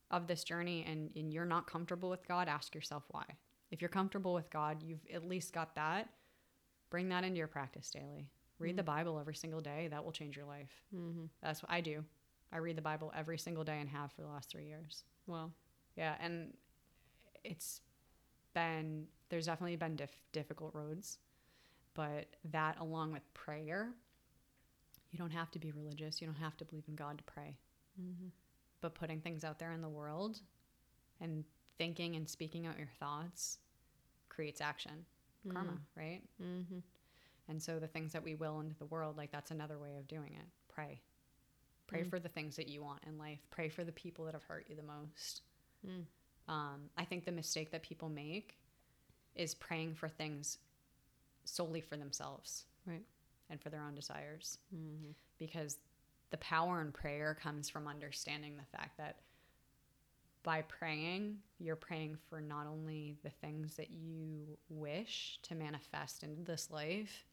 [0.09, 3.23] of this journey and, and you're not comfortable with God, ask yourself why.
[3.71, 6.09] If you're comfortable with God, you've at least got that.
[6.89, 8.27] Bring that into your practice daily.
[8.59, 9.87] Read the Bible every single day.
[9.87, 10.83] That will change your life.
[10.93, 11.29] Mhm.
[11.41, 12.05] That's what I do.
[12.51, 15.03] I read the Bible every single day and have for the last three years.
[15.25, 15.53] Well,
[15.97, 16.57] Yeah, and
[17.43, 17.81] it's
[18.53, 21.19] been there's definitely been dif- difficult roads,
[21.93, 23.93] but that along with prayer,
[25.09, 26.21] you don't have to be religious.
[26.21, 27.57] You don't have to believe in God to pray.
[27.99, 28.31] Mhm.
[28.81, 30.41] But putting things out there in the world
[31.19, 31.45] and
[31.81, 33.57] thinking and speaking out your thoughts
[34.29, 35.03] creates action,
[35.51, 36.21] karma, right?
[36.39, 36.83] Mhm.
[37.47, 40.07] And so the things that we will into the world, like that's another way of
[40.07, 40.45] doing it.
[40.67, 41.01] Pray.
[41.87, 42.09] Pray Mm.
[42.11, 43.43] for the things that you want in life.
[43.49, 45.41] Pray for the people that have hurt you the most.
[45.83, 46.05] Mm.
[46.47, 48.59] Um, I think the mistake that people make
[49.33, 50.59] is praying for things
[51.45, 53.07] solely for themselves Right.
[53.49, 54.59] and for their own desires.
[54.71, 55.15] Mhm.
[55.39, 55.79] Because
[56.29, 59.23] the power in prayer comes from understanding the fact that
[60.43, 66.41] by praying, you're praying for not only the things that you wish to manifest into
[66.43, 67.25] this life,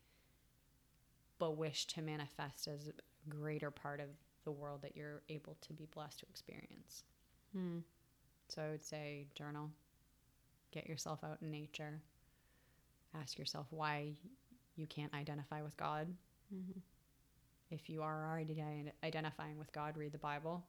[1.38, 4.08] but wish to manifest as a greater part of
[4.44, 7.04] the world that you're able to be blessed to experience.
[7.56, 7.82] Mm.
[8.48, 9.70] So I would say journal,
[10.70, 12.00] get yourself out in nature,
[13.14, 14.12] ask yourself why
[14.76, 16.14] you can't identify with God.
[16.52, 16.82] Mhm.
[17.70, 20.66] If you are already identifying with God, read the Bible.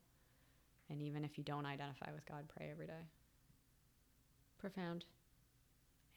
[0.90, 3.04] And even if you don't identify with God, pray every day.
[4.58, 5.06] Profound.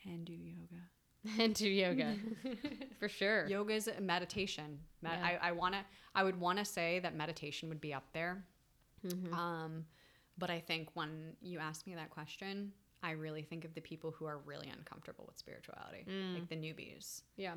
[0.04, 0.82] And do yoga.
[1.42, 2.16] and do yoga.
[2.98, 3.46] For sure.
[3.46, 4.78] Yoga is meditation.
[5.02, 5.38] Med- Yeah.
[5.42, 5.84] I, I wanna
[6.14, 8.44] I would wanna say that meditation would be up there.
[9.06, 9.32] Mhm.
[9.32, 9.84] Um,
[10.38, 12.72] but I think when you ask me that question,
[13.02, 16.34] I really think of the people who are really uncomfortable with spirituality, Mm.
[16.34, 17.22] like the newbies.
[17.36, 17.54] Yeah.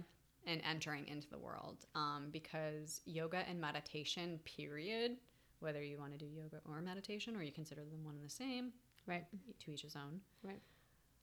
[0.48, 5.18] and entering into the world um, because yoga and meditation period
[5.60, 8.30] whether you want to do yoga or meditation or you consider them one and the
[8.30, 8.73] same
[9.07, 9.26] Right.
[9.60, 10.61] to each his own Right.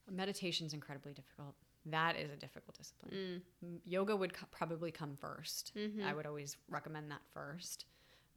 [0.09, 1.55] meditation is incredibly difficult
[1.85, 3.79] that is a difficult discipline Mm.
[3.83, 6.03] Yoga would co- probably come 1st Mhm.
[6.03, 7.85] i would always recommend that first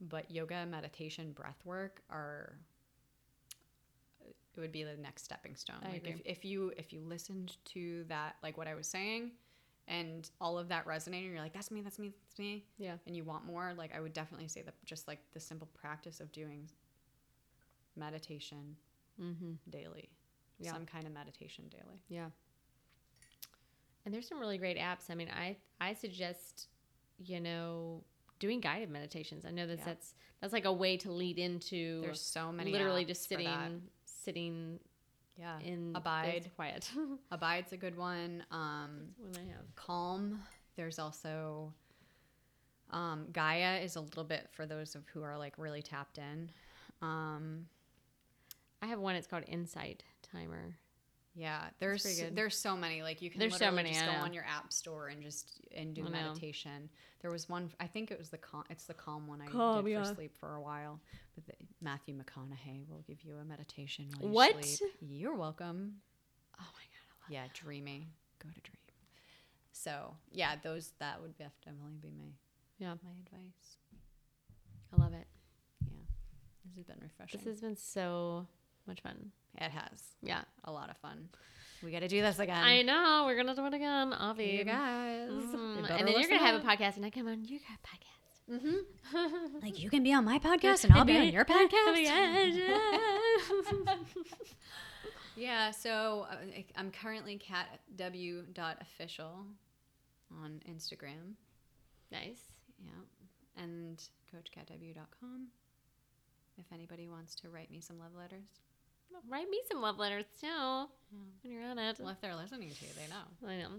[0.01, 2.59] but yoga meditation breath work are
[4.55, 7.55] it would be the next stepping stone I like if, if you if you listened
[7.65, 9.31] to that like what i was saying
[9.87, 12.95] and all of that resonating you're like that's me that's me that's me Yeah.
[13.05, 16.19] and you want more like i would definitely say that just like the simple practice
[16.19, 16.69] of doing
[17.95, 18.75] meditation
[19.21, 19.53] Mm-hmm.
[19.71, 20.09] daily
[20.59, 20.73] Yeah.
[20.73, 22.29] some kind of meditation daily Yeah.
[24.05, 25.09] And there's some really great apps.
[25.09, 26.67] I mean, I I suggest,
[27.17, 28.03] you know,
[28.39, 29.43] doing guided meditations.
[29.43, 29.85] I know that Yeah.
[29.85, 34.79] that's that's like a way to lead into There's so many literally just sitting sitting
[35.39, 35.59] Yeah.
[35.59, 36.49] in Abide.
[36.55, 36.89] quiet.
[37.31, 38.43] Abide's a good one.
[38.51, 40.41] Um, when I have Calm.
[40.75, 41.73] There's also
[42.91, 46.49] um, Gaia is a little bit for those of who are like really tapped in.
[47.01, 47.67] Um,
[48.81, 49.15] I have one.
[49.15, 50.77] It's called Insight Timer.
[51.37, 52.03] Yeah, there's
[52.33, 53.03] there's so many.
[53.03, 55.93] Like you can There's so many, just go on your app store and just and
[55.93, 56.89] do meditation.
[57.21, 57.69] There was one.
[57.79, 58.63] I think it was the calm.
[58.71, 60.03] It's the calm one I Calm, did yeah.
[60.03, 60.99] for sleep for a while.
[61.35, 64.65] But the, Matthew McConaughey will give you a meditation while you What?
[64.65, 64.91] sleep.
[64.99, 65.97] You're welcome.
[66.59, 66.85] Oh my
[67.29, 68.07] god, Yeah, dreamy.
[68.41, 68.77] Go to dream.
[69.73, 72.31] So yeah, those that would definitely be my
[72.79, 72.95] Yeah.
[73.03, 73.77] my advice.
[74.91, 75.27] I love it.
[75.81, 75.99] Yeah,
[76.65, 77.39] this has been refreshing.
[77.39, 78.47] This has been so
[78.87, 79.31] much fun.
[79.59, 81.29] it has Yeah, a lot of fun.
[81.83, 82.63] We got to do this again.
[82.63, 83.23] I know.
[83.27, 84.45] We're gonna do it again, Avi.
[84.45, 85.29] you guys.
[85.29, 85.77] Mhm.
[85.77, 88.51] You And then you're gonna have a podcast, and I come on your podcast.
[88.51, 88.75] Mm-hmm.
[89.61, 91.67] Like you can be on my podcast and I'll be on your podcast.
[95.35, 96.35] Yeah, so uh,
[96.75, 97.37] I'm currently
[97.99, 99.45] katw.official
[100.43, 101.35] on Instagram.
[102.11, 102.41] nice.
[102.83, 103.63] Yeah.
[103.63, 104.03] And
[104.33, 105.47] coachkatw.com
[106.57, 108.47] if anybody wants to write me some love letters.
[109.29, 110.47] Write me some love letters too
[111.43, 111.97] when you're on it.
[111.99, 113.49] Well, if they're listening to you, they know.
[113.49, 113.69] I know.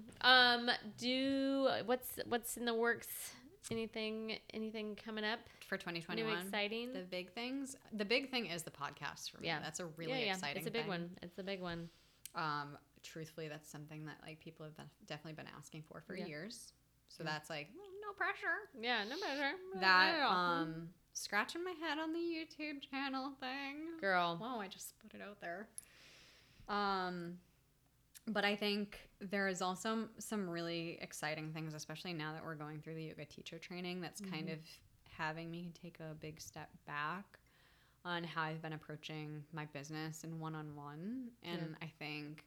[0.68, 3.06] Um, do what's what's in the works?
[3.70, 5.38] Anything anything coming up?
[5.68, 6.92] For New 2021, exciting?
[6.92, 7.76] the big things.
[7.92, 9.48] The big thing is the podcast for me.
[9.48, 9.60] Yeah.
[9.62, 10.32] That's a really yeah, yeah.
[10.34, 10.88] exciting It's a big thing.
[10.88, 11.10] one.
[11.22, 11.88] It's a big one.
[12.34, 16.26] Um, truthfully, that's something that like people have def- definitely been asking for for Yeah.
[16.26, 16.72] years.
[17.08, 17.30] So Yeah.
[17.32, 17.68] that's like
[18.02, 18.56] no pressure.
[18.80, 19.52] Yeah, no pressure.
[19.80, 20.88] That um,
[21.18, 23.98] scratching my head on the YouTube channel thing.
[24.00, 24.36] girl.
[24.40, 25.68] Whoa, I just put it out there.
[26.68, 27.38] Um,
[28.26, 32.80] but I think there is also some really exciting things, especially now that we're going
[32.80, 34.58] through the yoga teacher training, that's kind of
[35.16, 37.38] having me take a big step back
[38.04, 41.28] on how I've been approaching my business and one on one.
[41.42, 42.44] And I think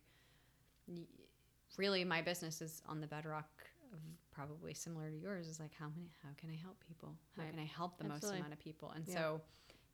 [1.77, 3.49] really my business is on the bedrock
[4.31, 7.15] probably similar to yours is like how many how can I help people?
[7.35, 7.51] How Right.
[7.51, 8.29] can I help the Absolutely.
[8.29, 8.91] most amount of people?
[8.91, 9.13] And Yeah.
[9.15, 9.41] so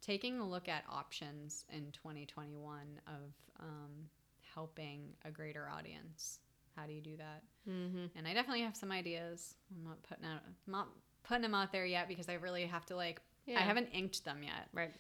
[0.02, 4.10] taking a look at options in 2021 of um,
[4.54, 6.40] helping a greater audience.
[6.76, 7.44] How do you do that?
[7.68, 8.06] Mm-hmm.
[8.16, 9.56] And I definitely have some ideas.
[9.76, 10.90] I'm not putting out not
[11.24, 13.60] putting them out there yet because I really have to like Yeah.
[13.60, 14.70] I haven't inked them yet.
[14.74, 14.94] Right.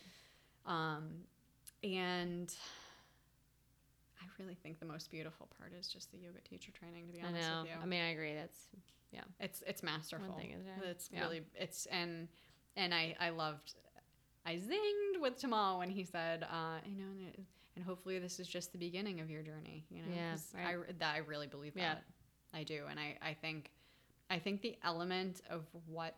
[0.65, 1.24] Um,
[1.84, 2.53] and
[4.40, 7.08] really think the most beautiful part is just the yoga teacher training.
[7.08, 7.62] To be I honest know.
[7.62, 8.34] with you, I mean, I agree.
[8.36, 8.68] That's
[9.12, 10.28] yeah, it's it's masterful.
[10.30, 10.84] One thing, isn't it?
[10.90, 11.22] It's Yeah.
[11.22, 12.28] really it's and
[12.76, 13.76] and I I loved
[14.46, 17.12] I zinged with Tamal when he said uh you know
[17.76, 20.78] and, hopefully this is just the beginning of your journey you know Yeah, right.
[20.78, 22.60] I that I really believe that Yeah.
[22.60, 23.72] I do and I I think
[24.30, 26.16] I think the element of what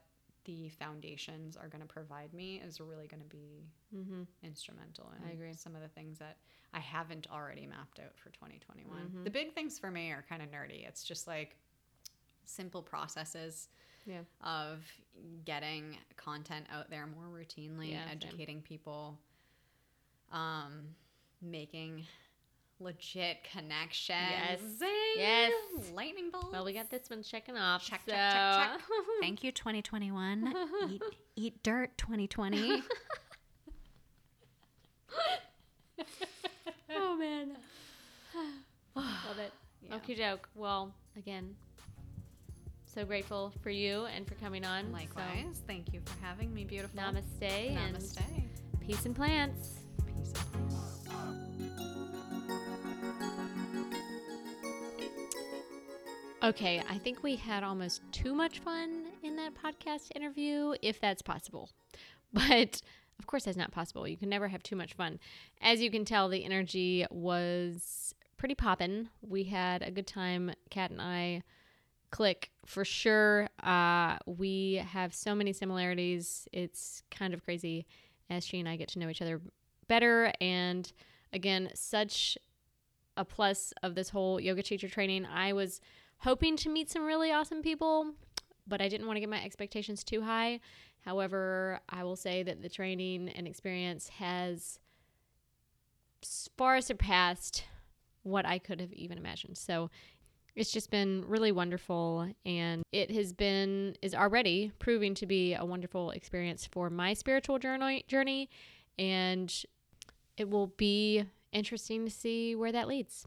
[0.50, 4.24] the foundations are going to provide me is really going to be mm-hmm.
[4.44, 5.54] instrumental in I agree.
[5.54, 6.38] some of the things that
[6.74, 8.98] I haven't already mapped out for 2021.
[9.00, 9.24] Mhm.
[9.24, 10.88] The big things for me are kind of nerdy.
[10.88, 11.56] It's just like
[12.46, 13.70] simple processes
[14.08, 14.24] Yeah.
[14.42, 14.84] of
[15.46, 18.12] getting content out there more routinely, Yeah, same.
[18.14, 19.20] educating people,
[20.32, 20.96] um,
[21.42, 22.08] making
[22.80, 24.18] legit connections.
[24.32, 24.60] Yes.
[24.78, 24.90] Zing!
[25.18, 25.52] Yes.
[25.94, 26.52] Lightning bolt.
[26.52, 27.84] Well, we got this one checking off.
[27.86, 28.12] Check, so.
[28.14, 28.82] check, check, check.
[29.22, 30.54] Thank you, 2021.
[30.90, 31.02] eat,
[31.36, 32.82] eat dirt, 2020.
[36.96, 37.52] oh man.
[38.96, 39.52] Love it.
[39.82, 39.96] Yeah.
[39.96, 40.50] Okay, joke.
[40.56, 41.56] Well, again,
[42.86, 44.88] so grateful for you and for coming on.
[44.88, 45.62] So, Likewise.
[45.66, 47.00] Thank you for having me, beautiful.
[47.00, 47.42] namaste.
[47.42, 48.20] and Namaste.
[48.86, 49.79] peace and plants.
[56.50, 61.22] Okay, I think we had almost too much fun in that podcast interview, if that's
[61.22, 61.70] possible.
[62.34, 62.82] But
[63.20, 64.08] of course, that's not possible.
[64.08, 65.20] You can never have too much fun.
[65.62, 69.10] As you can tell, the energy was pretty poppin'.
[69.22, 70.52] We had a good time.
[70.72, 71.44] Kat and I
[72.10, 73.48] click for sure.
[73.62, 76.48] Uh, we have so many similarities.
[76.52, 77.86] It's kind of crazy
[78.32, 79.40] as she and I get to know each other
[79.88, 80.34] better.
[80.42, 80.92] And
[81.32, 82.40] again, such
[83.18, 85.28] a plus of this whole yoga teacher training.
[85.28, 85.80] I was
[86.20, 88.14] hoping to meet some really awesome people,
[88.68, 90.60] but I didn't want to get my expectations too high.
[91.02, 94.80] However, I will say that the training and experience has
[96.58, 97.64] far surpassed
[98.24, 99.58] what I could have even imagined.
[99.58, 99.90] So
[100.56, 105.64] it's just been really wonderful and it has been is already proving to be a
[105.64, 108.50] wonderful experience for my spiritual journey journey
[108.98, 109.64] and
[110.36, 111.24] it will be
[111.54, 113.26] interesting to see where that leads.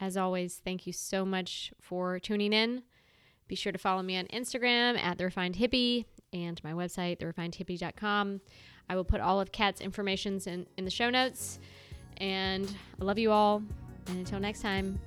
[0.00, 2.82] As always, thank you so much for tuning in.
[3.48, 8.40] Be sure to follow me on Instagram at the refined hippie and my website, therefinedhippie.com.
[8.88, 11.58] I will put all of Kat's informations in, in the show notes.
[12.18, 13.62] And I love you all.
[14.08, 14.98] And until next time,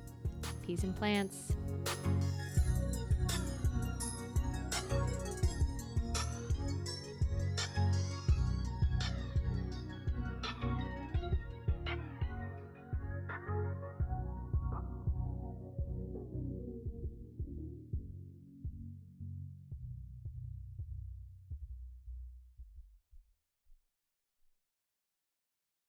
[0.66, 1.52] peace and plants.